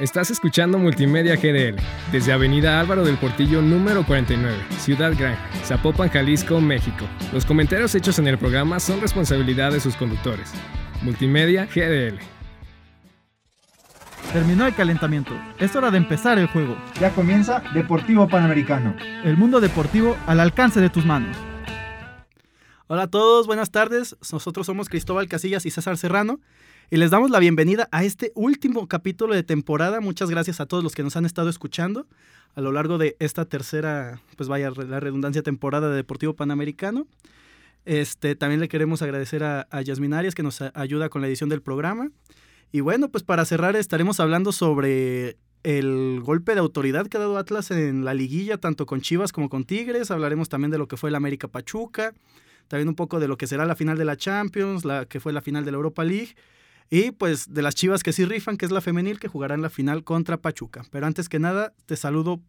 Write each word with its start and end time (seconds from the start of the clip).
Estás 0.00 0.30
escuchando 0.30 0.78
Multimedia 0.78 1.34
GDL 1.34 1.74
desde 2.12 2.32
Avenida 2.32 2.78
Álvaro 2.78 3.04
del 3.04 3.18
Portillo 3.18 3.60
número 3.60 4.06
49, 4.06 4.56
Ciudad 4.78 5.12
Gran, 5.18 5.36
Zapopan, 5.64 6.08
Jalisco, 6.08 6.60
México. 6.60 7.04
Los 7.32 7.44
comentarios 7.44 7.96
hechos 7.96 8.20
en 8.20 8.28
el 8.28 8.38
programa 8.38 8.78
son 8.78 9.00
responsabilidad 9.00 9.72
de 9.72 9.80
sus 9.80 9.96
conductores. 9.96 10.52
Multimedia 11.02 11.66
GDL. 11.66 12.20
Terminó 14.32 14.68
el 14.68 14.74
calentamiento. 14.76 15.32
Es 15.58 15.74
hora 15.74 15.90
de 15.90 15.98
empezar 15.98 16.38
el 16.38 16.46
juego. 16.46 16.78
Ya 17.00 17.10
comienza 17.10 17.64
Deportivo 17.74 18.28
Panamericano. 18.28 18.94
El 19.24 19.36
mundo 19.36 19.58
deportivo 19.58 20.16
al 20.28 20.38
alcance 20.38 20.80
de 20.80 20.90
tus 20.90 21.04
manos. 21.06 21.36
Hola 22.86 23.02
a 23.02 23.08
todos, 23.08 23.48
buenas 23.48 23.72
tardes. 23.72 24.16
Nosotros 24.30 24.64
somos 24.64 24.88
Cristóbal 24.88 25.26
Casillas 25.26 25.66
y 25.66 25.72
César 25.72 25.98
Serrano 25.98 26.38
y 26.90 26.96
les 26.96 27.10
damos 27.10 27.30
la 27.30 27.38
bienvenida 27.38 27.88
a 27.92 28.04
este 28.04 28.32
último 28.34 28.88
capítulo 28.88 29.34
de 29.34 29.42
temporada. 29.42 30.00
Muchas 30.00 30.30
gracias 30.30 30.60
a 30.60 30.66
todos 30.66 30.82
los 30.82 30.94
que 30.94 31.02
nos 31.02 31.16
han 31.16 31.26
estado 31.26 31.50
escuchando 31.50 32.06
a 32.54 32.60
lo 32.60 32.72
largo 32.72 32.98
de 32.98 33.16
esta 33.18 33.44
tercera, 33.44 34.20
pues 34.36 34.48
vaya 34.48 34.70
la 34.70 34.98
redundancia, 34.98 35.42
temporada 35.42 35.90
de 35.90 35.96
Deportivo 35.96 36.34
Panamericano. 36.34 37.06
Este, 37.84 38.34
también 38.36 38.60
le 38.60 38.68
queremos 38.68 39.02
agradecer 39.02 39.44
a, 39.44 39.68
a 39.70 39.82
Yasmin 39.82 40.14
Arias 40.14 40.34
que 40.34 40.42
nos 40.42 40.60
ayuda 40.60 41.08
con 41.08 41.20
la 41.20 41.28
edición 41.28 41.48
del 41.50 41.62
programa. 41.62 42.10
Y 42.72 42.80
bueno, 42.80 43.10
pues 43.10 43.22
para 43.22 43.44
cerrar 43.44 43.76
estaremos 43.76 44.18
hablando 44.18 44.52
sobre 44.52 45.36
el 45.62 46.20
golpe 46.22 46.54
de 46.54 46.60
autoridad 46.60 47.06
que 47.06 47.16
ha 47.16 47.20
dado 47.20 47.38
Atlas 47.38 47.70
en 47.70 48.04
la 48.04 48.14
liguilla, 48.14 48.58
tanto 48.58 48.86
con 48.86 49.00
Chivas 49.00 49.32
como 49.32 49.48
con 49.48 49.64
Tigres. 49.64 50.10
Hablaremos 50.10 50.48
también 50.48 50.70
de 50.70 50.78
lo 50.78 50.88
que 50.88 50.96
fue 50.96 51.10
el 51.10 51.16
América 51.16 51.48
Pachuca, 51.48 52.14
también 52.66 52.88
un 52.88 52.94
poco 52.94 53.20
de 53.20 53.28
lo 53.28 53.36
que 53.36 53.46
será 53.46 53.66
la 53.66 53.76
final 53.76 53.98
de 53.98 54.04
la 54.04 54.16
Champions, 54.16 54.84
la 54.84 55.06
que 55.06 55.20
fue 55.20 55.32
la 55.32 55.42
final 55.42 55.64
de 55.64 55.70
la 55.70 55.76
Europa 55.76 56.02
League. 56.04 56.34
Y 56.90 57.10
pues 57.10 57.52
de 57.52 57.62
las 57.62 57.74
chivas 57.74 58.02
que 58.02 58.12
sí 58.12 58.24
rifan, 58.24 58.56
que 58.56 58.64
es 58.64 58.72
la 58.72 58.80
femenil, 58.80 59.18
que 59.18 59.28
jugará 59.28 59.54
en 59.54 59.62
la 59.62 59.70
final 59.70 60.04
contra 60.04 60.38
Pachuca. 60.38 60.84
Pero 60.90 61.06
antes 61.06 61.28
que 61.28 61.38
nada, 61.38 61.74
te 61.86 61.96
saludo. 61.96 62.40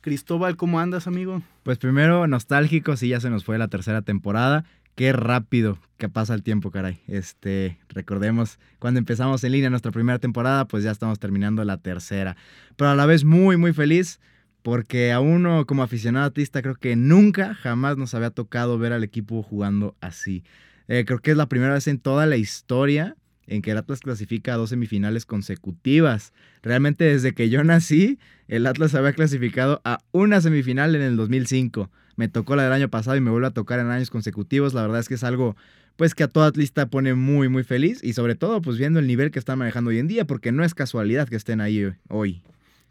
Cristóbal, 0.00 0.56
¿cómo 0.56 0.80
andas, 0.80 1.06
amigo? 1.06 1.42
Pues 1.62 1.78
primero, 1.78 2.26
nostálgico, 2.26 2.96
sí, 2.96 3.08
ya 3.08 3.20
se 3.20 3.30
nos 3.30 3.44
fue 3.44 3.58
la 3.58 3.68
tercera 3.68 4.02
temporada. 4.02 4.64
Qué 4.94 5.12
rápido 5.12 5.78
que 5.96 6.08
pasa 6.08 6.34
el 6.34 6.42
tiempo, 6.42 6.70
caray. 6.70 7.00
Este, 7.08 7.78
recordemos, 7.88 8.60
cuando 8.78 8.98
empezamos 8.98 9.42
en 9.42 9.52
línea 9.52 9.70
nuestra 9.70 9.90
primera 9.90 10.18
temporada, 10.18 10.66
pues 10.66 10.84
ya 10.84 10.90
estamos 10.92 11.18
terminando 11.18 11.64
la 11.64 11.78
tercera. 11.78 12.36
Pero 12.76 12.90
a 12.90 12.94
la 12.94 13.06
vez 13.06 13.24
muy, 13.24 13.56
muy 13.56 13.72
feliz 13.72 14.20
porque 14.62 15.12
a 15.12 15.20
uno 15.20 15.66
como 15.66 15.82
aficionado 15.82 16.26
artista 16.26 16.62
creo 16.62 16.76
que 16.76 16.96
nunca, 16.96 17.54
jamás 17.54 17.96
nos 17.96 18.14
había 18.14 18.30
tocado 18.30 18.78
ver 18.78 18.92
al 18.92 19.04
equipo 19.04 19.42
jugando 19.42 19.96
así. 20.00 20.44
Eh, 20.86 21.04
creo 21.06 21.18
que 21.18 21.32
es 21.32 21.36
la 21.36 21.48
primera 21.48 21.74
vez 21.74 21.88
en 21.88 21.98
toda 21.98 22.26
la 22.26 22.36
historia 22.36 23.16
en 23.46 23.62
que 23.62 23.72
el 23.72 23.78
Atlas 23.78 24.00
clasifica 24.00 24.54
a 24.54 24.56
dos 24.56 24.70
semifinales 24.70 25.26
consecutivas. 25.26 26.32
Realmente 26.62 27.04
desde 27.04 27.34
que 27.34 27.50
yo 27.50 27.62
nací, 27.64 28.18
el 28.48 28.66
Atlas 28.66 28.94
había 28.94 29.12
clasificado 29.12 29.80
a 29.84 30.00
una 30.12 30.40
semifinal 30.40 30.94
en 30.94 31.02
el 31.02 31.16
2005. 31.16 31.90
Me 32.16 32.28
tocó 32.28 32.56
la 32.56 32.64
del 32.64 32.72
año 32.72 32.88
pasado 32.88 33.16
y 33.16 33.20
me 33.20 33.30
vuelve 33.30 33.48
a 33.48 33.52
tocar 33.52 33.80
en 33.80 33.90
años 33.90 34.10
consecutivos. 34.10 34.74
La 34.74 34.82
verdad 34.82 35.00
es 35.00 35.08
que 35.08 35.14
es 35.14 35.24
algo 35.24 35.56
pues 35.96 36.14
que 36.14 36.24
a 36.24 36.28
toda 36.28 36.48
atlista 36.48 36.86
pone 36.86 37.14
muy 37.14 37.48
muy 37.48 37.62
feliz 37.62 38.02
y 38.02 38.14
sobre 38.14 38.34
todo 38.34 38.60
pues 38.60 38.78
viendo 38.78 38.98
el 38.98 39.06
nivel 39.06 39.30
que 39.30 39.38
están 39.38 39.58
manejando 39.58 39.90
hoy 39.90 39.98
en 39.98 40.08
día 40.08 40.24
porque 40.26 40.50
no 40.50 40.64
es 40.64 40.74
casualidad 40.74 41.28
que 41.28 41.36
estén 41.36 41.60
ahí 41.60 41.92
hoy. 42.08 42.42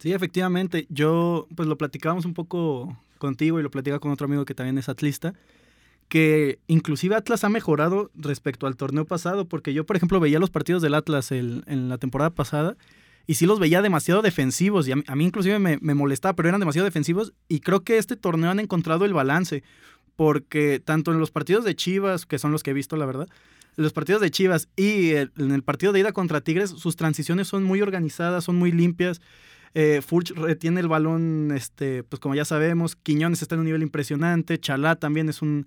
Sí, 0.04 0.12
efectivamente. 0.14 0.86
Yo, 0.90 1.48
pues 1.56 1.68
lo 1.68 1.78
platicábamos 1.78 2.26
un 2.26 2.34
poco 2.34 2.98
contigo 3.18 3.60
y 3.60 3.64
lo 3.64 3.72
platicaba 3.72 4.00
con 4.00 4.12
otro 4.12 4.26
amigo 4.26 4.44
que 4.44 4.54
también 4.54 4.78
es 4.78 4.90
atlista, 4.90 5.34
que 6.08 6.60
inclusive 6.68 7.16
Atlas 7.16 7.44
ha 7.44 7.50
mejorado 7.50 8.12
respecto 8.16 8.68
al 8.68 8.76
torneo 8.76 9.06
pasado, 9.06 9.48
porque 9.48 9.74
yo, 9.74 9.86
por 9.86 9.96
ejemplo, 9.96 10.20
veía 10.20 10.40
los 10.40 10.50
partidos 10.50 10.82
del 10.82 10.94
Atlas 10.94 11.32
en 11.32 11.90
la 11.90 11.98
temporada 11.98 12.30
pasada 12.30 12.78
y 13.26 13.36
sí 13.36 13.46
los 13.46 13.60
veía 13.60 13.82
demasiado 13.82 14.22
defensivos 14.22 14.88
y 14.88 14.92
a 14.92 14.96
mí, 14.96 15.26
inclusive 15.26 15.60
me, 15.60 15.78
molestaba, 15.94 16.36
pero 16.36 16.50
eran 16.50 16.60
demasiado 16.60 16.86
defensivos 16.86 17.34
y 17.48 17.60
creo 17.60 17.84
que 17.84 17.98
este 17.98 18.16
torneo 18.16 18.52
han 18.52 18.60
encontrado 18.60 19.06
el 19.06 19.14
balance, 19.14 19.64
porque 20.16 20.82
tanto 20.84 21.12
en 21.12 21.20
los 21.20 21.32
partidos 21.32 21.64
de 21.64 21.76
Chivas, 21.76 22.26
que 22.26 22.40
son 22.40 22.52
los 22.52 22.64
que 22.64 22.72
he 22.72 22.74
visto, 22.74 22.98
la 22.98 23.06
verdad, 23.06 23.28
los 23.76 23.94
partidos 23.94 24.22
de 24.22 24.30
Chivas 24.30 24.68
y 24.76 25.12
en 25.12 25.52
el 25.52 25.64
partido 25.64 25.94
de 25.94 26.02
ida 26.02 26.12
contra 26.12 26.42
Tigres, 26.42 26.70
sus 26.70 26.96
transiciones 26.96 27.48
son 27.48 27.64
muy 27.64 27.82
organizadas, 27.82 28.44
son 28.44 28.58
muy 28.58 28.72
limpias. 28.72 29.22
Eh, 29.74 30.02
Furch 30.06 30.32
retiene 30.36 30.82
el 30.82 30.88
balón, 30.88 31.52
este, 31.56 32.04
pues 32.04 32.20
como 32.20 32.36
ya 32.36 32.46
sabemos, 32.46 32.96
Quiñones 32.96 33.42
está 33.42 33.56
en 33.56 33.60
un 33.62 33.66
nivel 33.66 33.82
impresionante, 33.82 34.60
Chalá 34.60 34.98
también 34.98 35.30
es 35.30 35.42
un, 35.42 35.66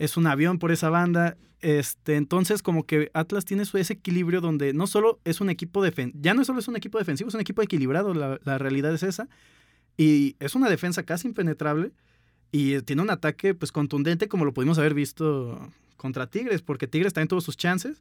es 0.00 0.16
un 0.16 0.26
avión 0.26 0.58
por 0.58 0.72
esa 0.72 0.90
banda. 0.90 1.36
Este, 1.60 2.16
entonces, 2.16 2.62
como 2.62 2.84
que 2.84 3.10
Atlas 3.14 3.44
tiene 3.44 3.64
su, 3.64 3.78
ese 3.78 3.92
equilibrio 3.92 4.40
donde 4.40 4.72
no 4.72 4.86
solo 4.86 5.20
es 5.24 5.40
un 5.40 5.50
equipo 5.50 5.82
defensivo, 5.82 6.20
ya 6.22 6.34
no 6.34 6.44
solo 6.44 6.58
es 6.58 6.68
un 6.68 6.76
equipo 6.76 6.98
defensivo, 6.98 7.28
es 7.28 7.34
un 7.34 7.40
equipo 7.40 7.62
equilibrado, 7.62 8.14
la, 8.14 8.40
la, 8.44 8.58
realidad 8.58 8.92
es 8.92 9.02
esa. 9.02 9.28
Y 9.96 10.36
es 10.40 10.54
una 10.54 10.68
defensa 10.68 11.02
casi 11.04 11.28
impenetrable 11.28 11.92
y 12.50 12.80
tiene 12.82 13.02
un 13.02 13.10
ataque 13.10 13.54
pues 13.54 13.70
contundente 13.70 14.28
como 14.28 14.44
lo 14.44 14.52
pudimos 14.52 14.78
haber 14.78 14.94
visto 14.94 15.70
contra 15.96 16.26
Tigres, 16.26 16.62
porque 16.62 16.88
Tigres 16.88 17.12
también 17.12 17.28
tuvo 17.28 17.40
sus 17.40 17.56
chances 17.56 18.00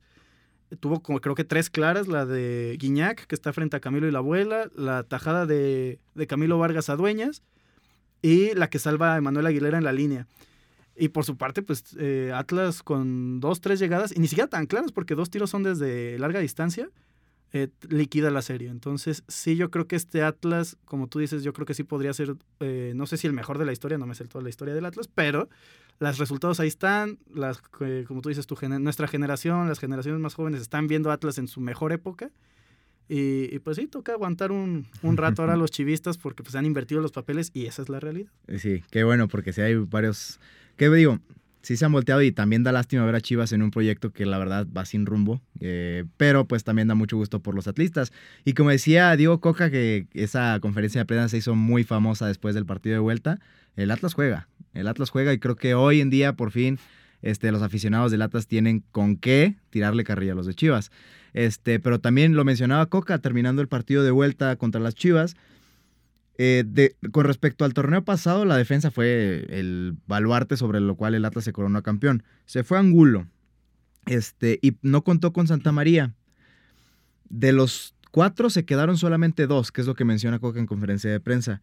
tuvo 0.78 1.02
como 1.02 1.20
creo 1.20 1.36
que 1.36 1.44
tres 1.44 1.70
claras, 1.70 2.08
la 2.08 2.26
de 2.26 2.78
Guiñac, 2.80 3.26
que 3.26 3.36
está 3.36 3.54
frente 3.54 3.78
a 3.78 3.80
Camilo 3.80 4.08
y 4.08 4.12
la 4.12 4.20
abuela, 4.20 4.70
la 4.76 5.04
tajada 5.04 5.46
de, 5.46 6.00
Camilo 6.28 6.58
Vargas 6.58 6.90
a 6.90 6.96
Dueñas 6.96 7.42
y 8.22 8.54
la 8.54 8.70
que 8.70 8.80
salva 8.80 9.16
a 9.16 9.22
Manuel 9.22 9.48
Aguilera 9.48 9.78
en 9.78 9.84
la 9.84 9.94
línea. 9.94 10.28
Y 11.00 11.10
por 11.10 11.24
su 11.24 11.38
parte, 11.38 11.62
pues 11.62 11.84
eh, 11.98 12.32
Atlas 12.36 12.84
con 12.84 13.40
dos, 13.40 13.62
tres 13.62 13.80
llegadas, 13.80 14.14
y 14.16 14.20
ni 14.20 14.28
siquiera 14.28 14.50
tan 14.50 14.66
claras, 14.66 14.92
porque 14.92 15.16
dos 15.16 15.30
tiros 15.30 15.50
son 15.50 15.64
desde 15.64 16.20
larga 16.20 16.40
distancia, 16.40 16.90
eh, 17.52 17.70
liquida 17.90 18.30
la 18.30 18.44
serie. 18.44 18.70
Entonces, 18.70 19.24
sí, 19.28 19.56
yo 19.56 19.72
creo 19.72 19.88
que 19.88 19.96
este 19.96 20.22
Atlas, 20.22 20.78
como 20.86 21.08
tú 21.08 21.18
dices, 21.18 21.42
yo 21.42 21.52
creo 21.52 21.66
que 21.66 21.74
sí 21.74 21.84
podría 21.84 22.14
ser, 22.14 22.36
eh, 22.60 22.94
no 22.96 23.08
sé 23.08 23.18
si 23.18 23.26
el 23.26 23.34
mejor 23.34 23.58
de 23.58 23.66
la 23.66 23.72
historia, 23.72 23.98
no 23.98 24.06
me 24.06 24.14
sé 24.14 24.26
toda 24.26 24.44
la 24.44 24.50
historia 24.50 24.76
del 24.76 24.86
Atlas, 24.86 25.10
pero 25.14 25.50
los 26.00 26.20
resultados 26.20 26.60
ahí 26.60 26.68
están, 26.68 27.18
las, 27.34 27.60
eh, 27.82 28.06
como 28.08 28.22
tú 28.22 28.30
dices, 28.30 28.46
tu 28.46 28.56
nuestra 28.80 29.08
generación, 29.08 29.68
las 29.68 29.80
generaciones 29.80 30.22
más 30.22 30.36
jóvenes 30.36 30.62
están 30.62 30.88
viendo 30.88 31.12
Atlas 31.12 31.40
en 31.40 31.48
su 31.48 31.60
mejor 31.60 31.92
época. 31.92 32.30
Y, 33.12 33.58
pues 33.60 33.78
sí, 33.78 33.88
toca 33.88 34.12
aguantar 34.12 34.52
un, 34.52 34.86
un 35.02 35.18
rato 35.18 35.42
ahora 35.42 35.56
a 35.56 35.58
los 35.58 35.72
chivistas 35.72 36.20
porque 36.20 36.44
pues 36.44 36.54
han 36.54 36.68
invertido 36.68 37.02
los 37.02 37.12
papeles 37.12 37.50
y 37.56 37.66
esa 37.66 37.82
es 37.82 37.90
la 37.90 38.00
realidad. 38.00 38.30
Sí, 38.60 38.84
qué 38.92 39.04
bueno, 39.04 39.28
porque 39.28 39.54
si 39.54 39.62
hay 39.62 39.74
varios... 39.74 40.40
¿Qué 40.80 40.90
digo? 40.90 41.20
sí 41.62 41.76
se 41.76 41.84
han 41.84 41.92
volteado 41.92 42.22
y 42.22 42.32
también 42.32 42.64
da 42.64 42.72
lástima 42.72 43.06
ver 43.06 43.16
a 43.16 43.20
Chivas 43.20 43.52
en 43.52 43.62
un 43.62 43.70
proyecto 43.70 44.14
que 44.14 44.26
la 44.26 44.38
verdad 44.38 44.66
va 44.76 44.86
sin 44.86 45.06
rumbo, 45.06 45.42
eh, 45.60 46.06
pero 46.16 46.48
pues 46.48 46.64
también 46.64 46.88
da 46.88 46.96
mucho 46.96 47.18
gusto 47.18 47.42
por 47.42 47.54
los 47.54 47.68
atlistas. 47.68 48.14
Y 48.46 48.54
como 48.54 48.70
decía 48.70 49.14
Diego 49.18 49.42
Coca, 49.42 49.70
que 49.70 50.08
esa 50.14 50.58
conferencia 50.62 51.02
de 51.02 51.06
prensa 51.06 51.28
se 51.28 51.38
hizo 51.38 51.56
muy 51.56 51.84
famosa 51.84 52.28
después 52.28 52.56
del 52.56 52.66
partido 52.66 52.94
de 52.94 53.00
vuelta, 53.00 53.42
el 53.76 53.92
Atlas 53.92 54.14
juega, 54.14 54.48
el 54.74 54.88
Atlas 54.88 55.10
juega 55.10 55.34
y 55.34 55.40
creo 55.40 55.58
que 55.58 55.74
hoy 55.74 56.00
en 56.00 56.10
día 56.10 56.32
por 56.32 56.52
fin 56.52 56.80
este, 57.22 57.52
los 57.52 57.62
aficionados 57.62 58.10
del 58.10 58.22
Atlas 58.22 58.48
tienen 58.48 58.82
con 58.94 59.18
qué 59.18 59.58
tirarle 59.70 60.06
carrilla 60.06 60.32
a 60.32 60.36
los 60.36 60.46
de 60.46 60.54
Chivas. 60.54 60.92
Este, 61.34 61.82
pero 61.82 62.00
también 62.00 62.38
lo 62.38 62.46
mencionaba 62.46 62.86
Coca 62.86 63.18
terminando 63.20 63.62
el 63.62 63.68
partido 63.68 64.02
de 64.02 64.12
vuelta 64.12 64.56
contra 64.56 64.80
las 64.80 64.96
Chivas 64.96 65.36
eh, 66.42 66.96
con 67.12 67.26
respecto 67.26 67.66
al 67.66 67.74
torneo 67.74 68.06
pasado, 68.06 68.46
la 68.46 68.56
defensa 68.56 68.92
fue 68.92 69.46
el 69.50 69.98
baluarte 70.08 70.56
sobre 70.56 70.80
lo 70.80 70.96
cual 70.96 71.14
el 71.14 71.26
Atlas 71.26 71.44
se 71.44 71.52
coronó 71.52 71.84
campeón. 71.84 72.24
Se 72.46 72.64
fue 72.64 72.80
Angulo 72.80 73.28
este, 74.06 74.58
y 74.62 74.78
no 74.82 75.04
contó 75.04 75.34
con 75.34 75.48
Santa 75.48 75.74
María. 75.74 76.16
De 77.28 77.52
los 77.52 77.94
cuatro 78.12 78.50
se 78.50 78.64
quedaron 78.64 78.98
solamente 78.98 79.48
dos, 79.48 79.74
que 79.74 79.82
es 79.82 79.88
lo 79.88 79.96
que 79.96 80.06
menciona 80.06 80.40
Coca 80.40 80.60
en 80.60 80.66
conferencia 80.66 81.12
de 81.12 81.20
prensa. 81.20 81.62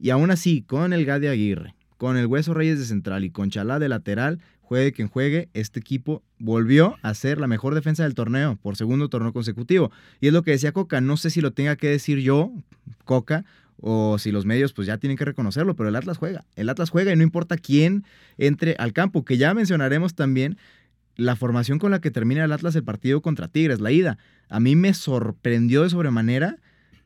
Y 0.00 0.10
aún 0.10 0.32
así, 0.32 0.62
con 0.62 0.92
el 0.92 1.04
Gade 1.04 1.28
Aguirre, 1.28 1.76
con 1.96 2.16
el 2.16 2.26
Hueso 2.26 2.52
Reyes 2.52 2.80
de 2.80 2.86
central 2.86 3.22
y 3.22 3.30
con 3.30 3.50
Chalá 3.50 3.78
de 3.78 3.88
lateral, 3.88 4.40
juegue 4.60 4.90
quien 4.90 5.06
juegue, 5.06 5.48
este 5.54 5.78
equipo 5.78 6.24
volvió 6.40 6.96
a 7.02 7.14
ser 7.14 7.38
la 7.38 7.46
mejor 7.46 7.76
defensa 7.76 8.02
del 8.02 8.14
torneo 8.14 8.56
por 8.56 8.74
segundo 8.74 9.08
torneo 9.08 9.32
consecutivo. 9.32 9.92
Y 10.20 10.26
es 10.26 10.32
lo 10.32 10.42
que 10.42 10.50
decía 10.50 10.72
Coca, 10.72 11.00
no 11.00 11.16
sé 11.16 11.30
si 11.30 11.40
lo 11.40 11.52
tenga 11.52 11.76
que 11.76 11.88
decir 11.88 12.18
yo, 12.18 12.52
Coca, 13.04 13.44
o 13.80 14.18
si 14.18 14.30
los 14.30 14.46
medios 14.46 14.72
pues 14.72 14.86
ya 14.86 14.98
tienen 14.98 15.16
que 15.16 15.24
reconocerlo, 15.24 15.74
pero 15.74 15.88
el 15.88 15.96
Atlas 15.96 16.18
juega, 16.18 16.44
el 16.56 16.68
Atlas 16.68 16.90
juega 16.90 17.12
y 17.12 17.16
no 17.16 17.22
importa 17.22 17.56
quién 17.56 18.04
entre 18.38 18.76
al 18.78 18.92
campo, 18.92 19.24
que 19.24 19.38
ya 19.38 19.54
mencionaremos 19.54 20.14
también 20.14 20.58
la 21.16 21.36
formación 21.36 21.78
con 21.78 21.90
la 21.90 22.00
que 22.00 22.10
termina 22.10 22.44
el 22.44 22.52
Atlas 22.52 22.76
el 22.76 22.84
partido 22.84 23.20
contra 23.20 23.48
Tigres, 23.48 23.80
la 23.80 23.90
ida. 23.90 24.18
A 24.48 24.60
mí 24.60 24.76
me 24.76 24.94
sorprendió 24.94 25.82
de 25.82 25.90
sobremanera 25.90 26.56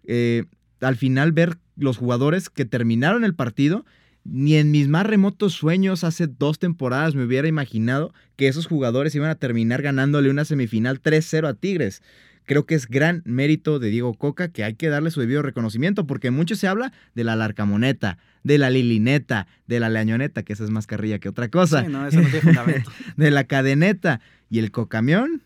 eh, 0.06 0.44
al 0.80 0.96
final 0.96 1.32
ver 1.32 1.58
los 1.76 1.96
jugadores 1.96 2.50
que 2.50 2.64
terminaron 2.64 3.24
el 3.24 3.34
partido. 3.34 3.84
Ni 4.24 4.56
en 4.56 4.70
mis 4.70 4.88
más 4.88 5.04
remotos 5.04 5.52
sueños 5.52 6.02
hace 6.02 6.26
dos 6.26 6.58
temporadas 6.58 7.14
me 7.14 7.24
hubiera 7.24 7.46
imaginado 7.46 8.14
que 8.36 8.48
esos 8.48 8.66
jugadores 8.66 9.14
iban 9.14 9.28
a 9.28 9.34
terminar 9.34 9.82
ganándole 9.82 10.30
una 10.30 10.46
semifinal 10.46 11.02
3-0 11.02 11.46
a 11.46 11.54
Tigres 11.54 12.02
creo 12.44 12.66
que 12.66 12.74
es 12.74 12.86
gran 12.86 13.22
mérito 13.24 13.78
de 13.78 13.88
Diego 13.90 14.14
Coca 14.14 14.48
que 14.48 14.64
hay 14.64 14.74
que 14.74 14.88
darle 14.88 15.10
su 15.10 15.20
debido 15.20 15.42
reconocimiento, 15.42 16.06
porque 16.06 16.30
mucho 16.30 16.56
se 16.56 16.68
habla 16.68 16.92
de 17.14 17.24
la 17.24 17.36
larcamoneta, 17.36 18.18
de 18.42 18.58
la 18.58 18.70
lilineta, 18.70 19.46
de 19.66 19.80
la 19.80 19.88
leañoneta, 19.88 20.42
que 20.42 20.52
esa 20.52 20.64
es 20.64 20.70
más 20.70 20.86
carrilla 20.86 21.18
que 21.18 21.28
otra 21.28 21.48
cosa. 21.48 21.84
Sí, 21.84 21.90
no, 21.90 22.06
eso 22.06 22.20
no 22.20 22.28
tiene 22.28 22.40
fundamento. 22.40 22.90
de 23.16 23.30
la 23.30 23.44
cadeneta 23.44 24.20
y 24.50 24.58
el 24.58 24.70
cocamión. 24.70 25.42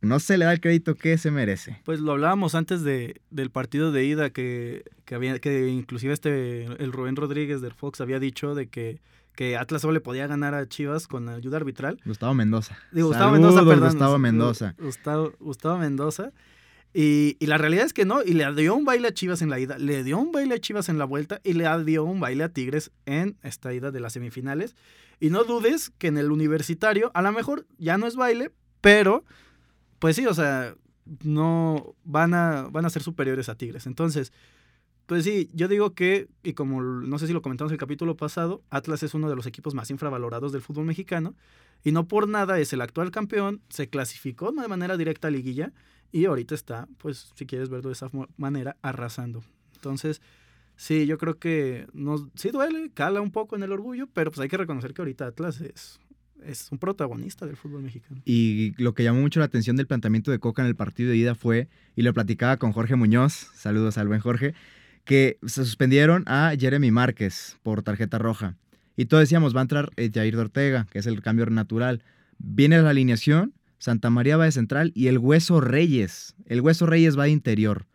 no 0.00 0.18
se 0.18 0.38
le 0.38 0.46
da 0.46 0.52
el 0.52 0.60
crédito 0.60 0.94
que 0.94 1.18
se 1.18 1.30
merece. 1.30 1.80
Pues 1.84 2.00
lo 2.00 2.12
hablábamos 2.12 2.54
antes 2.54 2.82
de, 2.82 3.20
del 3.30 3.50
partido 3.50 3.92
de 3.92 4.04
ida 4.04 4.30
que, 4.30 4.84
que 5.04 5.14
había 5.14 5.38
que 5.38 5.68
inclusive 5.68 6.14
este 6.14 6.64
el 6.64 6.92
Rubén 6.92 7.16
Rodríguez 7.16 7.60
del 7.60 7.74
Fox 7.74 8.00
había 8.00 8.18
dicho 8.18 8.54
de 8.54 8.68
que 8.68 9.00
que 9.34 9.56
Atlas 9.56 9.82
solo 9.82 9.94
le 9.94 10.00
podía 10.00 10.26
ganar 10.26 10.54
a 10.54 10.66
Chivas 10.68 11.06
con 11.06 11.28
ayuda 11.28 11.56
arbitral. 11.58 12.00
Gustavo 12.04 12.34
Mendoza. 12.34 12.76
Digo, 12.92 13.08
Gustavo 13.08 13.32
Mendoza, 13.32 13.64
perdón. 13.64 13.88
Gustavo 13.90 14.18
Mendoza. 14.18 14.74
Gustavo, 14.78 15.32
Gustavo 15.40 15.78
Mendoza. 15.78 16.32
Y, 16.92 17.36
y, 17.38 17.46
la 17.46 17.56
realidad 17.56 17.84
es 17.84 17.92
que 17.92 18.04
no, 18.04 18.20
y 18.22 18.32
le 18.32 18.52
dio 18.54 18.74
un 18.74 18.84
baile 18.84 19.08
a 19.08 19.14
Chivas 19.14 19.42
en 19.42 19.50
la 19.50 19.60
ida, 19.60 19.78
le 19.78 20.02
dio 20.02 20.18
un 20.18 20.32
baile 20.32 20.56
a 20.56 20.58
Chivas 20.58 20.88
en 20.88 20.98
la 20.98 21.04
vuelta 21.04 21.40
y 21.44 21.52
le 21.52 21.66
dio 21.84 22.02
un 22.02 22.18
baile 22.18 22.42
a 22.42 22.48
Tigres 22.48 22.90
en 23.06 23.36
esta 23.44 23.72
ida 23.72 23.92
de 23.92 24.00
las 24.00 24.14
semifinales. 24.14 24.74
Y 25.20 25.30
no 25.30 25.44
dudes 25.44 25.92
que 25.98 26.08
en 26.08 26.18
el 26.18 26.32
universitario, 26.32 27.12
a 27.14 27.22
lo 27.22 27.30
mejor 27.30 27.66
ya 27.78 27.96
no 27.96 28.08
es 28.08 28.16
baile, 28.16 28.50
pero 28.80 29.24
pues 30.00 30.16
sí, 30.16 30.26
o 30.26 30.34
sea, 30.34 30.74
no 31.22 31.94
van 32.04 32.34
a, 32.34 32.68
van 32.70 32.86
a 32.86 32.90
ser 32.90 33.02
superiores 33.02 33.48
a 33.48 33.54
Tigres. 33.54 33.86
Entonces, 33.86 34.32
pues 35.10 35.24
sí, 35.24 35.50
yo 35.52 35.66
digo 35.66 35.92
que, 35.92 36.28
y 36.44 36.52
como 36.52 36.80
no 36.80 37.18
sé 37.18 37.26
si 37.26 37.32
lo 37.32 37.42
comentamos 37.42 37.72
en 37.72 37.74
el 37.74 37.80
capítulo 37.80 38.16
pasado, 38.16 38.62
Atlas 38.70 39.02
es 39.02 39.12
uno 39.12 39.28
de 39.28 39.34
los 39.34 39.44
equipos 39.44 39.74
más 39.74 39.90
infravalorados 39.90 40.52
del 40.52 40.62
fútbol 40.62 40.84
mexicano 40.84 41.34
y 41.82 41.90
no 41.90 42.06
por 42.06 42.28
nada 42.28 42.60
es 42.60 42.72
el 42.72 42.80
actual 42.80 43.10
campeón, 43.10 43.60
se 43.70 43.88
clasificó 43.88 44.52
de 44.52 44.68
manera 44.68 44.96
directa 44.96 45.26
a 45.26 45.32
liguilla 45.32 45.72
y 46.12 46.26
ahorita 46.26 46.54
está, 46.54 46.86
pues 46.98 47.32
si 47.34 47.44
quieres 47.44 47.70
verlo 47.70 47.88
de 47.88 47.94
esa 47.94 48.08
manera, 48.36 48.76
arrasando. 48.82 49.42
Entonces, 49.74 50.22
sí, 50.76 51.06
yo 51.06 51.18
creo 51.18 51.40
que 51.40 51.88
nos, 51.92 52.28
sí 52.36 52.50
duele, 52.50 52.92
cala 52.94 53.20
un 53.20 53.32
poco 53.32 53.56
en 53.56 53.64
el 53.64 53.72
orgullo, 53.72 54.06
pero 54.14 54.30
pues 54.30 54.38
hay 54.38 54.48
que 54.48 54.58
reconocer 54.58 54.94
que 54.94 55.02
ahorita 55.02 55.26
Atlas 55.26 55.60
es, 55.60 55.98
es 56.44 56.70
un 56.70 56.78
protagonista 56.78 57.46
del 57.46 57.56
fútbol 57.56 57.82
mexicano. 57.82 58.22
Y 58.24 58.80
lo 58.80 58.94
que 58.94 59.02
llamó 59.02 59.22
mucho 59.22 59.40
la 59.40 59.46
atención 59.46 59.74
del 59.74 59.88
planteamiento 59.88 60.30
de 60.30 60.38
Coca 60.38 60.62
en 60.62 60.68
el 60.68 60.76
partido 60.76 61.10
de 61.10 61.16
ida 61.16 61.34
fue, 61.34 61.68
y 61.96 62.02
lo 62.02 62.14
platicaba 62.14 62.58
con 62.58 62.70
Jorge 62.70 62.94
Muñoz, 62.94 63.32
saludos 63.56 63.98
al 63.98 64.06
buen 64.06 64.20
Jorge, 64.20 64.54
que 65.10 65.40
se 65.44 65.64
suspendieron 65.64 66.22
a 66.28 66.52
Jeremy 66.56 66.92
Márquez 66.92 67.58
por 67.64 67.82
tarjeta 67.82 68.16
roja. 68.18 68.54
Y 68.96 69.06
todos 69.06 69.22
decíamos, 69.22 69.56
va 69.56 69.58
a 69.58 69.62
entrar 69.62 69.90
eh, 69.96 70.08
Jair 70.14 70.36
Ortega, 70.36 70.86
que 70.88 71.00
es 71.00 71.06
el 71.06 71.20
cambio 71.20 71.46
natural. 71.46 72.04
Viene 72.38 72.80
la 72.80 72.90
alineación, 72.90 73.52
Santa 73.78 74.08
María 74.08 74.36
va 74.36 74.44
de 74.44 74.52
central 74.52 74.92
y 74.94 75.08
el 75.08 75.18
Hueso 75.18 75.60
Reyes. 75.60 76.36
El 76.46 76.60
Hueso 76.60 76.86
Reyes 76.86 77.18
va 77.18 77.24
de 77.24 77.30
interior. 77.30 77.86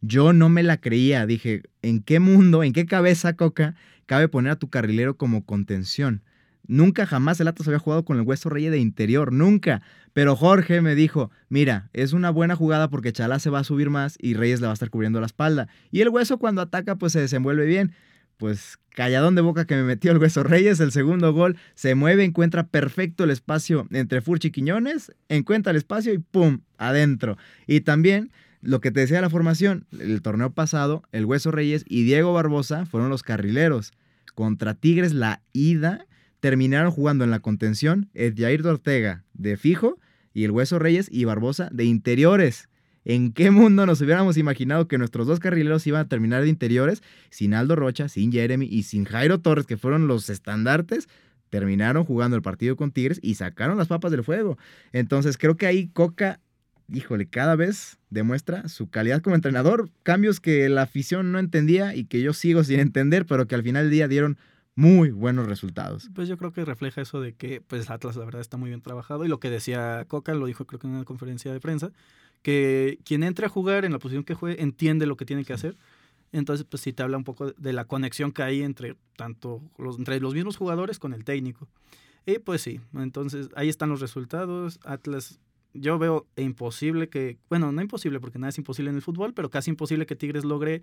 Yo 0.00 0.32
no 0.32 0.48
me 0.48 0.64
la 0.64 0.80
creía. 0.80 1.26
Dije, 1.26 1.62
¿en 1.82 2.02
qué 2.02 2.18
mundo, 2.18 2.64
en 2.64 2.72
qué 2.72 2.86
cabeza, 2.86 3.36
Coca, 3.36 3.76
cabe 4.06 4.26
poner 4.26 4.50
a 4.50 4.58
tu 4.58 4.68
carrilero 4.68 5.16
como 5.16 5.46
contención? 5.46 6.22
Nunca 6.66 7.06
jamás 7.06 7.38
el 7.40 7.48
Atlas 7.48 7.68
había 7.68 7.78
jugado 7.78 8.04
con 8.04 8.18
el 8.18 8.22
Hueso 8.22 8.48
Reyes 8.48 8.72
de 8.72 8.78
interior, 8.78 9.32
nunca. 9.32 9.82
Pero 10.12 10.36
Jorge 10.36 10.80
me 10.80 10.94
dijo, 10.94 11.30
mira, 11.48 11.90
es 11.92 12.12
una 12.12 12.30
buena 12.30 12.56
jugada 12.56 12.88
porque 12.88 13.12
Chalá 13.12 13.38
se 13.38 13.50
va 13.50 13.58
a 13.58 13.64
subir 13.64 13.90
más 13.90 14.16
y 14.18 14.34
Reyes 14.34 14.60
le 14.60 14.66
va 14.66 14.72
a 14.72 14.74
estar 14.74 14.90
cubriendo 14.90 15.20
la 15.20 15.26
espalda. 15.26 15.68
Y 15.90 16.00
el 16.00 16.08
Hueso 16.08 16.38
cuando 16.38 16.62
ataca 16.62 16.96
pues 16.96 17.12
se 17.12 17.20
desenvuelve 17.20 17.66
bien. 17.66 17.92
Pues 18.36 18.78
calladón 18.90 19.34
de 19.34 19.42
boca 19.42 19.64
que 19.64 19.76
me 19.76 19.84
metió 19.84 20.10
el 20.10 20.18
Hueso 20.18 20.42
Reyes, 20.42 20.80
el 20.80 20.92
segundo 20.92 21.32
gol, 21.32 21.56
se 21.74 21.94
mueve, 21.94 22.24
encuentra 22.24 22.66
perfecto 22.66 23.24
el 23.24 23.30
espacio 23.30 23.86
entre 23.90 24.22
Furchi 24.22 24.48
y 24.48 24.50
Quiñones, 24.50 25.12
encuentra 25.28 25.70
el 25.70 25.76
espacio 25.76 26.12
y 26.12 26.18
¡pum! 26.18 26.60
adentro. 26.78 27.36
Y 27.66 27.82
también 27.82 28.32
lo 28.60 28.80
que 28.80 28.90
te 28.90 29.00
decía 29.00 29.20
la 29.20 29.30
formación, 29.30 29.86
el 29.98 30.22
torneo 30.22 30.50
pasado, 30.50 31.02
el 31.12 31.26
Hueso 31.26 31.50
Reyes 31.50 31.84
y 31.86 32.04
Diego 32.04 32.32
Barbosa 32.32 32.86
fueron 32.86 33.10
los 33.10 33.22
carrileros. 33.22 33.92
Contra 34.34 34.74
Tigres 34.74 35.12
la 35.12 35.42
ida 35.52 36.06
terminaron 36.44 36.90
jugando 36.90 37.24
en 37.24 37.30
la 37.30 37.40
contención 37.40 38.10
Edjair 38.12 38.62
de 38.62 38.68
Ortega 38.68 39.24
de 39.32 39.56
fijo 39.56 39.98
y 40.34 40.44
el 40.44 40.50
Hueso 40.50 40.78
Reyes 40.78 41.08
y 41.10 41.24
Barbosa 41.24 41.70
de 41.72 41.84
interiores. 41.84 42.68
¿En 43.06 43.32
qué 43.32 43.50
mundo 43.50 43.86
nos 43.86 44.02
hubiéramos 44.02 44.36
imaginado 44.36 44.86
que 44.86 44.98
nuestros 44.98 45.26
dos 45.26 45.40
carrileros 45.40 45.86
iban 45.86 46.02
a 46.02 46.08
terminar 46.10 46.42
de 46.42 46.50
interiores 46.50 47.02
sin 47.30 47.54
Aldo 47.54 47.76
Rocha, 47.76 48.10
sin 48.10 48.30
Jeremy 48.30 48.66
y 48.66 48.82
sin 48.82 49.06
Jairo 49.06 49.40
Torres, 49.40 49.64
que 49.64 49.78
fueron 49.78 50.06
los 50.06 50.28
estandartes? 50.28 51.08
Terminaron 51.48 52.04
jugando 52.04 52.36
el 52.36 52.42
partido 52.42 52.76
con 52.76 52.92
Tigres 52.92 53.20
y 53.22 53.36
sacaron 53.36 53.78
las 53.78 53.88
papas 53.88 54.10
del 54.10 54.22
fuego. 54.22 54.58
Entonces 54.92 55.38
creo 55.38 55.56
que 55.56 55.64
ahí 55.64 55.88
Coca, 55.94 56.40
híjole, 56.92 57.24
cada 57.24 57.56
vez 57.56 57.96
demuestra 58.10 58.68
su 58.68 58.90
calidad 58.90 59.22
como 59.22 59.34
entrenador. 59.34 59.88
Cambios 60.02 60.40
que 60.40 60.68
la 60.68 60.82
afición 60.82 61.32
no 61.32 61.38
entendía 61.38 61.94
y 61.94 62.04
que 62.04 62.20
yo 62.20 62.34
sigo 62.34 62.64
sin 62.64 62.80
entender, 62.80 63.24
pero 63.24 63.46
que 63.46 63.54
al 63.54 63.62
final 63.62 63.84
del 63.84 63.92
día 63.92 64.08
dieron 64.08 64.36
muy 64.76 65.10
buenos 65.10 65.46
resultados. 65.46 66.10
Pues 66.14 66.28
yo 66.28 66.36
creo 66.36 66.52
que 66.52 66.64
refleja 66.64 67.00
eso 67.00 67.20
de 67.20 67.34
que 67.34 67.60
pues 67.60 67.90
Atlas 67.90 68.16
la 68.16 68.24
verdad 68.24 68.40
está 68.40 68.56
muy 68.56 68.70
bien 68.70 68.80
trabajado 68.80 69.24
y 69.24 69.28
lo 69.28 69.38
que 69.38 69.50
decía 69.50 70.04
Coca, 70.08 70.34
lo 70.34 70.46
dijo 70.46 70.66
creo 70.66 70.80
que 70.80 70.86
en 70.86 70.94
una 70.94 71.04
conferencia 71.04 71.52
de 71.52 71.60
prensa, 71.60 71.92
que 72.42 72.98
quien 73.04 73.22
entre 73.22 73.46
a 73.46 73.48
jugar 73.48 73.84
en 73.84 73.92
la 73.92 73.98
posición 73.98 74.24
que 74.24 74.34
juegue 74.34 74.62
entiende 74.62 75.06
lo 75.06 75.16
que 75.16 75.24
tiene 75.24 75.44
que 75.44 75.52
hacer. 75.52 75.76
Entonces, 76.32 76.66
pues 76.68 76.82
sí 76.82 76.92
te 76.92 77.04
habla 77.04 77.16
un 77.16 77.22
poco 77.22 77.52
de 77.52 77.72
la 77.72 77.84
conexión 77.84 78.32
que 78.32 78.42
hay 78.42 78.62
entre 78.62 78.96
tanto 79.16 79.62
los, 79.78 79.98
entre 79.98 80.18
los 80.18 80.34
mismos 80.34 80.56
jugadores 80.56 80.98
con 80.98 81.14
el 81.14 81.24
técnico. 81.24 81.68
Y 82.26 82.38
pues 82.40 82.60
sí, 82.60 82.80
entonces 82.94 83.50
ahí 83.54 83.68
están 83.68 83.90
los 83.90 84.00
resultados. 84.00 84.80
Atlas, 84.84 85.38
yo 85.74 85.96
veo 85.98 86.26
imposible 86.36 87.08
que, 87.08 87.38
bueno, 87.48 87.70
no 87.70 87.80
imposible 87.80 88.18
porque 88.18 88.40
nada 88.40 88.48
es 88.48 88.58
imposible 88.58 88.90
en 88.90 88.96
el 88.96 89.02
fútbol, 89.02 89.32
pero 89.32 89.48
casi 89.48 89.70
imposible 89.70 90.06
que 90.06 90.16
Tigres 90.16 90.44
logre 90.44 90.82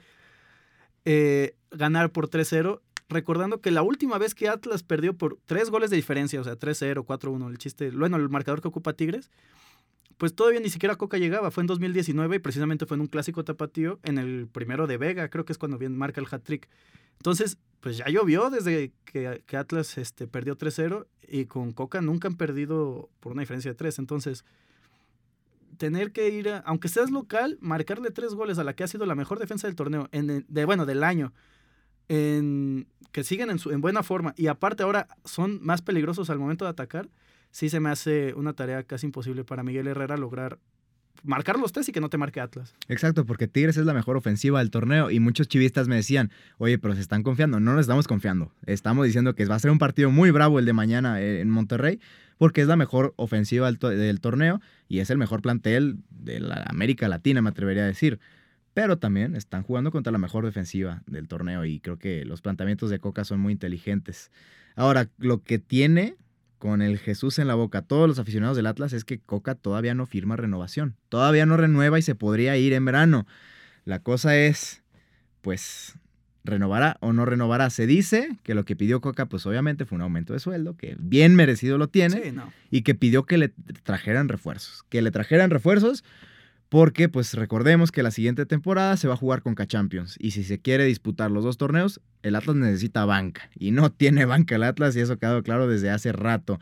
eh, 1.03 1.55
ganar 1.71 2.11
por 2.11 2.29
3-0 2.29 2.79
recordando 3.11 3.61
que 3.61 3.71
la 3.71 3.81
última 3.81 4.17
vez 4.17 4.33
que 4.33 4.49
Atlas 4.49 4.83
perdió 4.83 5.15
por 5.15 5.37
tres 5.45 5.69
goles 5.69 5.89
de 5.89 5.97
diferencia, 5.97 6.41
o 6.41 6.43
sea, 6.43 6.57
3-0, 6.57 7.05
4-1, 7.05 7.49
el 7.49 7.57
chiste, 7.57 7.91
bueno, 7.91 8.17
el 8.17 8.29
marcador 8.29 8.61
que 8.61 8.67
ocupa 8.67 8.93
Tigres, 8.93 9.29
pues 10.17 10.35
todavía 10.35 10.59
ni 10.59 10.69
siquiera 10.69 10.95
Coca 10.95 11.17
llegaba, 11.17 11.51
fue 11.51 11.61
en 11.61 11.67
2019 11.67 12.35
y 12.35 12.39
precisamente 12.39 12.85
fue 12.85 12.95
en 12.95 13.01
un 13.01 13.07
clásico 13.07 13.43
tapatío, 13.43 13.99
en 14.03 14.17
el 14.17 14.47
primero 14.47 14.87
de 14.87 14.97
Vega, 14.97 15.29
creo 15.29 15.45
que 15.45 15.51
es 15.51 15.57
cuando 15.57 15.77
bien 15.77 15.97
marca 15.97 16.21
el 16.21 16.27
hat-trick. 16.29 16.69
Entonces, 17.17 17.57
pues 17.81 17.97
ya 17.97 18.05
llovió 18.07 18.49
desde 18.49 18.93
que, 19.05 19.41
Atlas 19.57 19.97
este, 19.97 20.27
perdió 20.27 20.57
3-0 20.57 21.07
y 21.27 21.45
con 21.45 21.71
Coca 21.71 22.01
nunca 22.01 22.27
han 22.27 22.35
perdido 22.35 23.09
por 23.19 23.31
una 23.31 23.41
diferencia 23.41 23.71
de 23.71 23.75
3. 23.75 23.99
Entonces, 23.99 24.45
tener 25.77 26.11
que 26.11 26.29
ir, 26.29 26.49
aunque 26.65 26.87
seas 26.87 27.09
local, 27.09 27.57
marcarle 27.59 28.11
tres 28.11 28.35
goles 28.35 28.59
a 28.59 28.63
la 28.63 28.75
que 28.75 28.83
ha 28.83 28.87
sido 28.87 29.05
la 29.07 29.15
mejor 29.15 29.39
defensa 29.39 29.67
del 29.67 29.75
torneo, 29.75 30.09
en, 30.11 30.45
de, 30.47 30.65
bueno, 30.65 30.85
del 30.85 31.03
año, 31.03 31.33
en, 32.11 32.87
que 33.13 33.23
siguen 33.23 33.49
en, 33.49 33.57
su, 33.57 33.71
en 33.71 33.79
buena 33.79 34.03
forma 34.03 34.33
y 34.35 34.47
aparte 34.47 34.83
ahora 34.83 35.07
son 35.23 35.59
más 35.63 35.81
peligrosos 35.81 36.29
al 36.29 36.39
momento 36.39 36.65
de 36.65 36.71
atacar, 36.71 37.09
sí 37.51 37.69
se 37.69 37.79
me 37.79 37.89
hace 37.89 38.33
una 38.33 38.53
tarea 38.53 38.83
casi 38.83 39.05
imposible 39.05 39.45
para 39.45 39.63
Miguel 39.63 39.87
Herrera 39.87 40.17
lograr 40.17 40.59
marcar 41.23 41.57
los 41.57 41.71
tres 41.71 41.87
y 41.87 41.93
que 41.93 42.01
no 42.01 42.09
te 42.09 42.17
marque 42.17 42.41
Atlas. 42.41 42.73
Exacto, 42.89 43.25
porque 43.25 43.47
Tigres 43.47 43.77
es 43.77 43.85
la 43.85 43.93
mejor 43.93 44.17
ofensiva 44.17 44.59
del 44.59 44.71
torneo 44.71 45.09
y 45.09 45.19
muchos 45.21 45.47
chivistas 45.47 45.87
me 45.87 45.95
decían, 45.95 46.31
oye, 46.57 46.77
pero 46.79 46.95
se 46.95 47.01
están 47.01 47.23
confiando. 47.23 47.59
No 47.59 47.73
nos 47.73 47.81
estamos 47.81 48.07
confiando. 48.07 48.51
Estamos 48.65 49.05
diciendo 49.05 49.33
que 49.33 49.45
va 49.45 49.55
a 49.55 49.59
ser 49.59 49.71
un 49.71 49.77
partido 49.77 50.09
muy 50.09 50.31
bravo 50.31 50.59
el 50.59 50.65
de 50.65 50.73
mañana 50.73 51.21
eh, 51.21 51.39
en 51.39 51.49
Monterrey 51.49 51.99
porque 52.37 52.61
es 52.61 52.67
la 52.67 52.75
mejor 52.75 53.13
ofensiva 53.17 53.71
del 53.71 54.19
torneo 54.19 54.61
y 54.89 54.99
es 54.99 55.11
el 55.11 55.19
mejor 55.19 55.43
plantel 55.43 55.99
de 56.09 56.39
la 56.39 56.65
América 56.67 57.07
Latina, 57.07 57.41
me 57.41 57.49
atrevería 57.49 57.83
a 57.83 57.87
decir 57.87 58.19
pero 58.73 58.97
también 58.97 59.35
están 59.35 59.63
jugando 59.63 59.91
contra 59.91 60.11
la 60.11 60.17
mejor 60.17 60.45
defensiva 60.45 61.03
del 61.05 61.27
torneo 61.27 61.65
y 61.65 61.79
creo 61.79 61.97
que 61.97 62.25
los 62.25 62.41
planteamientos 62.41 62.89
de 62.89 62.99
Coca 62.99 63.25
son 63.25 63.39
muy 63.39 63.53
inteligentes. 63.53 64.31
Ahora, 64.75 65.09
lo 65.17 65.43
que 65.43 65.59
tiene 65.59 66.15
con 66.57 66.81
el 66.81 66.99
Jesús 66.99 67.39
en 67.39 67.47
la 67.47 67.55
boca 67.55 67.81
todos 67.81 68.07
los 68.07 68.19
aficionados 68.19 68.55
del 68.55 68.67
Atlas 68.67 68.93
es 68.93 69.03
que 69.03 69.19
Coca 69.19 69.55
todavía 69.55 69.95
no 69.95 70.05
firma 70.05 70.35
renovación, 70.35 70.95
todavía 71.09 71.45
no 71.45 71.57
renueva 71.57 71.99
y 71.99 72.01
se 72.03 72.15
podría 72.15 72.55
ir 72.55 72.73
en 72.73 72.85
verano. 72.85 73.25
La 73.83 73.99
cosa 73.99 74.37
es, 74.37 74.83
pues, 75.41 75.95
¿renovará 76.43 76.97
o 77.01 77.13
no 77.13 77.25
renovará? 77.25 77.71
Se 77.71 77.87
dice 77.87 78.37
que 78.43 78.53
lo 78.53 78.63
que 78.63 78.75
pidió 78.75 79.01
Coca, 79.01 79.25
pues 79.25 79.45
obviamente 79.47 79.85
fue 79.85 79.95
un 79.95 80.03
aumento 80.03 80.33
de 80.33 80.39
sueldo, 80.39 80.77
que 80.77 80.95
bien 80.99 81.35
merecido 81.35 81.77
lo 81.79 81.89
tiene, 81.89 82.35
y 82.69 82.83
que 82.83 82.93
pidió 82.95 83.25
que 83.25 83.39
le 83.39 83.49
trajeran 83.83 84.29
refuerzos, 84.29 84.83
que 84.89 85.01
le 85.01 85.11
trajeran 85.11 85.49
refuerzos 85.49 86.03
porque 86.71 87.09
pues 87.09 87.33
recordemos 87.33 87.91
que 87.91 88.01
la 88.01 88.11
siguiente 88.11 88.45
temporada 88.45 88.95
se 88.95 89.09
va 89.09 89.15
a 89.15 89.17
jugar 89.17 89.41
con 89.41 89.55
K-Champions 89.55 90.15
y 90.17 90.31
si 90.31 90.45
se 90.45 90.61
quiere 90.61 90.85
disputar 90.85 91.29
los 91.29 91.43
dos 91.43 91.57
torneos, 91.57 91.99
el 92.23 92.33
Atlas 92.33 92.55
necesita 92.55 93.03
banca 93.03 93.49
y 93.59 93.71
no 93.71 93.91
tiene 93.91 94.23
banca 94.23 94.55
el 94.55 94.63
Atlas 94.63 94.95
y 94.95 95.01
eso 95.01 95.11
ha 95.11 95.17
quedado 95.17 95.43
claro 95.43 95.67
desde 95.67 95.89
hace 95.89 96.13
rato. 96.13 96.61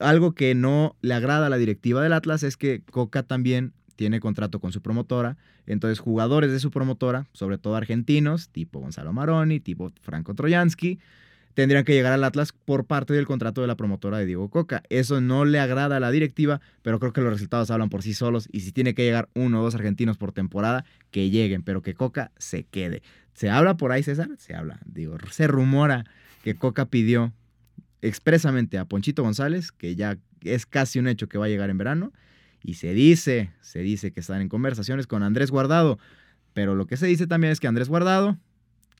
Algo 0.00 0.32
que 0.32 0.56
no 0.56 0.96
le 1.02 1.14
agrada 1.14 1.46
a 1.46 1.50
la 1.50 1.56
directiva 1.56 2.02
del 2.02 2.14
Atlas 2.14 2.42
es 2.42 2.56
que 2.56 2.82
Coca 2.90 3.22
también 3.22 3.74
tiene 3.94 4.18
contrato 4.18 4.58
con 4.58 4.72
su 4.72 4.82
promotora, 4.82 5.36
entonces 5.66 6.00
jugadores 6.00 6.50
de 6.50 6.58
su 6.58 6.72
promotora, 6.72 7.28
sobre 7.32 7.58
todo 7.58 7.76
argentinos, 7.76 8.48
tipo 8.48 8.80
Gonzalo 8.80 9.12
Maroni, 9.12 9.60
tipo 9.60 9.92
Franco 10.00 10.34
Trojansky, 10.34 10.98
tendrían 11.58 11.82
que 11.82 11.92
llegar 11.92 12.12
al 12.12 12.22
Atlas 12.22 12.52
por 12.52 12.84
parte 12.84 13.14
del 13.14 13.26
contrato 13.26 13.62
de 13.62 13.66
la 13.66 13.74
promotora 13.74 14.18
de 14.18 14.26
Diego 14.26 14.48
Coca. 14.48 14.84
Eso 14.90 15.20
no 15.20 15.44
le 15.44 15.58
agrada 15.58 15.96
a 15.96 16.00
la 16.00 16.12
directiva, 16.12 16.60
pero 16.82 17.00
creo 17.00 17.12
que 17.12 17.20
los 17.20 17.32
resultados 17.32 17.72
hablan 17.72 17.88
por 17.88 18.04
sí 18.04 18.14
solos 18.14 18.48
y 18.52 18.60
si 18.60 18.70
tiene 18.70 18.94
que 18.94 19.02
llegar 19.02 19.28
uno 19.34 19.58
o 19.58 19.64
dos 19.64 19.74
argentinos 19.74 20.16
por 20.16 20.30
temporada, 20.30 20.84
que 21.10 21.30
lleguen, 21.30 21.64
pero 21.64 21.82
que 21.82 21.94
Coca 21.94 22.30
se 22.38 22.62
quede. 22.62 23.02
¿Se 23.32 23.50
habla 23.50 23.76
por 23.76 23.90
ahí, 23.90 24.04
César? 24.04 24.28
Se 24.38 24.54
habla, 24.54 24.78
digo, 24.84 25.16
se 25.32 25.48
rumora 25.48 26.04
que 26.44 26.54
Coca 26.54 26.86
pidió 26.86 27.32
expresamente 28.02 28.78
a 28.78 28.84
Ponchito 28.84 29.24
González, 29.24 29.72
que 29.72 29.96
ya 29.96 30.16
es 30.42 30.64
casi 30.64 31.00
un 31.00 31.08
hecho 31.08 31.28
que 31.28 31.38
va 31.38 31.46
a 31.46 31.48
llegar 31.48 31.70
en 31.70 31.78
verano, 31.78 32.12
y 32.62 32.74
se 32.74 32.94
dice, 32.94 33.50
se 33.62 33.80
dice 33.80 34.12
que 34.12 34.20
están 34.20 34.42
en 34.42 34.48
conversaciones 34.48 35.08
con 35.08 35.24
Andrés 35.24 35.50
Guardado, 35.50 35.98
pero 36.54 36.76
lo 36.76 36.86
que 36.86 36.96
se 36.96 37.08
dice 37.08 37.26
también 37.26 37.52
es 37.52 37.58
que 37.58 37.66
Andrés 37.66 37.88
Guardado 37.88 38.38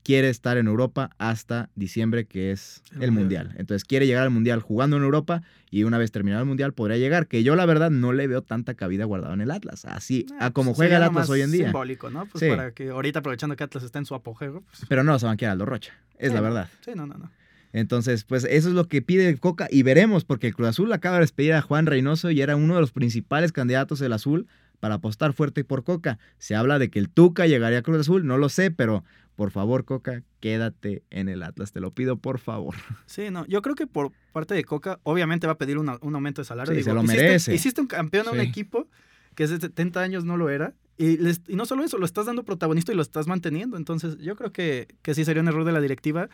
quiere 0.08 0.30
estar 0.30 0.56
en 0.56 0.68
Europa 0.68 1.10
hasta 1.18 1.68
diciembre, 1.74 2.24
que 2.24 2.50
es 2.50 2.82
El 2.96 3.02
el, 3.02 3.12
Mundial. 3.12 3.44
mundial. 3.44 3.60
Entonces 3.60 3.84
quiere 3.84 4.06
llegar 4.06 4.22
al 4.22 4.30
Mundial 4.30 4.62
jugando 4.62 4.96
en 4.96 5.02
Europa 5.02 5.42
y 5.70 5.82
una 5.84 5.98
vez 5.98 6.12
terminado 6.12 6.40
el 6.44 6.48
Mundial 6.48 6.72
podría 6.72 6.96
llegar, 6.96 7.26
que 7.26 7.42
yo 7.42 7.54
la 7.56 7.66
verdad 7.66 7.90
no 7.90 8.14
le 8.14 8.26
veo 8.26 8.40
tanta 8.40 8.72
cabida 8.72 9.04
guardado 9.04 9.34
en 9.34 9.42
el 9.42 9.50
Atlas, 9.50 9.84
así 9.84 10.24
Ah, 10.40 10.46
a 10.46 10.50
como 10.52 10.70
pues, 10.70 10.76
juega 10.76 10.94
sería 10.94 11.04
el 11.04 11.10
Atlas 11.10 11.28
hoy 11.28 11.42
en 11.42 11.52
día. 11.52 11.64
simbólico, 11.64 12.08
¿no? 12.08 12.24
Pues 12.24 12.42
Sí. 12.42 12.48
para 12.48 12.70
que 12.70 12.88
ahorita 12.88 13.18
aprovechando 13.18 13.54
que 13.54 13.64
Atlas 13.64 13.84
está 13.84 13.98
en 13.98 14.06
su 14.06 14.14
apogeo. 14.14 14.62
Pues, 14.62 14.86
Pero 14.88 15.04
no 15.04 15.18
se 15.18 15.26
van 15.26 15.34
a 15.34 15.36
quedar 15.36 15.52
Aldo 15.52 15.66
Rocha, 15.66 15.92
es 16.16 16.30
sí, 16.30 16.34
la 16.34 16.40
verdad. 16.40 16.68
Sí, 16.82 16.92
no, 16.96 17.06
no, 17.06 17.18
no. 17.18 17.30
Entonces, 17.74 18.24
pues 18.24 18.44
eso 18.44 18.68
es 18.68 18.74
lo 18.74 18.88
que 18.88 19.02
pide 19.02 19.36
Coca 19.36 19.68
y 19.70 19.82
veremos, 19.82 20.24
porque 20.24 20.46
el 20.46 20.54
Cruz 20.54 20.68
Azul 20.68 20.90
acaba 20.94 21.16
de 21.16 21.20
despedir 21.24 21.52
a 21.52 21.60
Juan 21.60 21.84
Reynoso 21.84 22.30
y 22.30 22.40
era 22.40 22.56
uno 22.56 22.76
de 22.76 22.80
los 22.80 22.92
principales 22.92 23.52
candidatos 23.52 23.98
del 23.98 24.14
Azul 24.14 24.46
para 24.80 24.94
apostar 24.94 25.34
fuerte 25.34 25.64
por 25.64 25.84
Coca. 25.84 26.18
Se 26.38 26.54
habla 26.54 26.78
de 26.78 26.88
que 26.88 26.98
el 26.98 27.10
Tuca 27.10 27.46
llegaría 27.46 27.80
a 27.80 27.82
Cruz 27.82 27.98
Azul, 28.00 28.26
no 28.26 28.38
lo 28.38 28.48
sé, 28.48 28.70
pero 28.70 29.04
por 29.38 29.52
favor, 29.52 29.84
Coca, 29.84 30.24
quédate 30.40 31.04
en 31.10 31.28
el 31.28 31.44
Atlas, 31.44 31.70
te 31.70 31.78
lo 31.80 31.92
pido, 31.92 32.16
por 32.16 32.40
favor. 32.40 32.74
Sí, 33.06 33.30
no. 33.30 33.46
Yo 33.46 33.62
creo 33.62 33.76
que 33.76 33.86
por 33.86 34.10
parte 34.32 34.54
de 34.54 34.64
Coca, 34.64 34.98
obviamente 35.04 35.46
va 35.46 35.52
a 35.52 35.58
pedir 35.58 35.78
una- 35.78 35.96
un 36.00 36.12
aumento 36.16 36.40
de 36.42 36.44
salario. 36.44 36.74
Sí, 36.74 36.82
se 36.82 36.92
lo 36.92 37.02
hiciste- 37.04 37.16
merece. 37.22 37.54
Hiciste 37.54 37.80
un 37.80 37.86
campeón 37.86 38.26
a 38.26 38.32
un 38.32 38.40
equipo 38.40 38.88
que 39.36 39.44
desde 39.44 39.60
70 39.60 40.00
años 40.02 40.24
no 40.24 40.36
lo 40.36 40.50
era. 40.50 40.74
Y, 40.96 41.18
les- 41.18 41.42
y 41.46 41.54
no 41.54 41.66
solo 41.66 41.84
eso, 41.84 41.98
lo 41.98 42.04
estás 42.04 42.26
dando 42.26 42.44
protagonista 42.44 42.90
y 42.92 42.96
lo 42.96 43.02
estás 43.02 43.28
manteniendo. 43.28 43.76
Entonces, 43.76 44.18
yo 44.18 44.34
creo 44.34 44.52
que, 44.52 44.88
que 45.02 45.14
sí 45.14 45.24
sería 45.24 45.40
un 45.40 45.46
error 45.48 45.64
de 45.64 45.70
la 45.72 45.80
directiva 45.80 46.28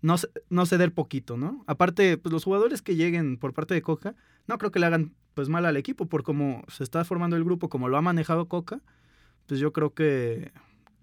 no 0.00 0.66
ceder 0.66 0.92
poquito, 0.92 1.36
¿no? 1.36 1.62
Aparte, 1.66 2.16
pues 2.16 2.32
los 2.32 2.44
jugadores 2.44 2.80
que 2.80 2.96
lleguen 2.96 3.36
por 3.38 3.52
parte 3.52 3.74
de 3.74 3.82
Coca, 3.82 4.14
no 4.46 4.56
creo 4.56 4.70
que 4.70 4.78
le 4.78 4.86
hagan 4.86 5.12
pues 5.34 5.48
mal 5.50 5.66
al 5.66 5.76
equipo, 5.76 6.06
por 6.06 6.22
cómo 6.22 6.62
se 6.68 6.84
está 6.84 7.04
formando 7.04 7.36
el 7.36 7.44
grupo, 7.44 7.68
como 7.68 7.88
lo 7.88 7.96
ha 7.98 8.02
manejado 8.02 8.46
Coca, 8.48 8.80
pues 9.46 9.60
yo 9.60 9.72
creo 9.72 9.92
que, 9.94 10.52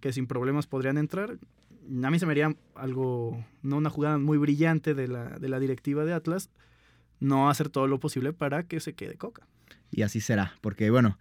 que 0.03 0.11
sin 0.11 0.27
problemas 0.27 0.67
podrían 0.67 0.97
entrar. 0.97 1.37
A 2.03 2.11
mí 2.11 2.19
se 2.19 2.25
me 2.25 2.33
haría 2.33 2.53
algo, 2.75 3.41
no 3.61 3.77
una 3.77 3.89
jugada 3.89 4.17
muy 4.17 4.37
brillante 4.37 4.93
de 4.93 5.07
la, 5.07 5.29
de 5.39 5.47
la 5.47 5.61
directiva 5.61 6.03
de 6.03 6.11
Atlas, 6.11 6.49
no 7.21 7.49
hacer 7.49 7.69
todo 7.69 7.87
lo 7.87 8.01
posible 8.01 8.33
para 8.33 8.63
que 8.63 8.81
se 8.81 8.91
quede 8.91 9.15
Coca. 9.15 9.47
Y 9.91 10.01
así 10.01 10.19
será, 10.19 10.55
porque 10.59 10.89
bueno, 10.89 11.17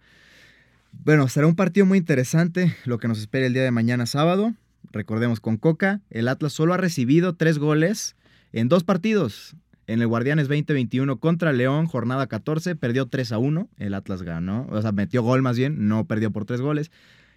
bueno, 0.91 1.29
será 1.29 1.47
un 1.47 1.55
partido 1.55 1.85
muy 1.85 1.97
interesante 1.97 2.75
lo 2.83 2.97
que 2.97 3.07
nos 3.07 3.19
espera 3.19 3.45
el 3.45 3.53
día 3.53 3.63
de 3.63 3.71
mañana 3.71 4.05
sábado. 4.05 4.53
Recordemos, 4.91 5.39
con 5.39 5.55
Coca, 5.55 6.01
el 6.09 6.27
Atlas 6.27 6.51
solo 6.51 6.73
ha 6.73 6.77
recibido 6.77 7.35
tres 7.35 7.59
goles 7.59 8.17
en 8.51 8.67
dos 8.67 8.83
partidos. 8.83 9.55
En 9.87 10.01
el 10.01 10.07
Guardianes 10.07 10.49
2021 10.49 11.21
contra 11.21 11.53
León, 11.53 11.85
jornada 11.85 12.27
14, 12.27 12.75
perdió 12.75 13.05
3 13.05 13.31
a 13.31 13.37
1. 13.37 13.69
El 13.77 13.93
Atlas 13.93 14.23
ganó, 14.23 14.67
o 14.69 14.81
sea, 14.81 14.91
metió 14.91 15.23
gol 15.23 15.41
más 15.41 15.57
bien, 15.57 15.87
no 15.87 16.05
perdió 16.05 16.31
por 16.31 16.43
tres 16.43 16.59
goles. 16.59 16.91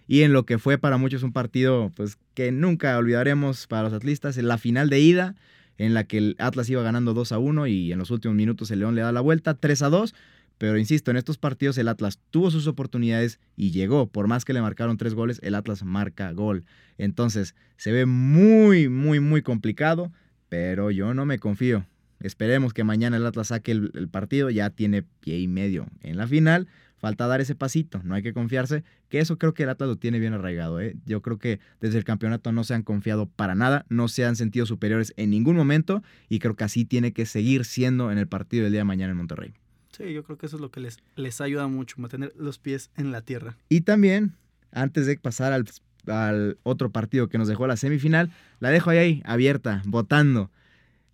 Y 0.07 0.21
en 0.21 0.33
lo 0.33 0.45
que 0.45 0.57
fue 0.57 0.77
para 0.77 0.97
muchos 0.97 1.23
un 1.23 1.33
partido 1.33 1.91
pues, 1.95 2.17
que 2.33 2.51
nunca 2.51 2.97
olvidaremos 2.97 3.67
para 3.67 3.83
los 3.83 3.93
atlistas, 3.93 4.37
en 4.37 4.47
la 4.47 4.57
final 4.57 4.89
de 4.89 4.99
ida, 5.01 5.35
en 5.77 5.93
la 5.93 6.05
que 6.05 6.17
el 6.17 6.35
Atlas 6.39 6.69
iba 6.69 6.81
ganando 6.81 7.13
2 7.13 7.33
a 7.33 7.39
1 7.39 7.67
y 7.67 7.91
en 7.91 7.99
los 7.99 8.09
últimos 8.09 8.35
minutos 8.35 8.71
el 8.71 8.79
León 8.79 8.95
le 8.95 9.01
da 9.01 9.11
la 9.11 9.21
vuelta, 9.21 9.53
3 9.53 9.81
a 9.83 9.89
2. 9.89 10.15
Pero 10.57 10.77
insisto, 10.79 11.11
en 11.11 11.17
estos 11.17 11.37
partidos 11.37 11.77
el 11.77 11.87
Atlas 11.87 12.19
tuvo 12.31 12.49
sus 12.49 12.65
oportunidades 12.65 13.39
y 13.55 13.71
llegó. 13.71 14.07
Por 14.07 14.27
más 14.27 14.43
que 14.43 14.53
le 14.53 14.61
marcaron 14.61 14.97
tres 14.97 15.13
goles, 15.13 15.39
el 15.43 15.53
Atlas 15.53 15.83
marca 15.83 16.31
gol. 16.31 16.65
Entonces, 16.97 17.53
se 17.75 17.91
ve 17.91 18.07
muy, 18.07 18.89
muy, 18.89 19.19
muy 19.19 19.43
complicado, 19.43 20.11
pero 20.49 20.89
yo 20.89 21.13
no 21.13 21.25
me 21.27 21.37
confío. 21.37 21.85
Esperemos 22.19 22.73
que 22.73 22.83
mañana 22.83 23.17
el 23.17 23.25
Atlas 23.27 23.49
saque 23.49 23.71
el, 23.71 23.91
el 23.93 24.07
partido, 24.07 24.49
ya 24.49 24.71
tiene 24.71 25.03
pie 25.03 25.37
y 25.37 25.47
medio 25.47 25.85
en 26.01 26.17
la 26.17 26.25
final. 26.25 26.67
Falta 26.97 27.27
dar 27.27 27.41
ese 27.41 27.53
pasito, 27.53 28.01
no 28.03 28.15
hay 28.15 28.23
que 28.23 28.33
confiarse, 28.33 28.83
que 29.09 29.19
eso 29.19 29.37
creo 29.37 29.53
que 29.53 29.63
el 29.63 29.69
Atlas 29.69 29.87
lo 29.87 29.95
tiene 29.97 30.19
bien 30.19 30.33
arraigado. 30.33 30.81
¿eh? 30.81 30.95
Yo 31.05 31.21
creo 31.21 31.37
que 31.37 31.59
desde 31.79 31.99
el 31.99 32.03
campeonato 32.03 32.51
no 32.51 32.63
se 32.63 32.73
han 32.73 32.81
confiado 32.81 33.27
para 33.27 33.53
nada, 33.53 33.85
no 33.89 34.07
se 34.07 34.25
han 34.25 34.35
sentido 34.35 34.65
superiores 34.65 35.13
en 35.15 35.29
ningún 35.29 35.55
momento 35.55 36.01
y 36.27 36.39
creo 36.39 36.55
que 36.55 36.63
así 36.63 36.85
tiene 36.85 37.13
que 37.13 37.27
seguir 37.27 37.65
siendo 37.65 38.11
en 38.11 38.17
el 38.17 38.27
partido 38.27 38.63
del 38.63 38.71
día 38.71 38.81
de 38.81 38.85
mañana 38.85 39.11
en 39.11 39.17
Monterrey. 39.17 39.53
Sí, 39.91 40.11
yo 40.11 40.23
creo 40.23 40.37
que 40.37 40.47
eso 40.47 40.57
es 40.57 40.61
lo 40.61 40.71
que 40.71 40.79
les, 40.79 40.97
les 41.15 41.39
ayuda 41.39 41.67
mucho, 41.67 41.95
mantener 41.99 42.33
los 42.35 42.57
pies 42.57 42.89
en 42.97 43.11
la 43.11 43.21
tierra. 43.21 43.57
Y 43.69 43.81
también, 43.81 44.33
antes 44.71 45.05
de 45.05 45.17
pasar 45.17 45.53
al, 45.53 45.65
al 46.07 46.57
otro 46.63 46.91
partido 46.91 47.29
que 47.29 47.37
nos 47.37 47.47
dejó 47.47 47.67
la 47.67 47.77
semifinal, 47.77 48.31
la 48.59 48.69
dejo 48.69 48.89
ahí, 48.89 48.97
ahí, 48.97 49.21
abierta, 49.23 49.83
votando. 49.85 50.51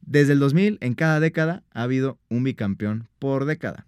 Desde 0.01 0.33
el 0.33 0.39
2000, 0.39 0.77
en 0.81 0.93
cada 0.95 1.19
década, 1.19 1.63
ha 1.71 1.83
habido 1.83 2.19
un 2.29 2.43
bicampeón 2.43 3.07
por 3.19 3.45
década. 3.45 3.85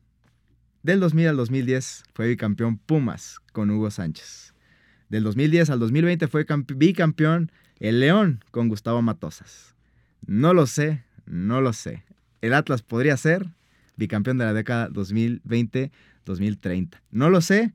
Del 0.86 1.00
2000 1.00 1.30
al 1.30 1.38
2010 1.38 2.04
fue 2.14 2.28
bicampeón 2.28 2.78
Pumas 2.78 3.40
con 3.54 3.72
Hugo 3.72 3.90
Sánchez. 3.90 4.54
Del 5.10 5.24
2010 5.24 5.72
al 5.72 5.80
2020 5.80 6.28
fue 6.28 6.46
campe- 6.46 6.76
bicampeón 6.78 7.52
el 7.80 8.00
León 8.00 8.44
con 8.52 8.70
Gustavo 8.70 9.02
Matosas. 9.02 9.74
No 10.28 10.54
lo 10.54 10.68
sé, 10.68 11.04
no 11.26 11.60
lo 11.60 11.74
sé. 11.74 12.04
El 12.42 12.54
Atlas 12.54 12.84
podría 12.84 13.18
ser 13.18 13.48
bicampeón 13.98 14.38
de 14.38 14.46
la 14.46 14.54
década 14.54 14.88
2020-2030. 14.92 17.02
No 17.10 17.32
lo 17.32 17.42
sé. 17.42 17.74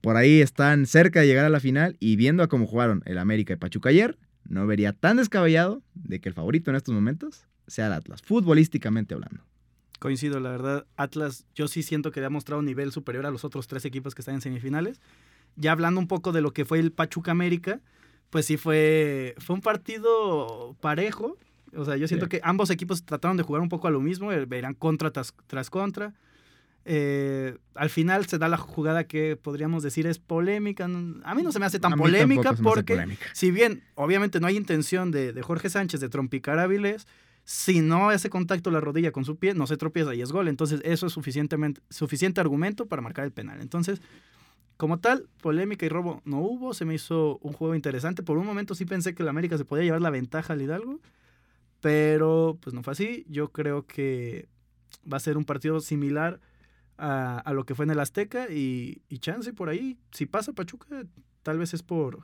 Por 0.00 0.16
ahí 0.16 0.40
están 0.40 0.86
cerca 0.86 1.20
de 1.20 1.28
llegar 1.28 1.44
a 1.44 1.50
la 1.50 1.60
final 1.60 1.96
y 2.00 2.16
viendo 2.16 2.42
a 2.42 2.48
cómo 2.48 2.66
jugaron 2.66 3.04
el 3.06 3.18
América 3.18 3.52
y 3.52 3.56
Pachuca 3.58 3.90
ayer, 3.90 4.18
no 4.42 4.66
vería 4.66 4.92
tan 4.92 5.18
descabellado 5.18 5.84
de 5.94 6.20
que 6.20 6.30
el 6.30 6.34
favorito 6.34 6.72
en 6.72 6.76
estos 6.78 6.96
momentos 6.96 7.46
sea 7.68 7.86
el 7.86 7.92
Atlas, 7.92 8.22
futbolísticamente 8.22 9.14
hablando. 9.14 9.44
Coincido, 10.04 10.38
la 10.38 10.50
verdad, 10.50 10.84
Atlas 10.98 11.46
yo 11.54 11.66
sí 11.66 11.82
siento 11.82 12.10
que 12.12 12.22
ha 12.22 12.28
mostrado 12.28 12.58
un 12.60 12.66
nivel 12.66 12.92
superior 12.92 13.24
a 13.24 13.30
los 13.30 13.42
otros 13.42 13.68
tres 13.68 13.86
equipos 13.86 14.14
que 14.14 14.20
están 14.20 14.34
en 14.34 14.42
semifinales. 14.42 15.00
Ya 15.56 15.72
hablando 15.72 15.98
un 15.98 16.08
poco 16.08 16.30
de 16.30 16.42
lo 16.42 16.52
que 16.52 16.66
fue 16.66 16.78
el 16.78 16.92
Pachuca 16.92 17.30
América, 17.30 17.80
pues 18.28 18.44
sí 18.44 18.58
fue, 18.58 19.34
fue 19.38 19.54
un 19.56 19.62
partido 19.62 20.76
parejo. 20.82 21.38
O 21.74 21.86
sea, 21.86 21.96
yo 21.96 22.06
siento 22.06 22.26
Sí. 22.26 22.30
que 22.32 22.40
ambos 22.44 22.68
equipos 22.68 23.02
trataron 23.06 23.38
de 23.38 23.44
jugar 23.44 23.62
un 23.62 23.70
poco 23.70 23.88
a 23.88 23.90
lo 23.90 24.02
mismo, 24.02 24.30
eh, 24.30 24.46
eran 24.50 24.74
contra 24.74 25.10
tras, 25.10 25.32
tras 25.46 25.70
contra. 25.70 26.12
Eh, 26.84 27.56
al 27.74 27.88
final 27.88 28.26
se 28.26 28.36
da 28.36 28.46
la 28.48 28.58
jugada 28.58 29.04
que 29.04 29.36
podríamos 29.36 29.82
decir 29.82 30.06
es 30.06 30.18
polémica. 30.18 30.84
A 30.84 31.34
mí 31.34 31.42
no 31.42 31.50
se 31.50 31.58
me 31.58 31.64
hace 31.64 31.80
tan 31.80 31.92
polémica 31.94 32.52
porque 32.62 32.92
polémica. 32.96 33.24
si 33.32 33.50
bien 33.50 33.82
obviamente 33.94 34.38
no 34.38 34.48
hay 34.48 34.58
intención 34.58 35.10
de, 35.10 35.32
de 35.32 35.40
Jorge 35.40 35.70
Sánchez 35.70 36.00
de 36.00 36.10
trompicar 36.10 36.58
a 36.58 36.64
Avilés, 36.64 37.06
si 37.44 37.80
no 37.80 38.08
hace 38.08 38.30
contacto 38.30 38.70
la 38.70 38.80
rodilla 38.80 39.12
con 39.12 39.24
su 39.24 39.36
pie, 39.36 39.54
no 39.54 39.66
se 39.66 39.76
tropieza 39.76 40.14
y 40.14 40.22
es 40.22 40.32
gol. 40.32 40.48
Entonces 40.48 40.80
eso 40.84 41.06
es 41.06 41.12
suficientemente, 41.12 41.82
suficiente 41.90 42.40
argumento 42.40 42.86
para 42.86 43.02
marcar 43.02 43.24
el 43.24 43.32
penal. 43.32 43.60
Entonces, 43.60 44.00
como 44.76 44.98
tal, 44.98 45.28
polémica 45.40 45.84
y 45.86 45.88
robo 45.88 46.22
no 46.24 46.40
hubo. 46.40 46.74
Se 46.74 46.84
me 46.84 46.94
hizo 46.94 47.38
un 47.38 47.52
juego 47.52 47.74
interesante. 47.74 48.22
Por 48.22 48.38
un 48.38 48.46
momento 48.46 48.74
sí 48.74 48.86
pensé 48.86 49.14
que 49.14 49.22
el 49.22 49.28
América 49.28 49.58
se 49.58 49.64
podía 49.64 49.84
llevar 49.84 50.00
la 50.00 50.10
ventaja 50.10 50.54
al 50.54 50.62
Hidalgo, 50.62 51.00
pero 51.80 52.58
pues 52.60 52.74
no 52.74 52.82
fue 52.82 52.92
así. 52.92 53.26
Yo 53.28 53.52
creo 53.52 53.86
que 53.86 54.48
va 55.10 55.18
a 55.18 55.20
ser 55.20 55.36
un 55.36 55.44
partido 55.44 55.80
similar 55.80 56.40
a, 56.96 57.38
a 57.38 57.52
lo 57.52 57.64
que 57.64 57.74
fue 57.74 57.84
en 57.84 57.90
el 57.90 58.00
Azteca 58.00 58.50
y, 58.50 59.02
y 59.08 59.18
chance 59.18 59.52
por 59.52 59.68
ahí, 59.68 59.98
si 60.12 60.26
pasa 60.26 60.52
Pachuca, 60.52 61.04
tal 61.42 61.58
vez 61.58 61.74
es 61.74 61.82
por, 61.82 62.20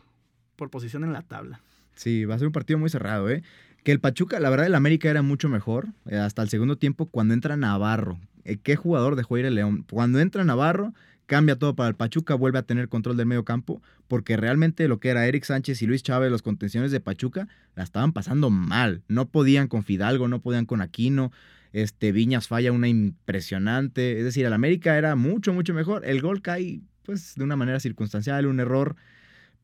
por 0.57 0.71
posición 0.71 1.05
en 1.05 1.13
la 1.13 1.23
tabla. 1.23 1.61
Sí, 1.95 2.25
va 2.25 2.37
a 2.37 2.39
ser 2.39 2.47
un 2.47 2.53
partido 2.53 2.79
muy 2.79 2.89
cerrado, 2.89 3.29
¿eh? 3.29 3.43
Que 3.83 3.93
el 3.93 4.01
Pachuca, 4.01 4.41
la 4.41 4.51
verdad, 4.51 4.67
el 4.67 4.75
América 4.75 5.09
era 5.09 5.23
mucho 5.23 5.49
mejor 5.49 5.89
eh, 6.07 6.17
hasta 6.17 6.43
el 6.43 6.49
segundo 6.49 6.77
tiempo 6.77 7.07
cuando 7.07 7.35
entra 7.35 7.57
Navarro. 7.57 8.19
Eh, 8.45 8.59
¿Qué 8.63 8.77
jugador 8.77 9.17
dejó 9.17 9.39
ir 9.39 9.47
el 9.47 9.55
León? 9.55 9.87
Cuando 9.89 10.21
entra 10.21 10.45
Navarro, 10.45 10.93
cambia 11.27 11.57
todo 11.57 11.77
para 11.77 11.89
el 11.89 11.95
Pachuca, 11.95 12.35
vuelve 12.35 12.59
a 12.59 12.63
tener 12.63 12.89
control 12.89 13.17
del 13.17 13.27
medio 13.27 13.45
campo, 13.45 13.81
porque 14.09 14.37
realmente 14.37 14.89
lo 14.89 14.99
que 14.99 15.11
era 15.11 15.27
Eric 15.27 15.45
Sánchez 15.45 15.81
y 15.81 15.87
Luis 15.87 16.03
Chávez, 16.03 16.31
los 16.31 16.43
contenciones 16.43 16.91
de 16.91 17.01
Pachuca, 17.01 17.49
la 17.77 17.85
estaban 17.85 18.13
pasando 18.13 18.51
mal. 18.51 19.03
No 19.09 19.29
podían 19.29 19.69
con 19.69 19.85
Fidalgo, 19.85 20.29
no 20.29 20.41
podían 20.41 20.67
con 20.67 20.81
Aquino. 20.83 21.31
Este, 21.73 22.11
Viñas 22.11 22.49
falla 22.49 22.73
una 22.73 22.89
impresionante. 22.89 24.19
Es 24.19 24.25
decir, 24.25 24.45
el 24.45 24.53
América 24.53 24.99
era 24.99 25.15
mucho, 25.15 25.53
mucho 25.53 25.73
mejor. 25.73 26.05
El 26.05 26.21
gol 26.21 26.43
cae, 26.43 26.81
pues, 27.05 27.35
de 27.37 27.45
una 27.45 27.57
manera 27.57 27.79
circunstancial, 27.79 28.47
un 28.47 28.61
error. 28.61 28.97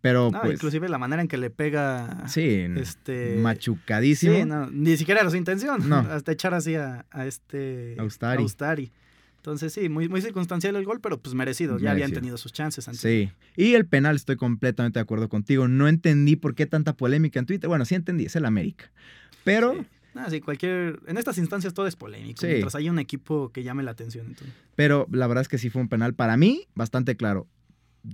Pero, 0.03 0.31
No, 0.31 0.41
pues. 0.43 0.55
inclusive 0.55 0.89
la 0.89 0.99
manera 0.99 1.23
en 1.23 1.29
que 1.29 1.37
le 1.37 1.51
pega 1.51 2.29
Sí, 2.29 2.67
este 2.77 3.37
machucadísimo. 3.41 4.35
Sí, 4.37 4.45
no, 4.45 4.71
ni 4.71 4.97
siquiera 4.97 5.21
era 5.21 5.31
su 5.31 5.37
intención. 5.37 5.89
No. 5.89 5.97
Hasta 6.11 6.33
echar 6.33 6.55
así 6.55 6.75
a, 6.77 7.07
a 7.11 7.27
este 7.27 7.97
Austari. 7.99 8.43
Austari. 8.43 8.93
Entonces 9.39 9.73
sí, 9.73 9.89
muy, 9.89 10.09
muy 10.09 10.21
circunstancial 10.21 10.75
el 10.77 10.85
gol, 10.85 11.01
pero 11.01 11.19
pues 11.21 11.35
merecido. 11.35 11.79
Ya 11.79 11.93
habían 11.93 12.13
tenido 12.13 12.37
sus 12.37 12.53
chances 12.53 12.89
antes. 12.89 13.01
Sí. 13.01 13.31
Y 13.57 13.75
el 13.75 13.87
penal, 13.87 14.17
estoy 14.17 14.37
completamente 14.37 14.99
de 14.99 15.03
acuerdo 15.03 15.29
contigo. 15.29 15.69
No 15.69 15.87
entendí 15.89 16.35
por 16.37 16.55
qué 16.57 16.67
tanta 16.67 16.95
polémica 16.97 17.39
en 17.39 17.47
Twitter. 17.47 17.69
Bueno, 17.69 17.85
sí 17.85 17.95
entendí, 17.95 18.27
es 18.27 18.35
el 18.37 18.45
América. 18.45 18.91
Pero, 19.45 19.75
Sí. 19.75 19.87
Ah, 20.19 20.31
sí, 20.31 20.41
cualquier. 20.41 20.99
En 21.07 21.19
estas 21.19 21.37
instancias 21.39 21.75
todo 21.75 21.87
es 21.87 21.95
polémico. 21.95 22.41
Sí. 22.41 22.47
Mientras 22.47 22.75
haya 22.75 22.91
un 22.91 22.99
equipo 22.99 23.51
que 23.53 23.63
llame 23.63 23.83
la 23.83 23.91
atención. 23.91 24.27
entonces. 24.29 24.55
pero 24.75 25.07
la 25.13 25.27
verdad 25.27 25.43
es 25.43 25.49
que 25.49 25.59
sí 25.59 25.69
fue 25.71 25.83
un 25.83 25.89
penal 25.89 26.15
para 26.15 26.37
mí 26.37 26.67
bastante 26.75 27.17
claro. 27.17 27.47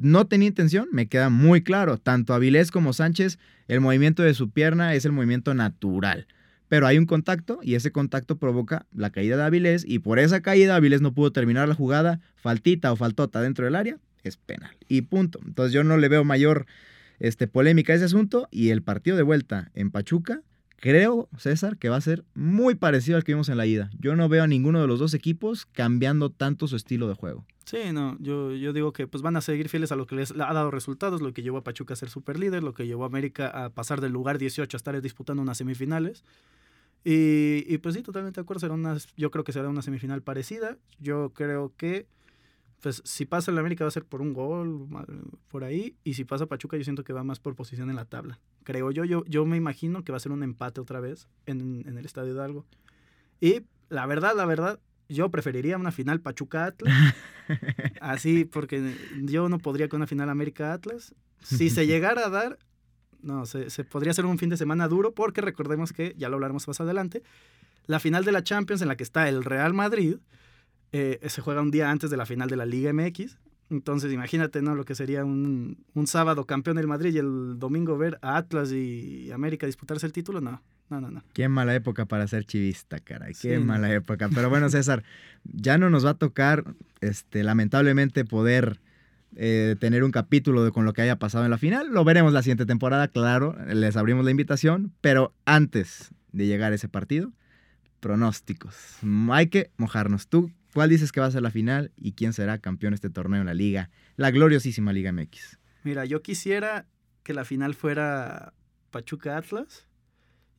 No 0.00 0.26
tenía 0.26 0.48
intención, 0.48 0.88
me 0.92 1.06
queda 1.06 1.28
muy 1.28 1.62
claro. 1.62 1.98
Tanto 1.98 2.34
Avilés 2.34 2.70
como 2.70 2.92
Sánchez, 2.92 3.38
el 3.68 3.80
movimiento 3.80 4.22
de 4.22 4.34
su 4.34 4.50
pierna 4.50 4.94
es 4.94 5.04
el 5.04 5.12
movimiento 5.12 5.54
natural. 5.54 6.26
pero 6.68 6.86
hay 6.86 6.96
un 6.96 7.04
contacto 7.04 7.60
y 7.62 7.74
ese 7.74 7.92
contacto 7.92 8.38
provoca 8.38 8.86
la 8.94 9.10
caída 9.10 9.36
de 9.36 9.42
Avilés 9.42 9.84
y 9.86 9.98
por 9.98 10.18
esa 10.18 10.40
caída 10.40 10.74
Avilés 10.74 11.02
no 11.02 11.12
pudo 11.12 11.30
terminar 11.30 11.68
la 11.68 11.74
jugada, 11.74 12.20
faltita 12.34 12.90
o 12.90 12.96
faltota 12.96 13.42
dentro 13.42 13.66
del 13.66 13.76
área, 13.76 13.98
es 14.22 14.38
penal. 14.38 14.74
Y 14.88 15.02
punto. 15.02 15.38
Entonces 15.44 15.74
yo 15.74 15.84
no 15.84 15.98
le 15.98 16.08
veo 16.08 16.24
mayor 16.24 16.64
este, 17.18 17.46
polémica 17.46 17.92
a 17.92 17.96
ese 17.96 18.06
asunto 18.06 18.48
y 18.50 18.70
el 18.70 18.80
partido 18.80 19.18
de 19.18 19.22
vuelta 19.22 19.70
en 19.74 19.90
Pachuca, 19.90 20.40
creo, 20.82 21.28
César, 21.38 21.78
que 21.78 21.88
va 21.88 21.96
a 21.96 22.00
ser 22.00 22.24
muy 22.34 22.74
parecido 22.74 23.16
al 23.16 23.22
que 23.22 23.32
vimos 23.32 23.48
en 23.48 23.56
la 23.56 23.66
ida. 23.66 23.88
Yo 24.00 24.16
no 24.16 24.28
veo 24.28 24.42
a 24.42 24.48
ninguno 24.48 24.80
de 24.80 24.88
los 24.88 24.98
dos 24.98 25.14
equipos 25.14 25.64
cambiando 25.64 26.30
tanto 26.30 26.66
su 26.66 26.74
estilo 26.74 27.06
de 27.06 27.14
juego. 27.14 27.46
Sí, 27.64 27.92
no, 27.92 28.16
yo, 28.18 28.52
yo 28.52 28.72
digo 28.72 28.92
que 28.92 29.06
pues 29.06 29.22
van 29.22 29.36
a 29.36 29.42
seguir 29.42 29.68
fieles 29.68 29.92
a 29.92 29.96
lo 29.96 30.08
que 30.08 30.16
les 30.16 30.32
ha 30.32 30.52
dado 30.52 30.72
resultados, 30.72 31.22
lo 31.22 31.32
que 31.32 31.42
llevó 31.42 31.58
a 31.58 31.62
Pachuca 31.62 31.94
a 31.94 31.96
ser 31.96 32.10
super 32.10 32.36
líder, 32.36 32.64
lo 32.64 32.74
que 32.74 32.88
llevó 32.88 33.04
a 33.04 33.06
América 33.06 33.46
a 33.46 33.70
pasar 33.70 34.00
del 34.00 34.10
lugar 34.10 34.38
18 34.38 34.76
a 34.76 34.76
estar 34.76 35.00
disputando 35.00 35.40
unas 35.40 35.56
semifinales. 35.56 36.24
Y, 37.04 37.64
y, 37.72 37.78
pues 37.78 37.94
sí, 37.94 38.02
totalmente 38.02 38.40
de 38.40 38.42
acuerdo. 38.42 38.58
Será 38.58 38.74
una, 38.74 38.96
yo 39.16 39.30
creo 39.30 39.44
que 39.44 39.52
será 39.52 39.68
una 39.68 39.82
semifinal 39.82 40.20
parecida. 40.22 40.78
Yo 40.98 41.30
creo 41.32 41.72
que, 41.76 42.08
pues 42.80 43.02
si 43.04 43.24
pasa 43.24 43.52
el 43.52 43.58
América 43.58 43.84
va 43.84 43.88
a 43.88 43.92
ser 43.92 44.04
por 44.04 44.20
un 44.20 44.32
gol, 44.32 44.88
por 45.46 45.62
ahí. 45.62 45.94
Y 46.02 46.14
si 46.14 46.24
pasa 46.24 46.46
Pachuca, 46.46 46.76
yo 46.76 46.82
siento 46.82 47.04
que 47.04 47.12
va 47.12 47.22
más 47.22 47.38
por 47.38 47.54
posición 47.54 47.88
en 47.88 47.96
la 47.96 48.04
tabla. 48.04 48.40
Creo 48.64 48.90
yo, 48.90 49.04
yo, 49.04 49.24
yo 49.26 49.44
me 49.44 49.56
imagino 49.56 50.04
que 50.04 50.12
va 50.12 50.16
a 50.16 50.20
ser 50.20 50.32
un 50.32 50.42
empate 50.42 50.80
otra 50.80 51.00
vez 51.00 51.28
en, 51.46 51.84
en 51.86 51.98
el 51.98 52.04
Estadio 52.04 52.32
Hidalgo. 52.32 52.66
Y 53.40 53.62
la 53.88 54.06
verdad, 54.06 54.34
la 54.36 54.44
verdad, 54.46 54.80
yo 55.08 55.30
preferiría 55.30 55.76
una 55.76 55.92
final 55.92 56.20
Pachuca-Atlas. 56.20 57.14
así, 58.00 58.44
porque 58.44 58.94
yo 59.22 59.48
no 59.48 59.58
podría 59.58 59.88
con 59.88 59.98
una 59.98 60.06
final 60.06 60.30
América-Atlas. 60.30 61.14
Si 61.42 61.70
se 61.70 61.86
llegara 61.86 62.26
a 62.26 62.30
dar, 62.30 62.58
no, 63.20 63.46
se, 63.46 63.70
se, 63.70 63.84
podría 63.84 64.12
hacer 64.12 64.26
un 64.26 64.38
fin 64.38 64.48
de 64.48 64.56
semana 64.56 64.88
duro 64.88 65.12
porque 65.12 65.40
recordemos 65.40 65.92
que, 65.92 66.14
ya 66.16 66.28
lo 66.28 66.36
hablaremos 66.36 66.66
más 66.68 66.80
adelante, 66.80 67.22
la 67.86 68.00
final 68.00 68.24
de 68.24 68.32
la 68.32 68.42
Champions 68.42 68.82
en 68.82 68.88
la 68.88 68.96
que 68.96 69.02
está 69.02 69.28
el 69.28 69.44
Real 69.44 69.74
Madrid 69.74 70.16
eh, 70.92 71.18
se 71.26 71.40
juega 71.40 71.62
un 71.62 71.70
día 71.70 71.90
antes 71.90 72.10
de 72.10 72.16
la 72.16 72.26
final 72.26 72.48
de 72.48 72.56
la 72.56 72.66
Liga 72.66 72.92
MX. 72.92 73.38
Entonces 73.72 74.12
imagínate, 74.12 74.62
¿no? 74.62 74.74
Lo 74.74 74.84
que 74.84 74.94
sería 74.94 75.24
un, 75.24 75.84
un 75.94 76.06
sábado 76.06 76.44
campeón 76.44 76.76
del 76.76 76.86
Madrid 76.86 77.14
y 77.14 77.18
el 77.18 77.58
domingo 77.58 77.96
ver 77.96 78.18
a 78.22 78.36
Atlas 78.36 78.70
y 78.70 79.30
América 79.32 79.66
disputarse 79.66 80.06
el 80.06 80.12
título, 80.12 80.40
no. 80.40 80.62
No, 80.90 81.00
no, 81.00 81.10
no. 81.10 81.24
Qué 81.32 81.48
mala 81.48 81.74
época 81.74 82.04
para 82.04 82.28
ser 82.28 82.44
chivista, 82.44 82.98
caray. 82.98 83.32
Qué 83.32 83.56
sí, 83.56 83.64
mala 83.64 83.88
no. 83.88 83.94
época. 83.94 84.28
Pero 84.34 84.50
bueno, 84.50 84.68
César, 84.68 85.02
ya 85.44 85.78
no 85.78 85.88
nos 85.88 86.04
va 86.04 86.10
a 86.10 86.14
tocar, 86.14 86.64
este, 87.00 87.42
lamentablemente, 87.42 88.26
poder 88.26 88.78
eh, 89.34 89.76
tener 89.80 90.04
un 90.04 90.10
capítulo 90.10 90.62
de 90.62 90.70
con 90.70 90.84
lo 90.84 90.92
que 90.92 91.00
haya 91.00 91.18
pasado 91.18 91.44
en 91.44 91.50
la 91.50 91.56
final. 91.56 91.88
Lo 91.90 92.04
veremos 92.04 92.34
la 92.34 92.42
siguiente 92.42 92.66
temporada, 92.66 93.08
claro, 93.08 93.56
les 93.72 93.96
abrimos 93.96 94.26
la 94.26 94.30
invitación, 94.32 94.92
pero 95.00 95.32
antes 95.46 96.10
de 96.32 96.46
llegar 96.46 96.72
a 96.72 96.74
ese 96.74 96.88
partido, 96.88 97.32
pronósticos. 98.00 98.98
Hay 99.30 99.46
que 99.46 99.70
mojarnos. 99.78 100.28
¿Tú 100.28 100.50
cuál 100.72 100.90
dices 100.90 101.12
que 101.12 101.20
va 101.20 101.26
a 101.26 101.30
ser 101.30 101.42
la 101.42 101.50
final 101.50 101.92
y 101.96 102.12
quién 102.12 102.32
será 102.32 102.58
campeón 102.58 102.92
de 102.92 102.96
este 102.96 103.10
torneo 103.10 103.40
en 103.40 103.46
la 103.46 103.54
liga, 103.54 103.90
la 104.16 104.30
gloriosísima 104.30 104.92
Liga 104.92 105.12
MX? 105.12 105.58
Mira, 105.84 106.04
yo 106.04 106.22
quisiera 106.22 106.86
que 107.22 107.34
la 107.34 107.44
final 107.44 107.74
fuera 107.74 108.52
Pachuca 108.90 109.36
Atlas. 109.36 109.86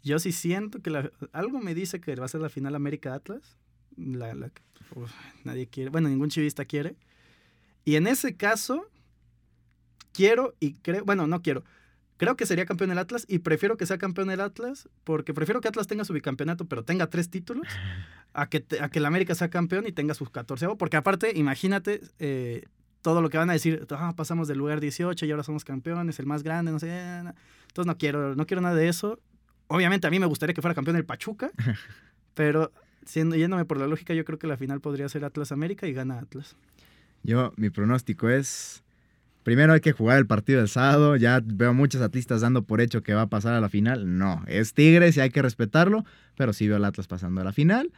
Yo 0.03 0.19
sí 0.19 0.31
siento 0.31 0.81
que 0.81 0.89
la, 0.89 1.11
algo 1.31 1.59
me 1.59 1.73
dice 1.73 2.01
que 2.01 2.15
va 2.15 2.25
a 2.25 2.29
ser 2.29 2.41
la 2.41 2.49
final 2.49 2.75
América 2.75 3.13
Atlas. 3.13 3.57
La, 3.95 4.33
la, 4.33 4.51
uf, 4.95 5.11
nadie 5.43 5.67
quiere, 5.67 5.89
bueno, 5.89 6.09
ningún 6.09 6.29
chivista 6.29 6.65
quiere. 6.65 6.95
Y 7.85 7.95
en 7.95 8.07
ese 8.07 8.35
caso, 8.35 8.89
quiero 10.13 10.55
y 10.59 10.75
creo, 10.75 11.03
bueno, 11.05 11.27
no 11.27 11.41
quiero. 11.41 11.63
Creo 12.17 12.37
que 12.37 12.45
sería 12.45 12.65
campeón 12.65 12.91
el 12.91 12.97
Atlas 12.99 13.25
y 13.27 13.39
prefiero 13.39 13.75
que 13.75 13.85
sea 13.85 13.97
campeón 13.97 14.29
el 14.29 14.39
Atlas 14.39 14.87
porque 15.03 15.33
prefiero 15.33 15.61
que 15.61 15.67
Atlas 15.67 15.87
tenga 15.87 16.05
su 16.05 16.13
bicampeonato 16.13 16.65
pero 16.65 16.85
tenga 16.85 17.07
tres 17.07 17.29
títulos 17.29 17.67
a 18.33 18.49
que, 18.49 18.59
te, 18.59 18.81
a 18.81 18.89
que 18.89 18.99
el 18.99 19.05
América 19.05 19.35
sea 19.35 19.49
campeón 19.49 19.85
y 19.87 19.91
tenga 19.91 20.13
sus 20.13 20.29
14. 20.29 20.67
Porque 20.77 20.97
aparte, 20.97 21.31
imagínate 21.35 22.01
eh, 22.19 22.63
todo 23.01 23.21
lo 23.21 23.29
que 23.29 23.37
van 23.37 23.49
a 23.49 23.53
decir, 23.53 23.85
ah, 23.91 24.13
pasamos 24.15 24.47
del 24.47 24.57
lugar 24.57 24.79
18 24.79 25.25
y 25.25 25.31
ahora 25.31 25.43
somos 25.43 25.63
campeones, 25.63 26.19
el 26.19 26.25
más 26.25 26.43
grande, 26.43 26.71
no 26.71 26.79
sé. 26.79 26.89
Entonces 26.89 27.85
no 27.85 27.97
quiero, 27.97 28.35
no 28.35 28.45
quiero 28.45 28.61
nada 28.61 28.75
de 28.75 28.87
eso. 28.87 29.19
Obviamente 29.67 30.07
a 30.07 30.09
mí 30.09 30.19
me 30.19 30.25
gustaría 30.25 30.53
que 30.53 30.61
fuera 30.61 30.75
campeón 30.75 30.97
el 30.97 31.05
Pachuca, 31.05 31.51
pero 32.33 32.71
siendo, 33.05 33.35
yéndome 33.35 33.65
por 33.65 33.77
la 33.77 33.87
lógica, 33.87 34.13
yo 34.13 34.25
creo 34.25 34.39
que 34.39 34.47
la 34.47 34.57
final 34.57 34.81
podría 34.81 35.07
ser 35.09 35.25
Atlas 35.25 35.51
América 35.51 35.87
y 35.87 35.93
gana 35.93 36.19
Atlas. 36.19 36.55
Yo, 37.23 37.53
mi 37.55 37.69
pronóstico 37.69 38.29
es, 38.29 38.83
primero 39.43 39.73
hay 39.73 39.79
que 39.79 39.93
jugar 39.93 40.17
el 40.17 40.27
partido 40.27 40.59
del 40.59 40.67
sábado, 40.67 41.15
ya 41.15 41.41
veo 41.43 41.73
muchos 41.73 42.01
atlistas 42.01 42.41
dando 42.41 42.63
por 42.63 42.81
hecho 42.81 43.01
que 43.01 43.13
va 43.13 43.23
a 43.23 43.27
pasar 43.27 43.53
a 43.53 43.61
la 43.61 43.69
final, 43.69 44.17
no, 44.17 44.43
es 44.47 44.73
Tigres 44.73 45.15
y 45.17 45.21
hay 45.21 45.29
que 45.29 45.41
respetarlo, 45.41 46.03
pero 46.35 46.51
sí 46.51 46.67
veo 46.67 46.77
al 46.77 46.85
Atlas 46.85 47.07
pasando 47.07 47.41
a 47.41 47.43
la 47.43 47.53
final. 47.53 47.91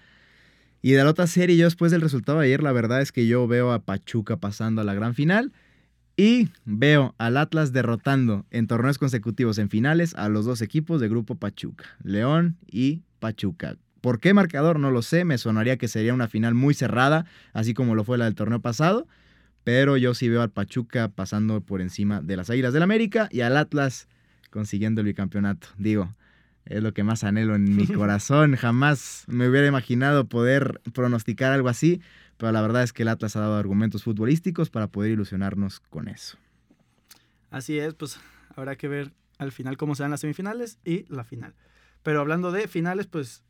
Y 0.85 0.91
de 0.91 1.03
la 1.03 1.09
otra 1.09 1.25
serie, 1.25 1.57
yo 1.57 1.65
después 1.65 1.91
del 1.91 2.01
resultado 2.01 2.37
de 2.37 2.45
ayer, 2.45 2.61
la 2.61 2.71
verdad 2.71 3.01
es 3.01 3.11
que 3.11 3.25
yo 3.25 3.47
veo 3.47 3.71
a 3.71 3.79
Pachuca 3.79 4.37
pasando 4.37 4.81
a 4.81 4.83
la 4.83 4.93
gran 4.93 5.15
final 5.15 5.51
y 6.15 6.49
veo 6.63 7.15
al 7.17 7.37
Atlas 7.37 7.73
derrotando 7.73 8.45
en 8.51 8.67
torneos 8.67 8.99
consecutivos 8.99 9.57
en 9.57 9.71
finales 9.71 10.13
a 10.13 10.29
los 10.29 10.45
dos 10.45 10.61
equipos 10.61 11.01
de 11.01 11.09
Grupo 11.09 11.33
Pachuca, 11.37 11.85
León 12.03 12.57
y 12.67 13.01
Pachuca. 13.17 13.77
¿Por 13.99 14.19
qué 14.19 14.35
marcador? 14.35 14.79
No 14.79 14.91
lo 14.91 15.01
sé, 15.01 15.25
me 15.25 15.39
sonaría 15.39 15.77
que 15.77 15.87
sería 15.87 16.13
una 16.13 16.27
final 16.27 16.53
muy 16.53 16.75
cerrada, 16.75 17.25
así 17.53 17.73
como 17.73 17.95
lo 17.95 18.03
fue 18.03 18.19
la 18.19 18.25
del 18.25 18.35
torneo 18.35 18.59
pasado, 18.59 19.07
pero 19.63 19.97
yo 19.97 20.13
sí 20.13 20.29
veo 20.29 20.43
al 20.43 20.51
Pachuca 20.51 21.07
pasando 21.07 21.61
por 21.61 21.81
encima 21.81 22.21
de 22.21 22.37
las 22.37 22.51
Águilas 22.51 22.73
del 22.73 22.83
América 22.83 23.27
y 23.31 23.41
al 23.41 23.57
Atlas 23.57 24.07
consiguiendo 24.51 25.01
el 25.01 25.07
bicampeonato. 25.07 25.67
Digo, 25.79 26.13
es 26.65 26.81
lo 26.81 26.93
que 26.93 27.03
más 27.03 27.23
anhelo 27.23 27.55
en 27.55 27.75
mi 27.75 27.87
corazón, 27.87 28.55
jamás 28.55 29.25
me 29.27 29.47
hubiera 29.47 29.67
imaginado 29.67 30.25
poder 30.25 30.81
pronosticar 30.93 31.51
algo 31.51 31.69
así, 31.69 32.01
pero 32.37 32.51
la 32.51 32.61
verdad 32.61 32.83
es 32.83 32.93
que 32.93 33.03
el 33.03 33.09
Atlas 33.09 33.35
ha 33.35 33.41
dado 33.41 33.57
argumentos 33.57 34.03
futbolísticos 34.03 34.69
para 34.69 34.87
poder 34.87 35.11
ilusionarnos 35.11 35.79
con 35.79 36.07
eso. 36.07 36.37
Así 37.49 37.79
es, 37.79 37.93
pues 37.93 38.19
habrá 38.55 38.75
que 38.75 38.87
ver 38.87 39.13
al 39.37 39.51
final 39.51 39.77
cómo 39.77 39.95
se 39.95 40.03
dan 40.03 40.11
las 40.11 40.21
semifinales 40.21 40.79
y 40.83 41.05
la 41.13 41.23
final. 41.23 41.53
Pero 42.03 42.19
hablando 42.19 42.51
de 42.51 42.67
finales, 42.67 43.07
pues 43.07 43.43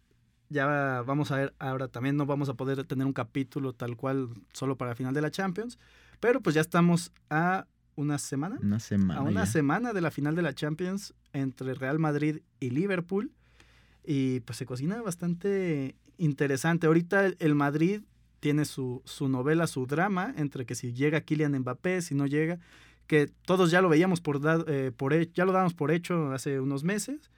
ya 0.50 1.02
vamos 1.02 1.32
a 1.32 1.38
ver, 1.38 1.56
ahora 1.60 1.88
también 1.88 2.16
no 2.18 2.26
vamos 2.26 2.50
a 2.50 2.54
poder 2.54 2.84
tener 2.86 3.06
un 3.06 3.14
capítulo 3.14 3.74
tal 3.74 3.98
cual 3.98 4.30
solo 4.54 4.78
para 4.78 4.92
la 4.92 4.96
final 4.96 5.14
de 5.14 5.22
la 5.22 5.32
Champions, 5.32 5.80
pero 6.20 6.42
pues 6.42 6.56
ya 6.56 6.62
estamos 6.62 7.12
a 7.30 7.66
una 7.96 8.18
semana. 8.18 8.58
Una 8.62 8.80
semana. 8.80 9.20
A 9.20 9.24
una 9.24 9.46
ya. 9.46 9.52
semana 9.52 9.94
de 9.94 10.02
la 10.02 10.12
final 10.12 10.36
de 10.36 10.42
la 10.42 10.54
Champions 10.54 11.14
entre 11.34 11.74
Real 11.74 12.00
Madrid 12.00 12.40
y 12.60 12.70
Liverpool. 12.70 13.32
Y 14.04 14.42
pues 14.42 14.58
se 14.58 14.66
cocina 14.66 15.02
bastante 15.02 15.96
interesante. 16.18 16.88
Ahorita 16.88 17.26
el 17.40 17.56
Madrid 17.56 18.02
tiene 18.40 18.66
su, 18.66 19.02
su 19.06 19.28
novela, 19.28 19.66
su 19.66 19.88
drama, 19.88 20.34
entre 20.38 20.66
que 20.66 20.76
si 20.76 20.94
llega 20.94 21.22
Kylian 21.22 21.58
Mbappé, 21.60 22.02
si 22.02 22.14
no 22.14 22.28
llega, 22.28 22.60
que 23.08 23.28
todos 23.46 23.72
ya 23.72 23.82
lo 23.82 23.90
veíamos 23.90 24.22
por, 24.22 24.40
eh, 24.68 24.92
por 24.96 25.14
ya 25.34 25.46
lo 25.46 25.52
dábamos 25.52 25.74
por 25.74 25.92
hecho 25.92 26.32
hace 26.32 26.60
unos 26.60 26.84
meses. 26.84 27.32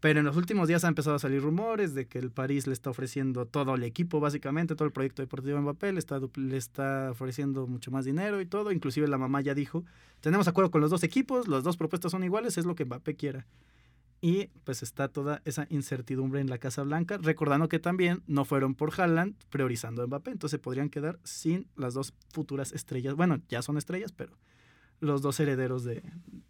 Pero 0.00 0.20
en 0.20 0.26
los 0.26 0.36
últimos 0.36 0.66
días 0.66 0.82
han 0.84 0.90
empezado 0.90 1.16
a 1.16 1.18
salir 1.18 1.42
rumores 1.42 1.94
de 1.94 2.06
que 2.06 2.18
el 2.18 2.30
París 2.30 2.66
le 2.66 2.72
está 2.72 2.88
ofreciendo 2.88 3.44
todo 3.44 3.74
el 3.74 3.84
equipo, 3.84 4.18
básicamente, 4.18 4.74
todo 4.74 4.86
el 4.86 4.92
proyecto 4.92 5.20
deportivo 5.20 5.56
de 5.56 5.62
Mbappé, 5.62 5.92
le 5.92 5.98
está, 5.98 6.18
le 6.36 6.56
está 6.56 7.10
ofreciendo 7.10 7.66
mucho 7.66 7.90
más 7.90 8.06
dinero 8.06 8.40
y 8.40 8.46
todo. 8.46 8.72
Inclusive 8.72 9.06
la 9.08 9.18
mamá 9.18 9.42
ya 9.42 9.54
dijo, 9.54 9.84
tenemos 10.20 10.48
acuerdo 10.48 10.70
con 10.70 10.80
los 10.80 10.90
dos 10.90 11.02
equipos, 11.02 11.48
las 11.48 11.64
dos 11.64 11.76
propuestas 11.76 12.12
son 12.12 12.24
iguales, 12.24 12.56
es 12.56 12.64
lo 12.64 12.74
que 12.74 12.86
Mbappé 12.86 13.14
quiera. 13.14 13.46
Y 14.22 14.48
pues 14.64 14.82
está 14.82 15.08
toda 15.08 15.42
esa 15.44 15.66
incertidumbre 15.70 16.40
en 16.40 16.48
la 16.48 16.58
Casa 16.58 16.82
Blanca, 16.82 17.18
recordando 17.18 17.68
que 17.68 17.78
también 17.78 18.22
no 18.26 18.46
fueron 18.46 18.74
por 18.74 18.98
Haaland 18.98 19.34
priorizando 19.50 20.02
a 20.02 20.06
Mbappé, 20.06 20.30
entonces 20.30 20.60
podrían 20.60 20.88
quedar 20.88 21.18
sin 21.24 21.66
las 21.76 21.92
dos 21.92 22.14
futuras 22.30 22.72
estrellas. 22.72 23.14
Bueno, 23.16 23.40
ya 23.50 23.60
son 23.60 23.76
estrellas, 23.76 24.12
pero 24.12 24.32
los 25.00 25.20
dos 25.20 25.40
herederos 25.40 25.84
de, 25.84 26.02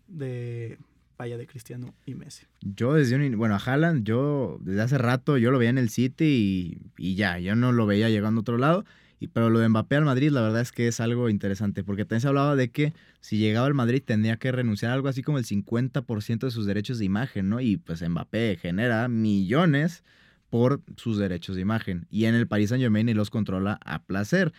de 0.08 0.78
vaya 1.20 1.37
de 1.37 1.46
Cristiano 1.46 1.94
y 2.06 2.14
Messi. 2.14 2.46
Yo 2.62 2.94
desde 2.94 3.14
un, 3.14 3.37
bueno, 3.37 3.54
a 3.54 3.59
Haaland, 3.59 4.04
yo 4.04 4.59
desde 4.62 4.80
hace 4.80 4.96
rato 4.96 5.37
yo 5.37 5.50
lo 5.50 5.59
veía 5.59 5.68
en 5.68 5.76
el 5.76 5.90
City 5.90 6.80
y, 6.96 7.09
y 7.11 7.14
ya, 7.14 7.38
yo 7.38 7.54
no 7.54 7.72
lo 7.72 7.85
veía 7.85 8.09
llegando 8.09 8.38
a 8.38 8.42
otro 8.42 8.56
lado. 8.56 8.87
Y, 9.18 9.26
pero 9.28 9.50
lo 9.50 9.59
de 9.59 9.68
Mbappé 9.68 9.96
al 9.96 10.06
Madrid, 10.06 10.30
la 10.30 10.40
verdad 10.40 10.62
es 10.62 10.72
que 10.72 10.88
es 10.88 10.98
algo 10.98 11.28
interesante, 11.28 11.85
porque 11.85 12.06
también 12.06 12.22
se 12.22 12.28
hablaba 12.28 12.56
de 12.56 12.70
que 12.70 12.94
si 13.20 13.37
llegaba 13.37 13.66
al 13.66 13.74
Madrid 13.74 14.02
tendría 14.02 14.38
que 14.38 14.50
renunciar 14.50 14.92
a 14.92 14.94
algo 14.94 15.09
así 15.09 15.20
como 15.20 15.37
el 15.37 15.44
50% 15.44 16.38
de 16.38 16.50
sus 16.50 16.64
derechos 16.64 16.98
de 16.98 17.04
imagen, 17.04 17.50
¿no? 17.50 17.61
Y 17.61 17.76
pues 17.76 18.00
Mbappé 18.00 18.56
genera 18.59 19.06
millones 19.09 20.02
por 20.48 20.80
sus 20.96 21.18
derechos 21.18 21.54
de 21.56 21.61
imagen. 21.61 22.06
Y 22.09 22.24
en 22.24 22.35
el 22.35 22.48
Paris 22.48 22.70
Saint 22.70 22.80
Germain 22.80 23.11
y 23.11 23.14
los 23.14 23.28
controla 23.28 23.78
a 23.85 24.02
placer. 24.04 24.54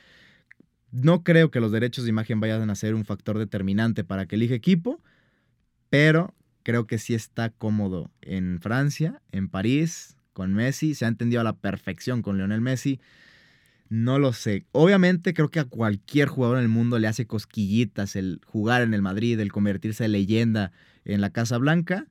No 0.91 1.23
creo 1.23 1.49
que 1.49 1.59
los 1.59 1.71
derechos 1.71 2.03
de 2.03 2.11
imagen 2.11 2.39
vayan 2.39 2.69
a 2.69 2.75
ser 2.75 2.93
un 2.93 3.03
factor 3.03 3.39
determinante 3.39 4.03
para 4.03 4.27
que 4.27 4.35
elija 4.35 4.53
equipo, 4.53 5.01
pero 5.89 6.35
creo 6.63 6.87
que 6.87 6.97
sí 6.97 7.13
está 7.13 7.49
cómodo 7.49 8.11
en 8.21 8.59
Francia, 8.61 9.21
en 9.31 9.47
París, 9.47 10.17
con 10.33 10.53
Messi. 10.53 10.95
Se 10.95 11.05
ha 11.05 11.07
entendido 11.07 11.41
a 11.41 11.43
la 11.43 11.53
perfección 11.53 12.21
con 12.21 12.37
Lionel 12.37 12.61
Messi. 12.61 12.99
No 13.89 14.19
lo 14.19 14.31
sé. 14.33 14.65
Obviamente 14.71 15.33
creo 15.33 15.49
que 15.49 15.59
a 15.59 15.65
cualquier 15.65 16.27
jugador 16.27 16.57
en 16.57 16.63
el 16.63 16.69
mundo 16.69 16.97
le 16.97 17.07
hace 17.07 17.25
cosquillitas 17.25 18.15
el 18.15 18.39
jugar 18.45 18.81
en 18.81 18.93
el 18.93 19.01
Madrid, 19.01 19.39
el 19.39 19.51
convertirse 19.51 20.05
en 20.05 20.13
leyenda 20.13 20.71
en 21.03 21.19
la 21.19 21.31
Casa 21.31 21.57
Blanca. 21.57 22.07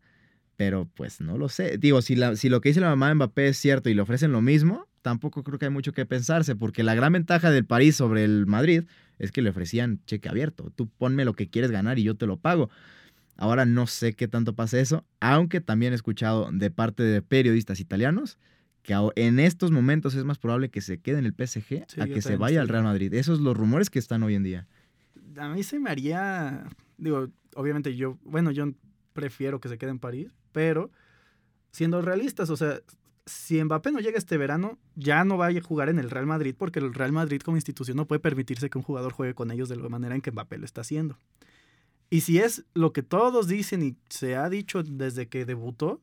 Pero 0.56 0.86
pues 0.94 1.22
no 1.22 1.38
lo 1.38 1.48
sé. 1.48 1.78
Digo, 1.78 2.02
si, 2.02 2.16
la, 2.16 2.36
si 2.36 2.50
lo 2.50 2.60
que 2.60 2.68
dice 2.68 2.80
la 2.80 2.90
mamá 2.90 3.08
de 3.08 3.14
Mbappé 3.14 3.48
es 3.48 3.56
cierto 3.56 3.88
y 3.88 3.94
le 3.94 4.02
ofrecen 4.02 4.30
lo 4.30 4.42
mismo, 4.42 4.86
tampoco 5.00 5.42
creo 5.42 5.58
que 5.58 5.64
hay 5.64 5.70
mucho 5.70 5.92
que 5.92 6.04
pensarse, 6.04 6.54
porque 6.54 6.82
la 6.82 6.94
gran 6.94 7.14
ventaja 7.14 7.50
del 7.50 7.64
París 7.64 7.96
sobre 7.96 8.24
el 8.24 8.46
Madrid 8.46 8.84
es 9.18 9.32
que 9.32 9.40
le 9.40 9.50
ofrecían 9.50 10.00
cheque 10.04 10.28
abierto. 10.28 10.70
Tú 10.76 10.88
ponme 10.88 11.24
lo 11.24 11.32
que 11.32 11.48
quieres 11.48 11.70
ganar 11.70 11.98
y 11.98 12.02
yo 12.02 12.14
te 12.14 12.26
lo 12.26 12.36
pago. 12.36 12.68
Ahora 13.40 13.64
no 13.64 13.86
sé 13.86 14.12
qué 14.12 14.28
tanto 14.28 14.54
pasa 14.54 14.78
eso, 14.78 15.06
aunque 15.18 15.62
también 15.62 15.94
he 15.94 15.96
escuchado 15.96 16.50
de 16.52 16.70
parte 16.70 17.02
de 17.02 17.22
periodistas 17.22 17.80
italianos 17.80 18.38
que 18.82 18.94
en 19.16 19.40
estos 19.40 19.70
momentos 19.70 20.14
es 20.14 20.24
más 20.24 20.36
probable 20.36 20.68
que 20.68 20.82
se 20.82 21.00
quede 21.00 21.20
en 21.20 21.24
el 21.24 21.32
PSG 21.32 22.00
a 22.02 22.06
que 22.06 22.20
se 22.20 22.36
vaya 22.36 22.60
al 22.60 22.68
Real 22.68 22.84
Madrid. 22.84 23.14
Esos 23.14 23.38
son 23.38 23.46
los 23.46 23.56
rumores 23.56 23.88
que 23.88 23.98
están 23.98 24.22
hoy 24.24 24.34
en 24.34 24.42
día. 24.42 24.66
A 25.38 25.48
mí 25.48 25.62
se 25.62 25.78
me 25.78 25.88
haría, 25.88 26.64
digo, 26.98 27.28
obviamente 27.54 27.96
yo, 27.96 28.18
bueno, 28.24 28.50
yo 28.50 28.74
prefiero 29.14 29.58
que 29.58 29.70
se 29.70 29.78
quede 29.78 29.90
en 29.90 30.00
París, 30.00 30.34
pero 30.52 30.90
siendo 31.72 32.02
realistas, 32.02 32.50
o 32.50 32.58
sea, 32.58 32.80
si 33.24 33.64
Mbappé 33.64 33.90
no 33.90 34.00
llega 34.00 34.18
este 34.18 34.36
verano, 34.36 34.78
ya 34.96 35.24
no 35.24 35.38
vaya 35.38 35.60
a 35.60 35.62
jugar 35.62 35.88
en 35.88 35.98
el 35.98 36.10
Real 36.10 36.26
Madrid 36.26 36.54
porque 36.58 36.78
el 36.78 36.92
Real 36.92 37.12
Madrid 37.12 37.40
como 37.40 37.56
institución 37.56 37.96
no 37.96 38.06
puede 38.06 38.20
permitirse 38.20 38.68
que 38.68 38.76
un 38.76 38.84
jugador 38.84 39.12
juegue 39.12 39.32
con 39.32 39.50
ellos 39.50 39.70
de 39.70 39.76
la 39.76 39.88
manera 39.88 40.14
en 40.14 40.20
que 40.20 40.30
Mbappé 40.30 40.58
lo 40.58 40.66
está 40.66 40.82
haciendo. 40.82 41.18
Y 42.10 42.22
si 42.22 42.38
es 42.38 42.64
lo 42.74 42.92
que 42.92 43.04
todos 43.04 43.46
dicen 43.46 43.82
y 43.82 43.96
se 44.08 44.36
ha 44.36 44.50
dicho 44.50 44.82
desde 44.82 45.28
que 45.28 45.44
debutó, 45.44 46.02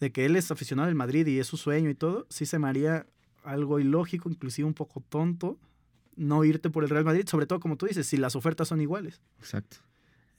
de 0.00 0.10
que 0.10 0.26
él 0.26 0.34
es 0.34 0.50
aficionado 0.50 0.88
del 0.88 0.96
Madrid 0.96 1.26
y 1.28 1.38
es 1.38 1.46
su 1.46 1.56
sueño 1.56 1.88
y 1.88 1.94
todo, 1.94 2.26
sí 2.28 2.44
se 2.44 2.58
me 2.58 2.68
haría 2.68 3.06
algo 3.44 3.78
ilógico, 3.78 4.28
inclusive 4.28 4.66
un 4.66 4.74
poco 4.74 5.00
tonto, 5.00 5.58
no 6.16 6.44
irte 6.44 6.70
por 6.70 6.82
el 6.82 6.90
Real 6.90 7.04
Madrid, 7.04 7.26
sobre 7.28 7.46
todo 7.46 7.60
como 7.60 7.76
tú 7.76 7.86
dices, 7.86 8.06
si 8.06 8.16
las 8.16 8.34
ofertas 8.34 8.68
son 8.68 8.80
iguales. 8.80 9.22
Exacto. 9.38 9.76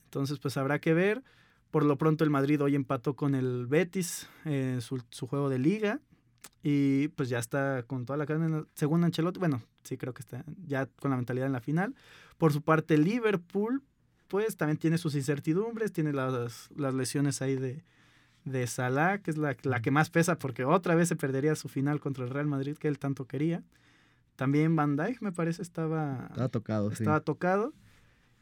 Entonces, 0.06 0.40
pues 0.40 0.58
habrá 0.58 0.80
que 0.80 0.94
ver. 0.94 1.24
Por 1.72 1.84
lo 1.84 1.98
pronto 1.98 2.24
el 2.24 2.30
Madrid 2.30 2.62
hoy 2.62 2.76
empató 2.76 3.16
con 3.16 3.36
el 3.36 3.68
Betis 3.68 4.30
en 4.46 4.82
su, 4.82 5.02
su, 5.10 5.28
juego 5.28 5.50
de 5.50 5.60
liga 5.60 6.00
y 6.64 7.10
pues 7.10 7.28
ya 7.28 7.40
está 7.40 7.84
con 7.84 8.06
toda 8.06 8.16
la 8.16 8.26
carne, 8.26 8.64
según 8.76 9.04
Ancelotti, 9.04 9.40
bueno, 9.40 9.62
sí 9.84 9.98
creo 9.98 10.14
que 10.14 10.22
está 10.22 10.46
ya 10.66 10.86
con 10.86 11.12
la 11.12 11.18
mentalidad 11.18 11.48
en 11.48 11.54
la 11.54 11.60
final. 11.60 11.96
Por 12.38 12.54
su 12.54 12.62
parte, 12.62 12.98
Liverpool 12.98 13.84
pues 14.28 14.58
también 14.58 14.78
tiene 14.78 14.98
sus 14.98 15.16
incertidumbres, 15.16 15.92
tiene 15.92 16.14
las, 16.14 16.70
las 16.76 16.94
lesiones 16.94 17.42
ahí 17.42 17.56
de, 17.56 17.84
de 18.46 18.68
Salah, 18.68 19.20
que 19.20 19.32
es 19.32 19.38
la, 19.38 19.56
la, 19.64 19.82
que 19.82 19.92
más 19.92 20.10
pesa 20.10 20.38
porque 20.38 20.66
otra 20.66 20.96
vez 20.96 21.10
se 21.10 21.16
perdería 21.16 21.56
su 21.56 21.70
final 21.70 22.00
contra 22.00 22.24
el 22.24 22.30
Real 22.30 22.48
Madrid 22.48 22.78
que 22.78 22.88
él 22.88 23.00
tanto 23.00 23.26
quería. 23.26 23.64
También 24.36 24.76
Van 24.76 24.96
Dijk 24.96 25.22
me 25.22 25.32
parece 25.32 25.62
estaba, 25.62 26.28
estaba 26.30 26.50
tocado. 26.50 26.92
Estaba 26.92 27.20
tocado. 27.22 27.74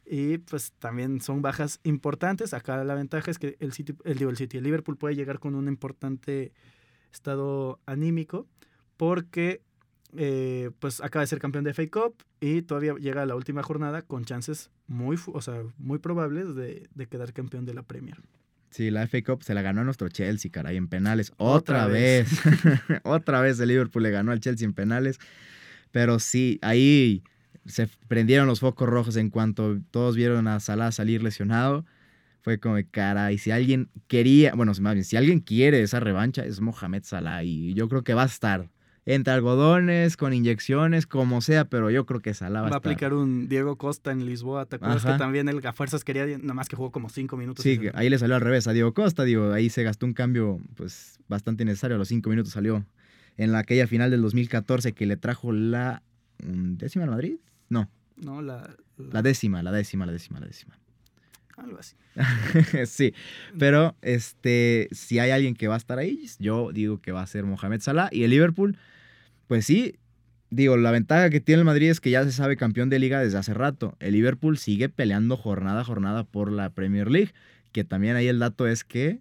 Y 0.06 0.38
pues 0.38 0.72
también 0.72 1.20
son 1.20 1.40
bajas 1.40 1.80
importantes. 1.82 2.52
Acá 2.52 2.82
la 2.84 2.94
ventaja 2.94 3.30
es 3.30 3.38
que 3.38 3.56
el 3.60 3.72
City, 3.72 3.94
el, 4.04 4.18
digo, 4.18 4.30
el 4.30 4.36
City, 4.36 4.58
el 4.58 4.64
Liverpool 4.64 4.98
puede 4.98 5.14
llegar 5.14 5.38
con 5.38 5.54
un 5.54 5.66
importante 5.66 6.52
estado 7.12 7.80
anímico 7.86 8.46
porque 8.96 9.62
eh, 10.16 10.70
pues 10.78 11.00
acaba 11.00 11.22
de 11.22 11.26
ser 11.26 11.38
campeón 11.38 11.64
de 11.64 11.74
FA 11.74 11.88
Cup 11.90 12.14
y 12.40 12.62
todavía 12.62 12.94
llega 12.94 13.22
a 13.22 13.26
la 13.26 13.34
última 13.34 13.62
jornada 13.62 14.02
con 14.02 14.24
chances 14.24 14.70
muy, 14.86 15.18
o 15.26 15.40
sea, 15.40 15.62
muy 15.78 15.98
probables 15.98 16.54
de, 16.54 16.88
de 16.94 17.06
quedar 17.06 17.32
campeón 17.32 17.64
de 17.64 17.74
la 17.74 17.82
Premier. 17.82 18.18
Sí, 18.70 18.90
la 18.90 19.06
FA 19.06 19.22
Cup 19.22 19.44
se 19.44 19.54
la 19.54 19.62
ganó 19.62 19.82
a 19.82 19.84
nuestro 19.84 20.08
Chelsea, 20.08 20.50
caray, 20.50 20.76
en 20.76 20.88
penales. 20.88 21.32
Otra, 21.36 21.84
Otra 21.84 21.86
vez. 21.86 22.28
vez. 22.44 23.00
Otra 23.04 23.40
vez 23.40 23.60
el 23.60 23.68
Liverpool 23.68 24.02
le 24.02 24.10
ganó 24.10 24.32
al 24.32 24.40
Chelsea 24.40 24.64
en 24.66 24.72
penales. 24.72 25.20
Pero 25.92 26.18
sí, 26.18 26.58
ahí 26.60 27.22
se 27.66 27.88
prendieron 28.08 28.48
los 28.48 28.58
focos 28.58 28.88
rojos 28.88 29.16
en 29.16 29.30
cuanto 29.30 29.78
todos 29.92 30.16
vieron 30.16 30.48
a 30.48 30.58
Salah 30.58 30.90
salir 30.90 31.22
lesionado. 31.22 31.84
Fue 32.42 32.58
como, 32.58 32.76
caray, 32.90 33.38
si 33.38 33.52
alguien 33.52 33.90
quería, 34.08 34.54
bueno, 34.54 34.72
más 34.80 34.94
bien, 34.94 35.04
si 35.04 35.16
alguien 35.16 35.38
quiere 35.38 35.80
esa 35.80 36.00
revancha 36.00 36.44
es 36.44 36.60
Mohamed 36.60 37.04
Salah 37.04 37.44
y 37.44 37.74
yo 37.74 37.88
creo 37.88 38.02
que 38.02 38.12
va 38.12 38.24
a 38.24 38.26
estar 38.26 38.68
entre 39.06 39.34
algodones, 39.34 40.16
con 40.16 40.32
inyecciones, 40.32 41.06
como 41.06 41.40
sea, 41.40 41.66
pero 41.66 41.90
yo 41.90 42.06
creo 42.06 42.20
que 42.20 42.32
Salah 42.32 42.62
va, 42.62 42.68
va 42.70 42.76
a 42.76 42.78
aplicar 42.78 43.12
un 43.12 43.48
Diego 43.48 43.76
Costa 43.76 44.12
en 44.12 44.24
Lisboa, 44.24 44.64
¿te 44.66 44.76
acuerdas 44.76 45.04
que 45.04 45.18
también 45.18 45.48
el 45.48 45.64
a 45.66 45.72
fuerzas 45.72 46.04
quería, 46.04 46.26
nada 46.26 46.54
más 46.54 46.68
que 46.68 46.76
jugó 46.76 46.90
como 46.90 47.10
cinco 47.10 47.36
minutos? 47.36 47.62
Sí, 47.62 47.78
ahí 47.94 48.08
le 48.08 48.18
salió 48.18 48.34
al 48.34 48.40
revés 48.40 48.66
a 48.66 48.72
Diego 48.72 48.94
Costa, 48.94 49.24
digo, 49.24 49.52
ahí 49.52 49.68
se 49.68 49.82
gastó 49.82 50.06
un 50.06 50.14
cambio 50.14 50.58
pues 50.74 51.18
bastante 51.28 51.64
necesario, 51.64 51.96
a 51.96 51.98
los 51.98 52.08
cinco 52.08 52.30
minutos 52.30 52.52
salió 52.52 52.84
en 53.36 53.52
la, 53.52 53.58
aquella 53.58 53.86
final 53.86 54.10
del 54.10 54.22
2014 54.22 54.92
que 54.92 55.06
le 55.06 55.16
trajo 55.16 55.52
la 55.52 56.02
décima 56.38 57.04
al 57.04 57.10
Madrid, 57.10 57.36
no. 57.68 57.90
No, 58.16 58.40
la, 58.40 58.74
la... 58.96 59.14
La 59.14 59.22
décima, 59.22 59.62
la 59.62 59.72
décima, 59.72 60.06
la 60.06 60.12
décima, 60.12 60.40
la 60.40 60.46
décima. 60.46 60.78
Algo 61.56 61.78
así. 61.78 61.94
sí, 62.86 63.14
pero 63.58 63.96
este, 64.02 64.88
si 64.92 65.18
hay 65.18 65.30
alguien 65.30 65.54
que 65.54 65.68
va 65.68 65.74
a 65.74 65.78
estar 65.78 65.98
ahí, 65.98 66.26
yo 66.38 66.72
digo 66.72 67.00
que 67.00 67.12
va 67.12 67.22
a 67.22 67.26
ser 67.26 67.44
Mohamed 67.44 67.80
Salah 67.80 68.08
y 68.10 68.24
el 68.24 68.30
Liverpool 68.30 68.76
pues 69.46 69.66
sí, 69.66 69.96
digo, 70.50 70.76
la 70.76 70.90
ventaja 70.90 71.30
que 71.30 71.40
tiene 71.40 71.60
el 71.60 71.64
Madrid 71.64 71.90
es 71.90 72.00
que 72.00 72.10
ya 72.10 72.24
se 72.24 72.32
sabe 72.32 72.56
campeón 72.56 72.90
de 72.90 72.98
liga 72.98 73.20
desde 73.20 73.38
hace 73.38 73.54
rato. 73.54 73.96
El 74.00 74.12
Liverpool 74.12 74.58
sigue 74.58 74.88
peleando 74.88 75.36
jornada 75.36 75.80
a 75.80 75.84
jornada 75.84 76.24
por 76.24 76.50
la 76.50 76.70
Premier 76.70 77.10
League, 77.10 77.32
que 77.72 77.84
también 77.84 78.16
ahí 78.16 78.28
el 78.28 78.38
dato 78.38 78.66
es 78.66 78.84
que 78.84 79.20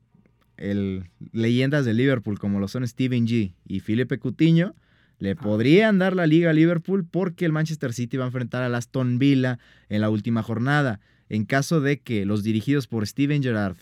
el, 0.58 1.10
leyendas 1.32 1.86
de 1.86 1.94
Liverpool 1.94 2.40
como 2.40 2.60
lo 2.60 2.68
son 2.68 2.88
Steven 2.88 3.28
G 3.28 3.54
y 3.66 3.80
Felipe 3.80 4.20
Cutiño 4.20 4.76
le 5.20 5.36
podrían 5.36 6.00
dar 6.00 6.16
la 6.16 6.28
liga 6.28 6.50
a 6.50 6.54
Liverpool 6.54 7.06
porque 7.10 7.46
el 7.46 7.52
Manchester 7.52 7.94
City 7.94 8.18
va 8.18 8.26
a 8.26 8.28
enfrentar 8.28 8.62
al 8.62 8.76
Aston 8.76 9.20
Villa 9.20 9.58
en 9.90 10.02
la 10.02 10.10
última 10.10 10.44
jornada. 10.44 11.00
En 11.30 11.46
caso 11.46 11.80
de 11.80 12.02
que 12.02 12.26
los 12.26 12.44
dirigidos 12.44 12.88
por 12.88 13.08
Steven 13.08 13.42
Gerrard 13.42 13.78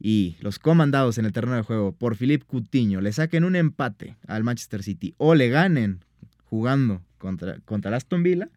y 0.00 0.36
los 0.40 0.58
comandados 0.58 1.18
en 1.18 1.24
el 1.24 1.32
terreno 1.32 1.56
de 1.56 1.62
juego 1.62 1.92
por 1.92 2.16
Philippe 2.16 2.44
Coutinho 2.46 3.00
le 3.00 3.12
saquen 3.12 3.44
un 3.44 3.56
empate 3.56 4.16
al 4.26 4.44
Manchester 4.44 4.82
City 4.82 5.14
o 5.16 5.34
le 5.34 5.48
ganen 5.48 6.04
jugando 6.44 7.02
contra, 7.18 7.58
contra 7.60 7.88
el 7.88 7.94
Aston 7.94 8.22
Villa 8.22 8.50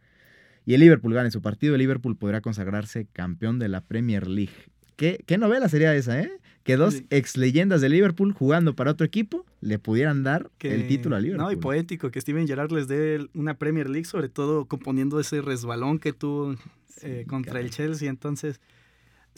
y 0.65 0.73
el 0.73 0.81
Liverpool 0.81 1.13
gane 1.13 1.31
su 1.31 1.41
partido, 1.41 1.75
el 1.75 1.79
Liverpool 1.79 2.15
podrá 2.15 2.41
consagrarse 2.41 3.07
campeón 3.11 3.57
de 3.57 3.69
la 3.69 3.81
Premier 3.81 4.27
League. 4.27 4.53
¿Qué, 4.97 5.23
qué 5.25 5.37
novela 5.37 5.69
sería 5.69 5.95
esa, 5.95 6.19
eh? 6.19 6.29
Que 6.63 6.75
dos 6.75 7.01
ex 7.09 7.37
leyendas 7.37 7.81
de 7.81 7.89
Liverpool 7.89 8.33
jugando 8.33 8.75
para 8.75 8.91
otro 8.91 9.05
equipo 9.05 9.45
le 9.61 9.79
pudieran 9.79 10.21
dar 10.23 10.51
el 10.59 10.87
título 10.87 11.15
a 11.15 11.19
Liverpool. 11.19 11.45
No, 11.45 11.51
y 11.51 11.55
poético 11.55 12.11
que 12.11 12.21
Steven 12.21 12.45
Gerrard 12.47 12.71
les 12.71 12.87
dé 12.87 13.27
una 13.33 13.55
Premier 13.55 13.89
League, 13.89 14.05
sobre 14.05 14.29
todo 14.29 14.65
componiendo 14.65 15.19
ese 15.19 15.41
resbalón 15.41 15.97
que 15.97 16.13
tuvo 16.13 16.55
eh, 17.01 17.25
contra 17.27 17.53
caray. 17.53 17.65
el 17.65 17.71
Chelsea. 17.71 18.09
Entonces, 18.09 18.59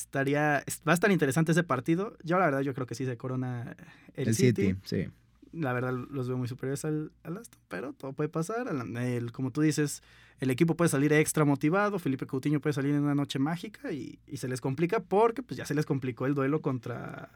estaría 0.01 0.63
va 0.87 0.91
a 0.91 0.93
estar 0.93 1.11
interesante 1.11 1.51
ese 1.51 1.63
partido. 1.63 2.17
Yo 2.23 2.39
la 2.39 2.45
verdad 2.45 2.61
yo 2.61 2.73
creo 2.73 2.87
que 2.87 2.95
sí 2.95 3.05
se 3.05 3.17
corona 3.17 3.75
el, 4.15 4.29
el 4.29 4.35
City. 4.35 4.75
Sí. 4.83 5.07
La 5.53 5.73
verdad 5.73 5.93
los 5.93 6.27
veo 6.27 6.37
muy 6.37 6.47
superiores 6.47 6.85
al, 6.85 7.11
al 7.23 7.37
Aston, 7.37 7.59
pero 7.67 7.93
todo 7.93 8.13
puede 8.13 8.29
pasar. 8.29 8.67
El, 8.69 9.31
como 9.31 9.51
tú 9.51 9.61
dices, 9.61 10.01
el 10.39 10.49
equipo 10.49 10.75
puede 10.75 10.89
salir 10.89 11.11
extra 11.11 11.43
motivado, 11.43 11.99
Felipe 11.99 12.25
Coutinho 12.25 12.61
puede 12.61 12.73
salir 12.73 12.95
en 12.95 13.01
una 13.01 13.15
noche 13.15 13.37
mágica 13.37 13.91
y, 13.91 14.19
y 14.27 14.37
se 14.37 14.47
les 14.47 14.61
complica 14.61 15.01
porque 15.01 15.43
pues 15.43 15.57
ya 15.57 15.65
se 15.65 15.75
les 15.75 15.85
complicó 15.85 16.25
el 16.25 16.35
duelo 16.35 16.61
contra 16.61 17.29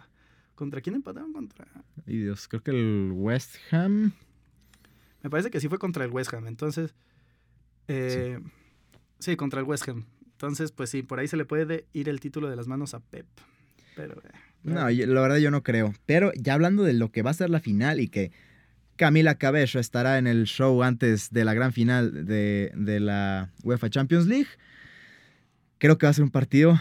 ¿Contra 0.55 0.79
quién 0.79 0.95
empataron? 0.95 1.33
Contra. 1.33 1.67
Y 2.07 2.17
Dios, 2.17 2.47
creo 2.47 2.63
que 2.63 2.71
el 2.71 3.11
West 3.13 3.57
Ham. 3.71 4.13
Me 5.21 5.29
parece 5.29 5.51
que 5.51 5.59
sí 5.59 5.67
fue 5.67 5.77
contra 5.77 6.05
el 6.05 6.11
West 6.11 6.33
Ham. 6.33 6.47
Entonces. 6.47 6.95
Eh, 7.89 8.39
sí. 8.41 8.51
sí. 9.19 9.35
contra 9.35 9.59
el 9.59 9.65
West 9.65 9.87
Ham. 9.89 10.05
Entonces, 10.35 10.73
pues 10.73 10.89
sí, 10.89 11.01
por 11.01 11.19
ahí 11.19 11.29
se 11.29 11.37
le 11.37 11.45
puede 11.45 11.85
ir 11.93 12.09
el 12.09 12.19
título 12.19 12.49
de 12.49 12.57
las 12.57 12.67
manos 12.67 12.93
a 12.93 12.99
Pep. 12.99 13.25
Pero. 13.95 14.15
Eh, 14.15 14.29
no, 14.63 14.91
yo, 14.91 15.07
la 15.07 15.21
verdad 15.21 15.37
yo 15.37 15.49
no 15.49 15.63
creo. 15.63 15.93
Pero 16.05 16.33
ya 16.33 16.53
hablando 16.55 16.83
de 16.83 16.93
lo 16.93 17.09
que 17.09 17.21
va 17.21 17.31
a 17.31 17.35
ser 17.35 17.49
la 17.49 17.61
final 17.61 18.01
y 18.01 18.09
que 18.09 18.31
Camila 18.97 19.35
Cabello 19.35 19.79
estará 19.79 20.17
en 20.17 20.27
el 20.27 20.45
show 20.45 20.83
antes 20.83 21.31
de 21.31 21.45
la 21.45 21.53
gran 21.53 21.71
final 21.71 22.25
de, 22.25 22.71
de 22.75 22.99
la 22.99 23.51
UEFA 23.63 23.89
Champions 23.89 24.27
League, 24.27 24.49
creo 25.77 25.97
que 25.97 26.05
va 26.05 26.09
a 26.09 26.13
ser 26.13 26.25
un 26.25 26.31
partido 26.31 26.79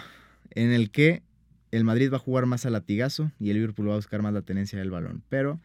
en 0.51 0.73
el 0.73 0.91
que 0.91 1.23
el 1.71 1.85
Madrid 1.85 2.13
va 2.13 2.17
a 2.17 2.21
jugar 2.21 2.47
más 2.47 2.67
a 2.67 2.71
latigazo 2.71 3.31
y 3.39 3.51
el 3.51 3.57
Liverpool 3.57 3.89
va 3.89 3.93
a 3.93 3.97
buscar 3.97 4.21
más 4.21 4.33
la 4.33 4.43
tenencia 4.43 4.79
del 4.79 4.91
balón. 4.91 5.23
Pero 5.29 5.61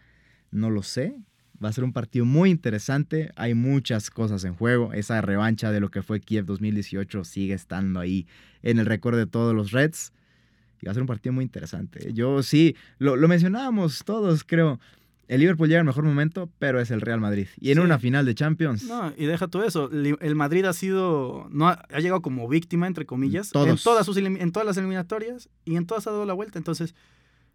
no 0.51 0.69
lo 0.69 0.83
sé. 0.83 1.15
Va 1.63 1.69
a 1.69 1.73
ser 1.73 1.83
un 1.83 1.93
partido 1.93 2.25
muy 2.25 2.49
interesante. 2.49 3.31
Hay 3.35 3.53
muchas 3.53 4.09
cosas 4.09 4.43
en 4.45 4.55
juego. 4.55 4.93
Esa 4.93 5.19
revancha 5.21 5.71
de 5.71 5.79
lo 5.79 5.91
que 5.91 6.01
fue 6.01 6.21
Kiev 6.21 6.45
2018 6.45 7.23
sigue 7.25 7.53
estando 7.53 7.99
ahí 7.99 8.27
en 8.63 8.79
el 8.79 8.85
récord 8.85 9.17
de 9.17 9.25
todos 9.25 9.53
los 9.53 9.71
Reds. 9.71 10.13
Y 10.81 10.85
va 10.85 10.91
a 10.91 10.93
ser 10.93 11.03
un 11.03 11.07
partido 11.07 11.33
muy 11.33 11.43
interesante. 11.43 12.13
Yo 12.13 12.41
sí, 12.43 12.75
lo, 12.97 13.17
lo 13.17 13.27
mencionábamos 13.27 14.03
todos, 14.05 14.45
creo. 14.45 14.79
El 15.29 15.41
Liverpool 15.41 15.67
llega 15.67 15.81
en 15.81 15.85
mejor 15.85 16.05
momento, 16.05 16.49
pero 16.57 16.79
es 16.81 16.89
el 16.89 17.01
Real 17.01 17.19
Madrid. 17.19 17.47
Y 17.59 17.69
en 17.69 17.77
sí. 17.77 17.83
una 17.83 17.99
final 17.99 18.25
de 18.25 18.33
Champions. 18.33 18.85
No, 18.85 19.13
y 19.15 19.25
deja 19.25 19.47
todo 19.47 19.63
eso. 19.63 19.89
El 19.91 20.35
Madrid 20.35 20.65
ha 20.65 20.73
sido. 20.73 21.47
No 21.51 21.67
ha, 21.67 21.85
ha 21.91 21.99
llegado 21.99 22.23
como 22.23 22.47
víctima, 22.47 22.87
entre 22.87 23.05
comillas, 23.05 23.51
todos. 23.51 23.67
En, 23.67 23.77
todas 23.77 24.05
sus, 24.07 24.17
en 24.17 24.51
todas 24.51 24.65
las 24.65 24.77
eliminatorias 24.77 25.47
y 25.65 25.75
en 25.75 25.85
todas 25.85 26.07
ha 26.07 26.11
dado 26.11 26.25
la 26.25 26.33
vuelta. 26.33 26.57
Entonces, 26.57 26.95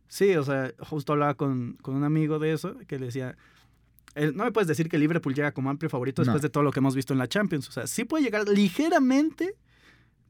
sí, 0.06 0.36
o 0.36 0.44
sea, 0.44 0.72
justo 0.78 1.14
hablaba 1.14 1.34
con, 1.34 1.76
con 1.82 1.96
un 1.96 2.04
amigo 2.04 2.38
de 2.38 2.52
eso 2.52 2.76
que 2.86 2.98
le 2.98 3.06
decía. 3.06 3.36
El, 4.14 4.36
no 4.36 4.44
me 4.44 4.52
puedes 4.52 4.68
decir 4.68 4.88
que 4.88 4.98
Liverpool 4.98 5.34
llega 5.34 5.52
como 5.52 5.70
amplio 5.70 5.90
favorito 5.90 6.22
después 6.22 6.42
no. 6.42 6.46
de 6.46 6.50
todo 6.50 6.62
lo 6.62 6.70
que 6.70 6.78
hemos 6.78 6.94
visto 6.94 7.12
en 7.12 7.18
la 7.18 7.28
Champions. 7.28 7.68
O 7.68 7.72
sea, 7.72 7.86
sí 7.86 8.04
puede 8.04 8.24
llegar 8.24 8.48
ligeramente 8.48 9.56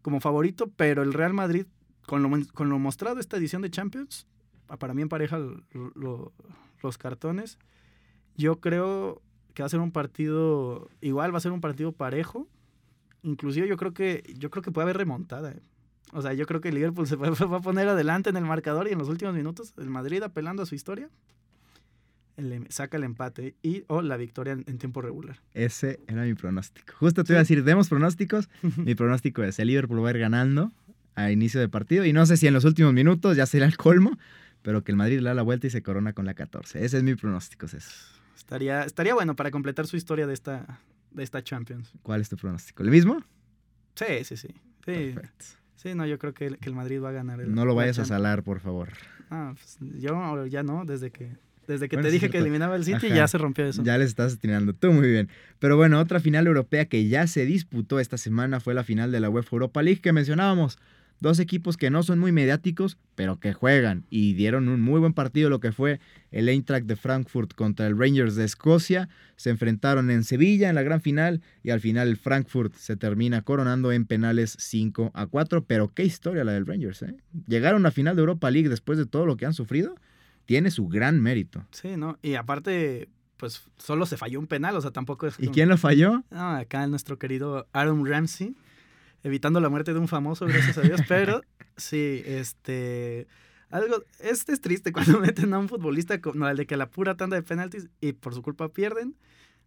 como 0.03 0.20
favorito, 0.20 0.70
pero 0.77 1.03
el 1.03 1.12
Real 1.12 1.33
Madrid, 1.33 1.66
con 2.07 2.23
lo, 2.23 2.31
con 2.53 2.68
lo 2.68 2.79
mostrado 2.79 3.20
esta 3.20 3.37
edición 3.37 3.62
de 3.62 3.70
Champions, 3.70 4.27
para 4.79 4.94
mí 4.94 5.03
empareja 5.03 5.38
los 6.83 6.99
cartones. 6.99 7.59
Yo 8.37 8.61
creo 8.61 9.23
que 9.55 9.62
va 9.62 9.66
a 9.66 9.70
ser 9.70 9.81
un 9.81 9.92
partido, 9.92 10.88
igual 11.01 11.33
va 11.33 11.38
a 11.38 11.40
ser 11.40 11.53
un 11.53 11.61
partido 11.61 11.92
parejo. 11.92 12.49
Inclusive 13.23 13.68
yo 13.68 13.77
creo 13.77 13.94
que, 13.94 14.35
yo 14.37 14.51
creo 14.51 14.62
que 14.62 14.73
puede 14.73 14.85
haber 14.85 14.99
remontada. 14.99 15.53
¿eh? 15.53 15.62
O 16.12 16.23
sea, 16.23 16.33
yo 16.35 16.47
creo 16.47 16.61
que 16.61 16.68
el 16.68 16.75
Liverpool 16.75 17.07
se 17.07 17.16
va, 17.16 17.29
a 17.29 17.61
poner 17.61 17.88
adelante 17.88 18.31
en 18.31 18.37
el 18.37 18.44
marcador 18.44 18.88
y 18.88 18.92
en 18.92 18.99
los 18.99 19.09
últimos 19.09 19.35
minutos 19.35 19.75
el 19.79 19.90
Madrid 19.90 20.23
apelando 20.23 20.62
a 20.62 20.66
su 20.66 20.75
historia 20.75 21.09
em, 22.37 22.64
saca 22.68 22.97
el 22.97 23.05
empate 23.05 23.55
y 23.62 23.85
o 23.88 24.03
la 24.03 24.16
victoria 24.16 24.53
en, 24.53 24.79
tiempo 24.79 25.03
regular. 25.03 25.40
Ese 25.53 26.01
era 26.09 26.23
mi 26.23 26.35
pronóstico. 26.35 26.94
Justo 26.99 27.25
te 27.25 27.33
iba 27.33 27.38
a 27.38 27.42
decir, 27.42 27.64
demos 27.64 27.88
pronósticos. 27.88 28.49
mi 28.77 28.94
pronóstico 28.94 29.42
es 29.42 29.59
el 29.59 29.68
Liverpool 29.68 30.05
va 30.05 30.09
a 30.09 30.12
ir 30.12 30.18
ganando 30.18 30.73
a 31.14 31.31
inicio 31.31 31.61
de 31.61 31.68
partido 31.68 32.05
y 32.05 32.12
no 32.12 32.27
sé 32.27 32.37
si 32.37 32.47
en 32.47 32.55
los 32.55 32.64
últimos 32.64 32.92
minutos 32.92 33.37
ya 33.37 33.47
será 33.47 33.66
el 33.66 33.77
colmo, 33.77 34.18
pero 34.62 34.83
que 34.83 34.92
el 34.92 34.97
Madrid 34.97 35.20
le 35.20 35.29
da 35.29 35.35
la 35.35 35.42
vuelta 35.42 35.66
y 35.66 35.70
se 35.70 35.83
corona 35.83 36.12
con 36.12 36.27
la 36.27 36.35
14. 36.35 36.85
Ese 36.85 36.97
es 36.97 37.03
mi 37.03 37.14
pronóstico, 37.14 37.68
César. 37.68 37.92
Estaría, 38.37 38.83
estaría 38.83 39.14
bueno 39.14 39.37
para 39.37 39.51
completar 39.51 39.87
su 39.87 39.97
historia 39.97 40.27
de 40.27 40.35
esta, 40.35 40.81
de 41.12 41.23
esta 41.23 41.42
Champions. 41.42 41.92
¿Cuál 42.03 42.20
es 42.20 42.29
tu 42.29 42.37
pronóstico? 42.37 42.83
¿El 42.83 42.90
mismo? 42.90 43.23
Sí, 43.94 44.25
sí, 44.25 44.37
sí. 44.37 44.49
Sí, 44.85 45.14
sí 45.77 45.94
no, 45.94 46.05
yo 46.07 46.18
creo 46.18 46.35
que, 46.35 46.59
el 46.61 46.75
Madrid 46.75 47.01
va 47.01 47.11
a 47.11 47.12
ganar. 47.12 47.40
El, 47.40 47.55
no 47.55 47.64
lo 47.64 47.75
vayas 47.75 47.99
a 47.99 48.05
salar, 48.05 48.42
por 48.42 48.61
favor. 48.61 48.90
Ah, 49.31 49.55
pues 49.55 49.79
yo 50.01 50.47
ya 50.47 50.62
no, 50.62 50.85
desde 50.85 51.11
que, 51.11 51.37
desde 51.66 51.88
que 51.88 51.96
te 51.96 52.11
dije 52.11 52.31
que 52.31 52.38
eliminaba 52.38 52.77
el 52.77 52.85
City 52.85 53.09
ya 53.09 53.29
se 53.29 53.38
rompió 53.38 53.66
eso. 53.66 53.83
Ya 53.83 53.98
les 53.98 54.09
estás 54.09 54.38
tirando 54.38 54.74
tú 54.74 54.92
muy 54.92 55.09
bien. 55.11 55.29
Pero 55.59 55.77
bueno, 55.77 55.98
otra 56.00 56.20
final 56.20 56.46
europea 56.46 56.87
que 56.87 57.09
ya 57.09 57.27
se 57.27 57.44
disputó 57.46 58.00
esta 58.00 58.18
semana 58.18 58.61
fue 58.61 58.74
la 58.74 58.85
final 58.85 59.12
de 59.12 59.20
la 59.20 59.31
UEFA 59.31 59.57
Europa 59.57 59.83
League 59.83 60.00
que 60.00 60.12
mencionábamos. 60.12 60.79
Dos 61.20 61.38
equipos 61.38 61.77
que 61.77 61.90
no 61.90 62.03
son 62.03 62.18
muy 62.18 62.33
mediáticos, 62.33 62.98
pero 63.14 63.38
que 63.38 63.55
juegan 63.55 64.05
y 64.11 64.35
dieron 64.35 64.68
un 64.68 64.81
muy 64.81 65.00
buen 65.00 65.14
partido 65.14 65.48
lo 65.48 65.61
que 65.61 65.72
fue 65.72 66.00
el 66.33 66.48
Eintracht 66.48 66.87
de 66.87 66.96
Frankfurt 66.96 67.55
contra 67.55 67.87
el 67.87 67.98
Rangers 67.98 68.35
de 68.35 68.44
Escocia. 68.44 69.09
Se 69.37 69.50
enfrentaron 69.50 70.11
en 70.11 70.24
Sevilla 70.24 70.68
en 70.68 70.74
la 70.74 70.83
gran 70.83 71.00
final 71.00 71.40
y 71.62 71.70
al 71.70 71.81
final 71.81 72.09
el 72.09 72.16
Frankfurt 72.16 72.74
se 72.74 72.96
termina 72.96 73.42
coronando 73.42 73.92
en 73.92 74.05
penales 74.07 74.57
5 74.59 75.12
a 75.14 75.27
4. 75.27 75.64
Pero 75.64 75.94
qué 75.94 76.05
historia 76.05 76.44
la 76.44 76.53
del 76.53 76.66
Rangers, 76.66 77.03
¿eh? 77.03 77.14
Llegaron 77.46 77.87
a 77.87 77.90
final 77.90 78.16
de 78.16 78.20
Europa 78.20 78.50
League 78.50 78.68
después 78.68 78.98
de 78.98 79.07
todo 79.07 79.24
lo 79.24 79.37
que 79.37 79.46
han 79.46 79.55
sufrido. 79.55 79.94
Tiene 80.46 80.70
su 80.70 80.88
gran 80.88 81.20
mérito. 81.20 81.66
Sí, 81.70 81.96
¿no? 81.96 82.18
Y 82.22 82.35
aparte, 82.35 83.09
pues 83.37 83.62
solo 83.78 84.07
se 84.07 84.16
falló 84.16 84.38
un 84.38 84.46
penal, 84.46 84.76
o 84.76 84.80
sea, 84.80 84.90
tampoco 84.90 85.26
es... 85.26 85.37
¿Y 85.38 85.48
quién 85.48 85.68
lo 85.68 85.78
falló? 85.78 86.22
Ah, 86.30 86.59
acá 86.59 86.87
nuestro 86.87 87.18
querido 87.18 87.66
Aaron 87.72 88.07
Ramsey 88.07 88.54
evitando 89.24 89.59
la 89.59 89.70
muerte 89.70 89.92
de 89.92 89.98
un 89.98 90.07
famoso, 90.07 90.46
gracias 90.46 90.78
a 90.78 90.83
Dios, 90.83 91.00
pero 91.09 91.42
sí, 91.76 92.22
este... 92.24 93.26
Algo, 93.70 94.04
este 94.20 94.52
es 94.52 94.61
triste 94.61 94.92
cuando 94.92 95.18
meten 95.20 95.52
a 95.52 95.59
un 95.59 95.68
futbolista 95.68 96.20
como 96.20 96.46
el 96.46 96.57
de 96.57 96.66
que 96.66 96.76
la 96.76 96.90
pura 96.90 97.16
tanda 97.16 97.35
de 97.35 97.42
penaltis 97.42 97.88
y 98.00 98.12
por 98.12 98.33
su 98.33 98.42
culpa 98.42 98.68
pierden. 98.68 99.16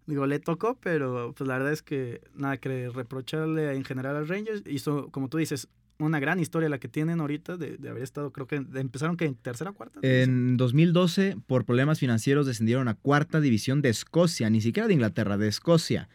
Digo, 0.05 0.25
le 0.25 0.39
tocó, 0.39 0.77
pero 0.79 1.33
pues 1.35 1.45
la 1.45 1.55
verdad 1.57 1.73
es 1.73 1.81
que 1.81 2.21
nada 2.33 2.55
que 2.57 2.89
reprocharle 2.89 3.75
en 3.75 3.83
general 3.83 4.15
al 4.15 4.29
Rangers. 4.29 4.63
Hizo, 4.65 5.09
como 5.09 5.27
tú 5.27 5.37
dices, 5.37 5.67
una 5.99 6.19
gran 6.19 6.39
historia 6.39 6.69
la 6.69 6.79
que 6.79 6.87
tienen 6.87 7.19
ahorita 7.19 7.57
de, 7.57 7.77
haber 7.89 8.03
estado, 8.03 8.31
creo 8.31 8.47
que 8.47 8.55
empezaron 8.55 9.17
que 9.17 9.25
en 9.25 9.35
tercera 9.35 9.71
o 9.71 9.73
cuarta. 9.73 9.99
En 10.01 10.57
2012, 10.57 11.37
por 11.47 11.65
problemas 11.65 11.99
financieros, 11.99 12.45
descendieron 12.45 12.87
a 12.87 12.93
cuarta 12.93 13.41
división 13.41 13.81
de 13.81 13.89
Escocia, 13.89 14.49
ni 14.49 14.61
siquiera 14.61 14.87
de 14.87 14.93
Inglaterra, 14.93 15.37
de 15.37 15.47
Escocia 15.47 16.09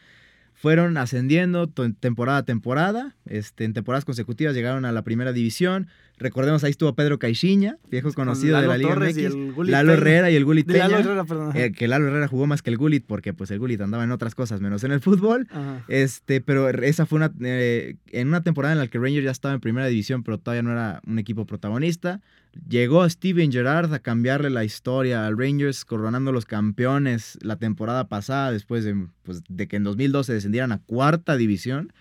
fueron 0.63 0.97
ascendiendo 0.97 1.67
temporada 1.67 2.39
a 2.39 2.45
temporada. 2.45 3.17
Este, 3.27 3.65
en 3.65 3.73
temporadas 3.73 4.05
consecutivas 4.05 4.55
llegaron 4.55 4.85
a 4.85 4.93
la 4.93 5.03
primera 5.03 5.33
división. 5.33 5.89
Recordemos, 6.19 6.63
ahí 6.63 6.71
estuvo 6.71 6.95
Pedro 6.95 7.19
Caixinha, 7.19 7.79
viejo 7.91 8.13
conocido 8.13 8.61
de 8.61 8.69
la 8.69 8.79
Liga 8.79 8.95
MX. 8.95 9.67
Lalo 9.69 9.95
Herrera 9.95 10.31
y 10.31 10.37
el 10.37 10.45
Gulit 10.45 10.69
Peña. 10.69 10.87
Lalo 10.87 10.99
Herrera, 11.01 11.25
perdón. 11.25 11.57
Eh, 11.57 11.73
que 11.73 11.89
Lalo 11.89 12.07
Herrera 12.07 12.29
jugó 12.29 12.47
más 12.47 12.63
que 12.63 12.71
el 12.71 12.77
Gulit 12.77 13.05
porque 13.05 13.33
pues 13.33 13.51
el 13.51 13.59
Gulit 13.59 13.81
andaba 13.81 14.05
en 14.05 14.13
otras 14.13 14.37
cosas 14.37 14.61
menos 14.61 14.85
en 14.85 14.93
el 14.93 15.01
fútbol. 15.01 15.49
Este, 15.89 16.41
pero 16.41 16.69
esa 16.69 17.07
fue 17.07 17.17
una 17.17 17.33
eh, 17.41 17.97
en 18.13 18.29
una 18.29 18.45
temporada 18.45 18.73
en 18.73 18.79
la 18.79 18.87
que 18.87 19.01
Rangers 19.01 19.25
ya 19.25 19.33
estaba 19.33 19.55
en 19.55 19.61
primera 19.61 19.89
división, 19.89 20.23
pero 20.23 20.39
todavía 20.39 20.63
no 20.63 20.71
era 20.71 21.03
un 21.05 21.19
equipo 21.19 21.45
protagonista. 21.45 22.21
Llegó 22.69 23.09
Steven 23.09 23.51
Gerrard 23.51 23.93
a 23.95 24.01
cambiarle 24.01 24.51
la 24.51 24.65
historia 24.65 25.27
al 25.27 25.39
Rangers, 25.39 25.85
coronando 25.85 26.33
los 26.33 26.45
campeones 26.45 27.39
la 27.41 27.57
temporada 27.57 28.09
pasada, 28.09 28.53
después 28.53 28.85
de, 28.85 29.07
pues, 29.23 29.43
de 29.49 29.69
que 29.69 29.77
en 29.77 29.85
2012 29.85 30.35
descendieran 30.35 30.73
a 30.73 30.79
cuarta 30.79 31.37
división. 31.37 31.93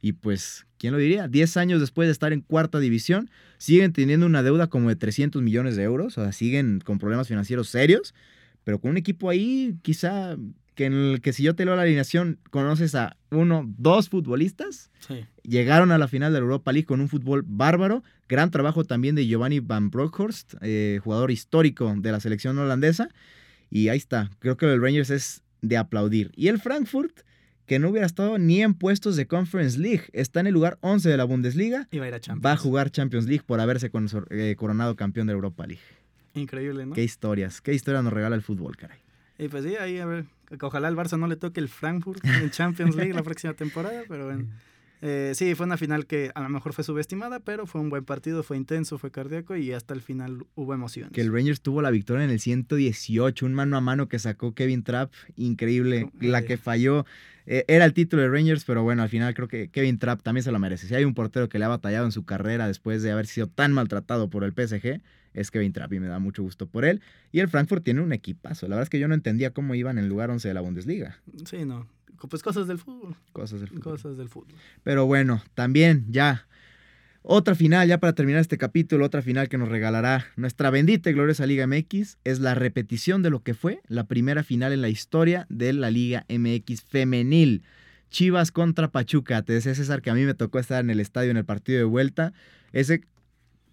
Y 0.00 0.14
pues, 0.14 0.66
¿quién 0.78 0.92
lo 0.92 0.98
diría? 0.98 1.28
Diez 1.28 1.56
años 1.56 1.80
después 1.80 2.08
de 2.08 2.12
estar 2.12 2.32
en 2.32 2.40
cuarta 2.40 2.80
división, 2.80 3.30
siguen 3.58 3.92
teniendo 3.92 4.26
una 4.26 4.42
deuda 4.42 4.66
como 4.66 4.88
de 4.88 4.96
300 4.96 5.40
millones 5.40 5.76
de 5.76 5.84
euros, 5.84 6.18
o 6.18 6.22
sea, 6.22 6.32
siguen 6.32 6.80
con 6.80 6.98
problemas 6.98 7.28
financieros 7.28 7.68
serios, 7.68 8.12
pero 8.64 8.80
con 8.80 8.90
un 8.90 8.96
equipo 8.96 9.30
ahí 9.30 9.76
quizá 9.82 10.36
que 10.74 10.86
en 10.86 10.94
el 10.94 11.20
que 11.20 11.32
si 11.32 11.42
yo 11.42 11.54
te 11.54 11.64
leo 11.64 11.76
la 11.76 11.82
alineación, 11.82 12.38
conoces 12.50 12.94
a 12.94 13.16
uno, 13.30 13.64
dos 13.78 14.08
futbolistas. 14.08 14.90
Llegaron 15.42 15.90
a 15.92 15.98
la 15.98 16.08
final 16.08 16.32
de 16.32 16.38
la 16.38 16.44
Europa 16.44 16.72
League 16.72 16.86
con 16.86 17.00
un 17.00 17.08
fútbol 17.08 17.42
bárbaro. 17.46 18.02
Gran 18.28 18.50
trabajo 18.50 18.84
también 18.84 19.14
de 19.14 19.26
Giovanni 19.26 19.60
Van 19.60 19.90
Bronckhorst, 19.90 20.54
eh, 20.62 21.00
jugador 21.02 21.30
histórico 21.30 21.92
de 21.96 22.12
la 22.12 22.20
selección 22.20 22.58
holandesa. 22.58 23.08
Y 23.70 23.88
ahí 23.88 23.98
está. 23.98 24.30
Creo 24.38 24.56
que 24.56 24.66
el 24.66 24.80
Rangers 24.80 25.10
es 25.10 25.42
de 25.60 25.76
aplaudir. 25.76 26.30
Y 26.36 26.48
el 26.48 26.58
Frankfurt, 26.58 27.20
que 27.66 27.78
no 27.78 27.90
hubiera 27.90 28.06
estado 28.06 28.38
ni 28.38 28.62
en 28.62 28.74
puestos 28.74 29.16
de 29.16 29.26
Conference 29.26 29.78
League, 29.78 30.04
está 30.12 30.40
en 30.40 30.46
el 30.46 30.54
lugar 30.54 30.78
11 30.80 31.08
de 31.08 31.16
la 31.16 31.24
Bundesliga. 31.24 31.88
Y 31.90 31.98
va 31.98 32.06
a 32.06 32.08
ir 32.08 32.14
a 32.14 32.20
Champions. 32.20 32.46
Va 32.46 32.52
a 32.52 32.56
jugar 32.56 32.90
Champions 32.90 33.26
League 33.26 33.44
por 33.46 33.60
haberse 33.60 33.90
eh, 34.30 34.54
coronado 34.56 34.96
campeón 34.96 35.26
de 35.26 35.32
Europa 35.32 35.66
League. 35.66 35.82
Increíble, 36.34 36.86
¿no? 36.86 36.94
Qué 36.94 37.02
historias, 37.02 37.60
qué 37.60 37.74
historia 37.74 38.00
nos 38.02 38.12
regala 38.12 38.36
el 38.36 38.42
fútbol, 38.42 38.76
caray. 38.76 38.98
Y 39.38 39.48
pues 39.48 39.64
sí, 39.64 39.76
ahí 39.76 39.98
a 39.98 40.06
ver, 40.06 40.24
ojalá 40.60 40.88
el 40.88 40.96
Barça 40.96 41.18
no 41.18 41.26
le 41.26 41.36
toque 41.36 41.60
el 41.60 41.68
Frankfurt 41.68 42.24
en 42.24 42.50
Champions 42.50 42.96
League 42.96 43.14
la 43.14 43.22
próxima 43.22 43.54
temporada, 43.54 44.02
pero 44.08 44.26
bueno. 44.26 44.46
Eh, 45.04 45.32
sí, 45.34 45.56
fue 45.56 45.66
una 45.66 45.76
final 45.76 46.06
que 46.06 46.30
a 46.32 46.40
lo 46.40 46.48
mejor 46.48 46.72
fue 46.72 46.84
subestimada, 46.84 47.40
pero 47.40 47.66
fue 47.66 47.80
un 47.80 47.90
buen 47.90 48.04
partido, 48.04 48.44
fue 48.44 48.56
intenso, 48.56 48.98
fue 48.98 49.10
cardíaco 49.10 49.56
y 49.56 49.72
hasta 49.72 49.94
el 49.94 50.00
final 50.00 50.46
hubo 50.54 50.74
emociones. 50.74 51.12
Que 51.12 51.22
el 51.22 51.32
Rangers 51.32 51.60
tuvo 51.60 51.82
la 51.82 51.90
victoria 51.90 52.24
en 52.24 52.30
el 52.30 52.38
118, 52.38 53.44
un 53.44 53.52
mano 53.52 53.76
a 53.76 53.80
mano 53.80 54.08
que 54.08 54.20
sacó 54.20 54.54
Kevin 54.54 54.84
Trapp, 54.84 55.12
increíble. 55.34 56.08
La 56.20 56.42
que 56.42 56.56
falló 56.56 57.04
eh, 57.46 57.64
era 57.66 57.84
el 57.84 57.94
título 57.94 58.22
de 58.22 58.28
Rangers, 58.28 58.64
pero 58.64 58.84
bueno, 58.84 59.02
al 59.02 59.08
final 59.08 59.34
creo 59.34 59.48
que 59.48 59.68
Kevin 59.70 59.98
Trapp 59.98 60.22
también 60.22 60.44
se 60.44 60.52
lo 60.52 60.60
merece. 60.60 60.86
Si 60.86 60.94
hay 60.94 61.04
un 61.04 61.14
portero 61.14 61.48
que 61.48 61.58
le 61.58 61.64
ha 61.64 61.68
batallado 61.68 62.04
en 62.04 62.12
su 62.12 62.24
carrera 62.24 62.68
después 62.68 63.02
de 63.02 63.10
haber 63.10 63.26
sido 63.26 63.48
tan 63.48 63.72
maltratado 63.72 64.30
por 64.30 64.44
el 64.44 64.52
PSG, 64.52 65.00
es 65.34 65.50
Kevin 65.50 65.72
Trapp 65.72 65.92
y 65.94 65.98
me 65.98 66.06
da 66.06 66.20
mucho 66.20 66.44
gusto 66.44 66.66
por 66.66 66.84
él. 66.84 67.00
Y 67.32 67.40
el 67.40 67.48
Frankfurt 67.48 67.82
tiene 67.82 68.02
un 68.02 68.12
equipazo. 68.12 68.68
La 68.68 68.76
verdad 68.76 68.84
es 68.84 68.90
que 68.90 69.00
yo 69.00 69.08
no 69.08 69.14
entendía 69.14 69.50
cómo 69.50 69.74
iban 69.74 69.98
en 69.98 70.04
el 70.04 70.10
lugar 70.10 70.30
11 70.30 70.46
de 70.46 70.54
la 70.54 70.60
Bundesliga. 70.60 71.18
Sí, 71.44 71.64
no. 71.64 71.88
Pues 72.28 72.42
cosas 72.42 72.66
del 72.66 72.78
fútbol. 72.78 73.16
Cosas 73.32 73.60
del 73.60 73.68
fútbol. 73.68 73.82
Cosas 73.82 74.16
del 74.16 74.28
fútbol. 74.28 74.54
Pero 74.82 75.06
bueno, 75.06 75.42
también 75.54 76.06
ya. 76.08 76.46
Otra 77.22 77.54
final, 77.54 77.86
ya 77.86 77.98
para 77.98 78.14
terminar 78.14 78.40
este 78.40 78.58
capítulo, 78.58 79.06
otra 79.06 79.22
final 79.22 79.48
que 79.48 79.56
nos 79.58 79.68
regalará 79.68 80.26
nuestra 80.36 80.70
bendita 80.70 81.08
y 81.08 81.12
gloriosa 81.12 81.46
Liga 81.46 81.66
MX 81.68 82.18
es 82.24 82.40
la 82.40 82.54
repetición 82.54 83.22
de 83.22 83.30
lo 83.30 83.42
que 83.42 83.54
fue 83.54 83.80
la 83.86 84.04
primera 84.04 84.42
final 84.42 84.72
en 84.72 84.82
la 84.82 84.88
historia 84.88 85.46
de 85.48 85.72
la 85.72 85.90
Liga 85.90 86.26
MX 86.28 86.82
femenil. 86.82 87.62
Chivas 88.10 88.50
contra 88.50 88.90
Pachuca. 88.90 89.42
Te 89.42 89.52
decía 89.52 89.74
César 89.74 90.02
que 90.02 90.10
a 90.10 90.14
mí 90.14 90.24
me 90.24 90.34
tocó 90.34 90.58
estar 90.58 90.80
en 90.80 90.90
el 90.90 91.00
estadio 91.00 91.30
en 91.30 91.36
el 91.36 91.44
partido 91.44 91.78
de 91.78 91.84
vuelta. 91.84 92.32
Ese 92.72 93.02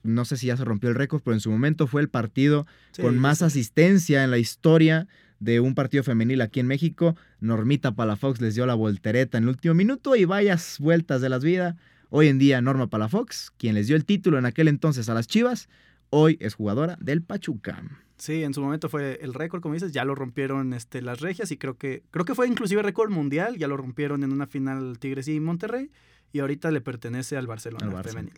no 0.04 0.26
sé 0.26 0.38
si 0.38 0.48
ya 0.48 0.58
se 0.58 0.64
rompió 0.64 0.90
el 0.90 0.96
récord, 0.96 1.22
pero 1.24 1.34
en 1.34 1.42
su 1.42 1.52
momento 1.52 1.88
fue 1.88 2.02
el 2.02 2.10
partido 2.10 2.66
con 3.02 3.18
más 3.18 3.42
asistencia 3.42 4.24
en 4.24 4.32
la 4.32 4.38
historia 4.38 5.08
de 5.40 5.60
un 5.60 5.76
partido 5.76 6.04
femenil 6.04 6.42
aquí 6.42 6.60
en 6.60 6.68
México. 6.68 7.16
Normita 7.40 7.94
Palafox 7.94 8.42
les 8.42 8.56
dio 8.56 8.66
la 8.66 8.76
voltereta 8.76 9.38
en 9.38 9.46
el 9.46 9.50
último 9.50 9.74
minuto 9.74 10.16
y 10.16 10.26
vayas 10.26 10.78
vueltas 10.80 11.22
de 11.22 11.30
las 11.30 11.44
vidas. 11.44 11.76
Hoy 12.10 12.28
en 12.28 12.40
día 12.40 12.62
Norma 12.62 12.88
Palafox, 12.88 13.52
quien 13.58 13.76
les 13.76 13.88
dio 13.88 13.96
el 13.96 14.06
título 14.06 14.38
en 14.38 14.46
aquel 14.46 14.68
entonces 14.68 15.10
a 15.10 15.14
las 15.14 15.28
Chivas, 15.28 15.70
hoy 16.10 16.38
es 16.40 16.56
jugadora 16.56 16.98
del 17.00 17.22
Pachuca. 17.22 17.84
Sí, 18.18 18.44
en 18.44 18.54
su 18.54 18.62
momento 18.62 18.90
fue 18.90 19.20
el 19.22 19.34
récord, 19.34 19.62
como 19.62 19.76
dices, 19.76 19.94
ya 19.94 20.04
lo 20.04 20.14
rompieron 20.14 20.74
este, 20.74 21.02
las 21.02 21.22
regias 21.22 21.52
y 21.52 21.58
creo 21.58 21.78
que, 21.78 22.04
creo 22.12 22.26
que 22.26 22.36
fue 22.36 22.48
inclusive 22.48 22.82
récord 22.82 23.12
mundial, 23.12 23.58
ya 23.58 23.68
lo 23.68 23.78
rompieron 23.78 24.24
en 24.24 24.34
una 24.34 24.46
final 24.46 25.00
Tigres 25.00 25.28
y 25.30 25.40
Monterrey 25.40 25.90
y 26.34 26.40
ahorita 26.40 26.70
le 26.72 26.82
pertenece 26.82 27.38
al 27.38 27.48
Barcelona 27.48 28.04
femenil. 28.04 28.34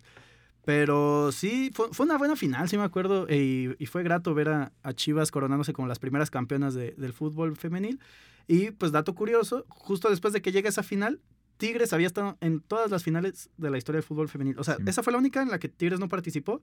Pero 0.63 1.32
sí, 1.32 1.71
fue, 1.74 1.88
una 2.00 2.17
buena 2.17 2.36
final, 2.36 2.69
sí 2.69 2.78
me 2.78 2.84
acuerdo, 2.84 3.28
y, 3.28 3.76
fue 3.88 4.04
grato 4.04 4.34
ver 4.34 4.50
a, 4.50 4.71
Chivas 4.93 5.32
coronándose 5.32 5.74
como 5.74 5.88
las 5.88 6.00
primeras 6.00 6.30
campeonas 6.30 6.76
del 6.76 7.13
fútbol 7.13 7.58
femenil. 7.58 8.00
Y 8.47 8.71
pues 8.71 8.91
dato 8.91 9.15
curioso, 9.15 9.65
justo 9.69 10.10
después 10.10 10.34
de 10.34 10.41
que 10.41 10.52
llegue 10.52 10.69
esa 10.69 10.84
final, 10.84 11.19
Tigres 11.58 11.93
había 11.93 12.08
estado 12.08 12.38
en 12.41 12.60
todas 12.60 12.91
las 12.91 13.04
finales 13.04 13.50
de 13.58 13.69
la 13.69 13.78
historia 13.78 13.97
del 13.97 14.08
fútbol 14.08 14.30
femenil. 14.30 14.58
O 14.60 14.63
sea, 14.63 14.78
esa 14.86 15.04
fue 15.04 15.13
la 15.13 15.19
única 15.19 15.41
en 15.41 15.50
la 15.50 15.60
que 15.60 15.69
Tigres 15.69 16.00
no 16.00 16.10
participó. 16.10 16.62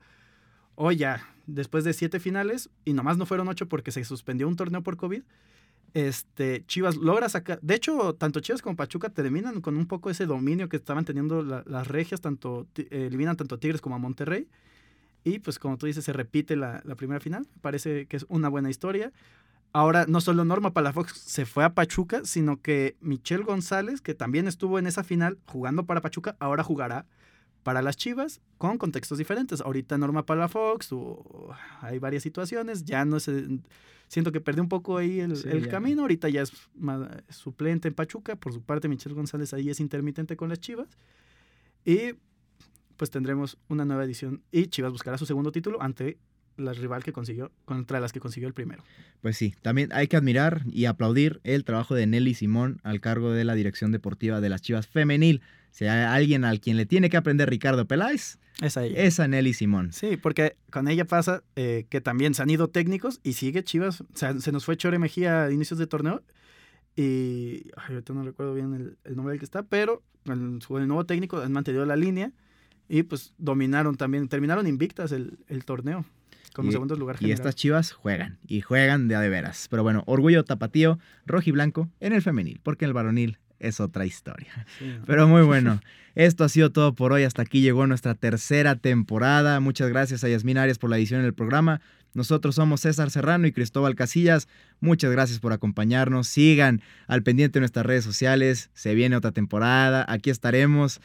Hoy 0.75 0.97
ya, 0.97 1.27
después 1.47 1.85
de 1.85 1.93
siete 1.93 2.21
finales, 2.21 2.71
y 2.85 2.93
nomás 2.93 3.17
no 3.17 3.27
fueron 3.27 3.49
ocho 3.49 3.69
porque 3.69 3.91
se 3.91 4.05
suspendió 4.05 4.47
un 4.47 4.57
torneo 4.57 4.83
por 4.83 4.97
COVID, 4.97 5.23
este, 5.94 6.64
Chivas 6.66 6.96
logra 6.96 7.29
sacar. 7.29 7.59
De 7.62 7.74
hecho, 7.74 8.14
tanto 8.14 8.40
Chivas 8.40 8.62
como 8.62 8.77
Pachuca 8.77 9.09
terminan 9.11 9.61
con 9.61 9.77
un 9.77 9.87
poco 9.87 10.11
ese 10.11 10.27
dominio 10.27 10.68
que 10.68 10.77
estaban 10.77 11.05
teniendo 11.05 11.42
las 11.42 11.88
regias, 11.88 12.20
tanto 12.20 12.66
eliminan 12.90 13.37
tanto 13.37 13.55
a 13.55 13.59
Tigres 13.59 13.81
como 13.81 13.96
a 13.96 13.98
Monterrey. 13.98 14.48
Y 15.24 15.40
pues 15.40 15.59
como 15.59 15.77
tú 15.77 15.87
dices, 15.87 16.05
se 16.05 16.12
repite 16.12 16.57
la, 16.57 16.83
primera 16.96 17.20
final. 17.20 17.46
Parece 17.61 18.07
que 18.07 18.16
es 18.16 18.27
una 18.29 18.48
buena 18.48 18.70
historia. 18.70 19.12
Ahora 19.72 20.07
no 20.09 20.20
solo 20.20 20.44
Norma 20.44 20.72
Palafox 20.72 21.12
se 21.18 21.44
fue 21.44 21.64
a 21.64 21.74
Pachuca, 21.74 22.22
sino 22.24 22.61
que 22.61 22.96
Michelle 23.01 23.44
González, 23.44 24.01
que 24.01 24.14
también 24.14 24.48
estuvo 24.48 24.79
en 24.79 24.87
esa 24.87 25.05
final 25.05 25.38
jugando 25.46 25.85
para 25.85 26.01
Pachuca, 26.01 26.37
ahora 26.38 26.64
jugará 26.64 27.07
para 27.62 27.83
las 27.83 27.97
Chivas 27.97 28.40
con 28.57 28.79
contextos 28.79 29.18
diferentes. 29.18 29.61
Ahorita 29.61 29.99
Norma 29.99 30.25
Palafox, 30.27 30.92
o, 30.92 31.55
hay 31.81 31.99
varias 31.99 32.23
situaciones, 32.23 32.85
ya 32.85 33.05
no 33.05 33.21
sé, 33.21 33.47
siento 34.09 34.33
que 34.33 34.40
perdió 34.40 34.62
un 34.62 34.68
poco 34.68 34.97
ahí 34.97 35.21
el, 35.21 35.37
Sí, 35.37 35.49
el 35.51 35.64
ya. 35.66 35.71
camino, 35.71 36.03
ahorita 36.03 36.29
ya 36.29 36.42
es 36.42 36.53
ma- 36.75 37.11
suplente 37.29 37.88
en 37.88 37.94
Pachuca, 37.94 38.37
por 38.37 38.53
su 38.53 38.62
parte 38.62 38.88
Michelle 38.88 39.14
González 39.14 39.53
ahí 39.55 39.68
es 39.71 39.81
intermitente 39.81 40.37
con 40.37 40.49
las 40.49 40.61
Chivas 40.61 40.88
y 41.85 42.12
pues 42.97 43.11
tendremos 43.11 43.59
una 43.68 43.85
nueva 43.85 44.05
edición 44.05 44.42
y 44.51 44.66
Chivas 44.66 44.92
buscará 44.92 45.18
su 45.18 45.27
segundo 45.27 45.53
título 45.53 45.81
ante 45.83 46.18
la 46.57 46.73
rival 46.73 47.05
que 47.05 47.12
consiguió, 47.12 47.53
contra 47.64 48.01
las 48.01 48.12
que 48.12 48.18
consiguió 48.18 48.49
el 48.49 48.55
primero. 48.55 48.83
Pues 49.21 49.37
sí, 49.37 49.55
también 49.62 49.92
hay 49.92 50.09
que 50.09 50.16
admirar 50.16 50.62
y 50.66 50.87
aplaudir 50.87 51.40
el 51.44 51.62
trabajo 51.64 51.94
de 51.94 52.07
Nelly 52.09 52.35
Simón 52.35 52.81
al 52.83 53.01
cargo 53.01 53.31
de 53.31 53.44
la 53.44 53.55
dirección 53.55 53.92
deportiva 53.92 54.40
de 54.40 54.49
las 54.49 54.61
Chivas 54.62 54.88
Femenil. 54.88 55.40
Si 55.71 55.85
hay 55.87 56.05
alguien 56.05 56.45
al 56.45 56.61
quien 56.61 56.77
le 56.77 56.87
tiene 56.87 57.09
que 57.11 57.17
aprender 57.17 57.49
Ricardo 57.49 57.87
Peláez, 57.87 58.39
ella. 58.61 58.85
es 58.85 59.21
a 59.21 59.29
Nelly 59.29 59.55
Simón. 59.55 59.93
Sí, 59.93 60.17
porque 60.17 60.57
con 60.71 60.89
ella 60.89 61.05
pasa 61.05 61.43
eh, 61.57 61.87
que 61.89 62.01
también 62.01 62.35
se 62.35 62.43
han 62.43 62.51
ido 62.51 62.69
técnicos 62.69 63.21
y 63.23 63.35
sigue 63.35 63.63
Chivas. 63.63 64.01
O 64.01 64.07
sea, 64.15 64.39
se 64.41 64.51
nos 64.53 64.65
fue 64.65 64.77
Chore 64.77 64.99
Mejía 64.99 65.45
a 65.45 65.53
inicios 65.53 65.79
de 65.79 65.87
torneo 65.87 66.23
y 66.97 67.71
ay, 67.77 67.95
ahorita 67.95 68.13
no 68.13 68.23
recuerdo 68.25 68.55
bien 68.55 68.75
el, 68.75 68.99
el 69.05 69.17
nombre 69.17 69.33
del 69.33 69.39
que 69.39 69.45
está, 69.45 69.63
pero 69.63 70.03
con 70.27 70.61
su- 70.61 70.79
el 70.79 70.89
nuevo 70.89 71.05
técnico 71.07 71.41
han 71.41 71.53
mantenido 71.53 71.87
la 71.87 71.97
línea 71.97 72.33
y 72.89 73.03
pues 73.05 73.35
dominaron 73.39 73.97
también, 73.97 74.29
terminaron 74.29 74.67
invictas 74.67 75.13
el, 75.13 75.39
el 75.47 75.65
torneo 75.65 76.05
como 76.55 76.71
Y- 76.71 76.73
segundo 76.73 76.97
lugar 76.97 77.17
Y 77.17 77.19
general. 77.21 77.35
estas 77.39 77.55
chivas 77.55 77.93
juegan, 77.93 78.39
y 78.47 78.63
juegan 78.63 79.07
de 79.07 79.15
a 79.15 79.21
de 79.21 79.29
veras. 79.29 79.69
Pero 79.71 79.83
bueno, 79.85 80.03
orgullo 80.07 80.45
tapatío, 80.45 80.99
rojo 81.27 81.45
y 81.49 81.53
blanco 81.53 81.89
en 82.01 82.13
el 82.15 82.23
femenil, 82.23 82.59
porque 82.63 82.85
en 82.85 82.89
el 82.89 82.95
varonil 82.95 83.39
es 83.61 83.81
otra 83.81 84.07
historia. 84.07 84.66
Pero 85.07 85.29
muy 85.29 85.42
bueno. 85.42 85.81
Esto 86.14 86.44
ha 86.44 86.49
sido 86.49 86.73
todo 86.73 86.94
por 86.94 87.12
hoy. 87.12 87.23
Hasta 87.23 87.42
aquí 87.42 87.61
llegó 87.61 87.87
nuestra 87.87 88.14
tercera 88.14 88.77
temporada. 88.77 89.61
Muchas 89.61 89.88
gracias 89.88 90.25
a 90.25 90.29
Yasmín 90.29 90.59
Arias 90.59 90.79
por 90.79 90.90
la 90.90 90.99
edición 90.99 91.23
del 91.23 91.35
programa. 91.35 91.81
Nosotros 92.14 92.57
somos 92.57 92.81
César 92.81 93.11
Serrano 93.11 93.47
y 93.47 93.53
Cristóbal 93.53 93.94
Casillas. 93.94 94.49
Muchas 94.81 95.12
gracias 95.12 95.38
por 95.38 95.53
acompañarnos. 95.53 96.27
Sigan 96.27 96.83
al 97.07 97.23
pendiente 97.23 97.59
de 97.59 97.61
nuestras 97.61 97.87
redes 97.87 98.05
sociales. 98.05 98.71
Se 98.75 98.94
viene 98.94 99.16
otra 99.16 99.33
temporada. 99.33 100.05
Aquí 100.09 100.31
estaremos. 100.31 101.01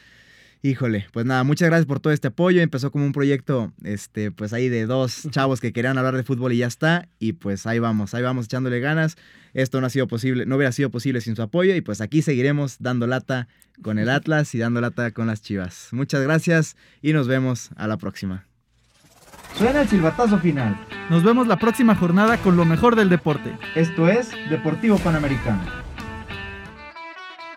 Híjole, 0.65 1.07
pues 1.11 1.25
nada, 1.25 1.43
muchas 1.43 1.67
gracias 1.67 1.85
por 1.85 1.99
todo 1.99 2.13
este 2.13 2.29
apoyo. 2.29 2.61
Empezó 2.61 2.89
como 2.89 3.05
un 3.05 3.11
proyecto, 3.11 3.73
este, 3.83 4.31
pues 4.31 4.53
ahí 4.53 4.69
de 4.69 4.85
dos 4.85 5.27
chavos 5.29 5.59
que 5.59 5.73
querían 5.73 5.97
hablar 5.97 6.15
de 6.15 6.23
fútbol 6.23 6.53
y 6.53 6.59
ya 6.59 6.67
está. 6.67 7.09
Y 7.19 7.33
pues 7.33 7.67
ahí 7.67 7.79
vamos, 7.79 8.13
ahí 8.13 8.23
vamos 8.23 8.45
echándole 8.45 8.79
ganas. 8.79 9.17
Esto 9.53 9.81
no 9.81 9.87
ha 9.87 9.89
sido 9.89 10.07
posible, 10.07 10.45
no 10.45 10.55
hubiera 10.55 10.71
sido 10.71 10.89
posible 10.89 11.19
sin 11.19 11.35
su 11.35 11.41
apoyo. 11.41 11.75
Y 11.75 11.81
pues 11.81 11.99
aquí 11.99 12.21
seguiremos 12.21 12.77
dando 12.79 13.07
lata 13.07 13.49
con 13.81 13.99
el 13.99 14.09
Atlas 14.09 14.55
y 14.55 14.59
dando 14.59 14.79
lata 14.79 15.11
con 15.11 15.27
las 15.27 15.41
Chivas. 15.41 15.89
Muchas 15.91 16.23
gracias 16.23 16.77
y 17.01 17.11
nos 17.11 17.27
vemos 17.27 17.71
a 17.75 17.85
la 17.85 17.97
próxima. 17.97 18.45
Suena 19.57 19.81
el 19.81 19.89
silbatazo 19.89 20.39
final. 20.39 20.79
Nos 21.09 21.25
vemos 21.25 21.45
la 21.45 21.57
próxima 21.57 21.93
jornada 21.93 22.37
con 22.37 22.55
lo 22.55 22.63
mejor 22.63 22.95
del 22.95 23.09
deporte. 23.09 23.51
Esto 23.75 24.07
es 24.07 24.31
Deportivo 24.49 24.97
Panamericano. 24.97 25.82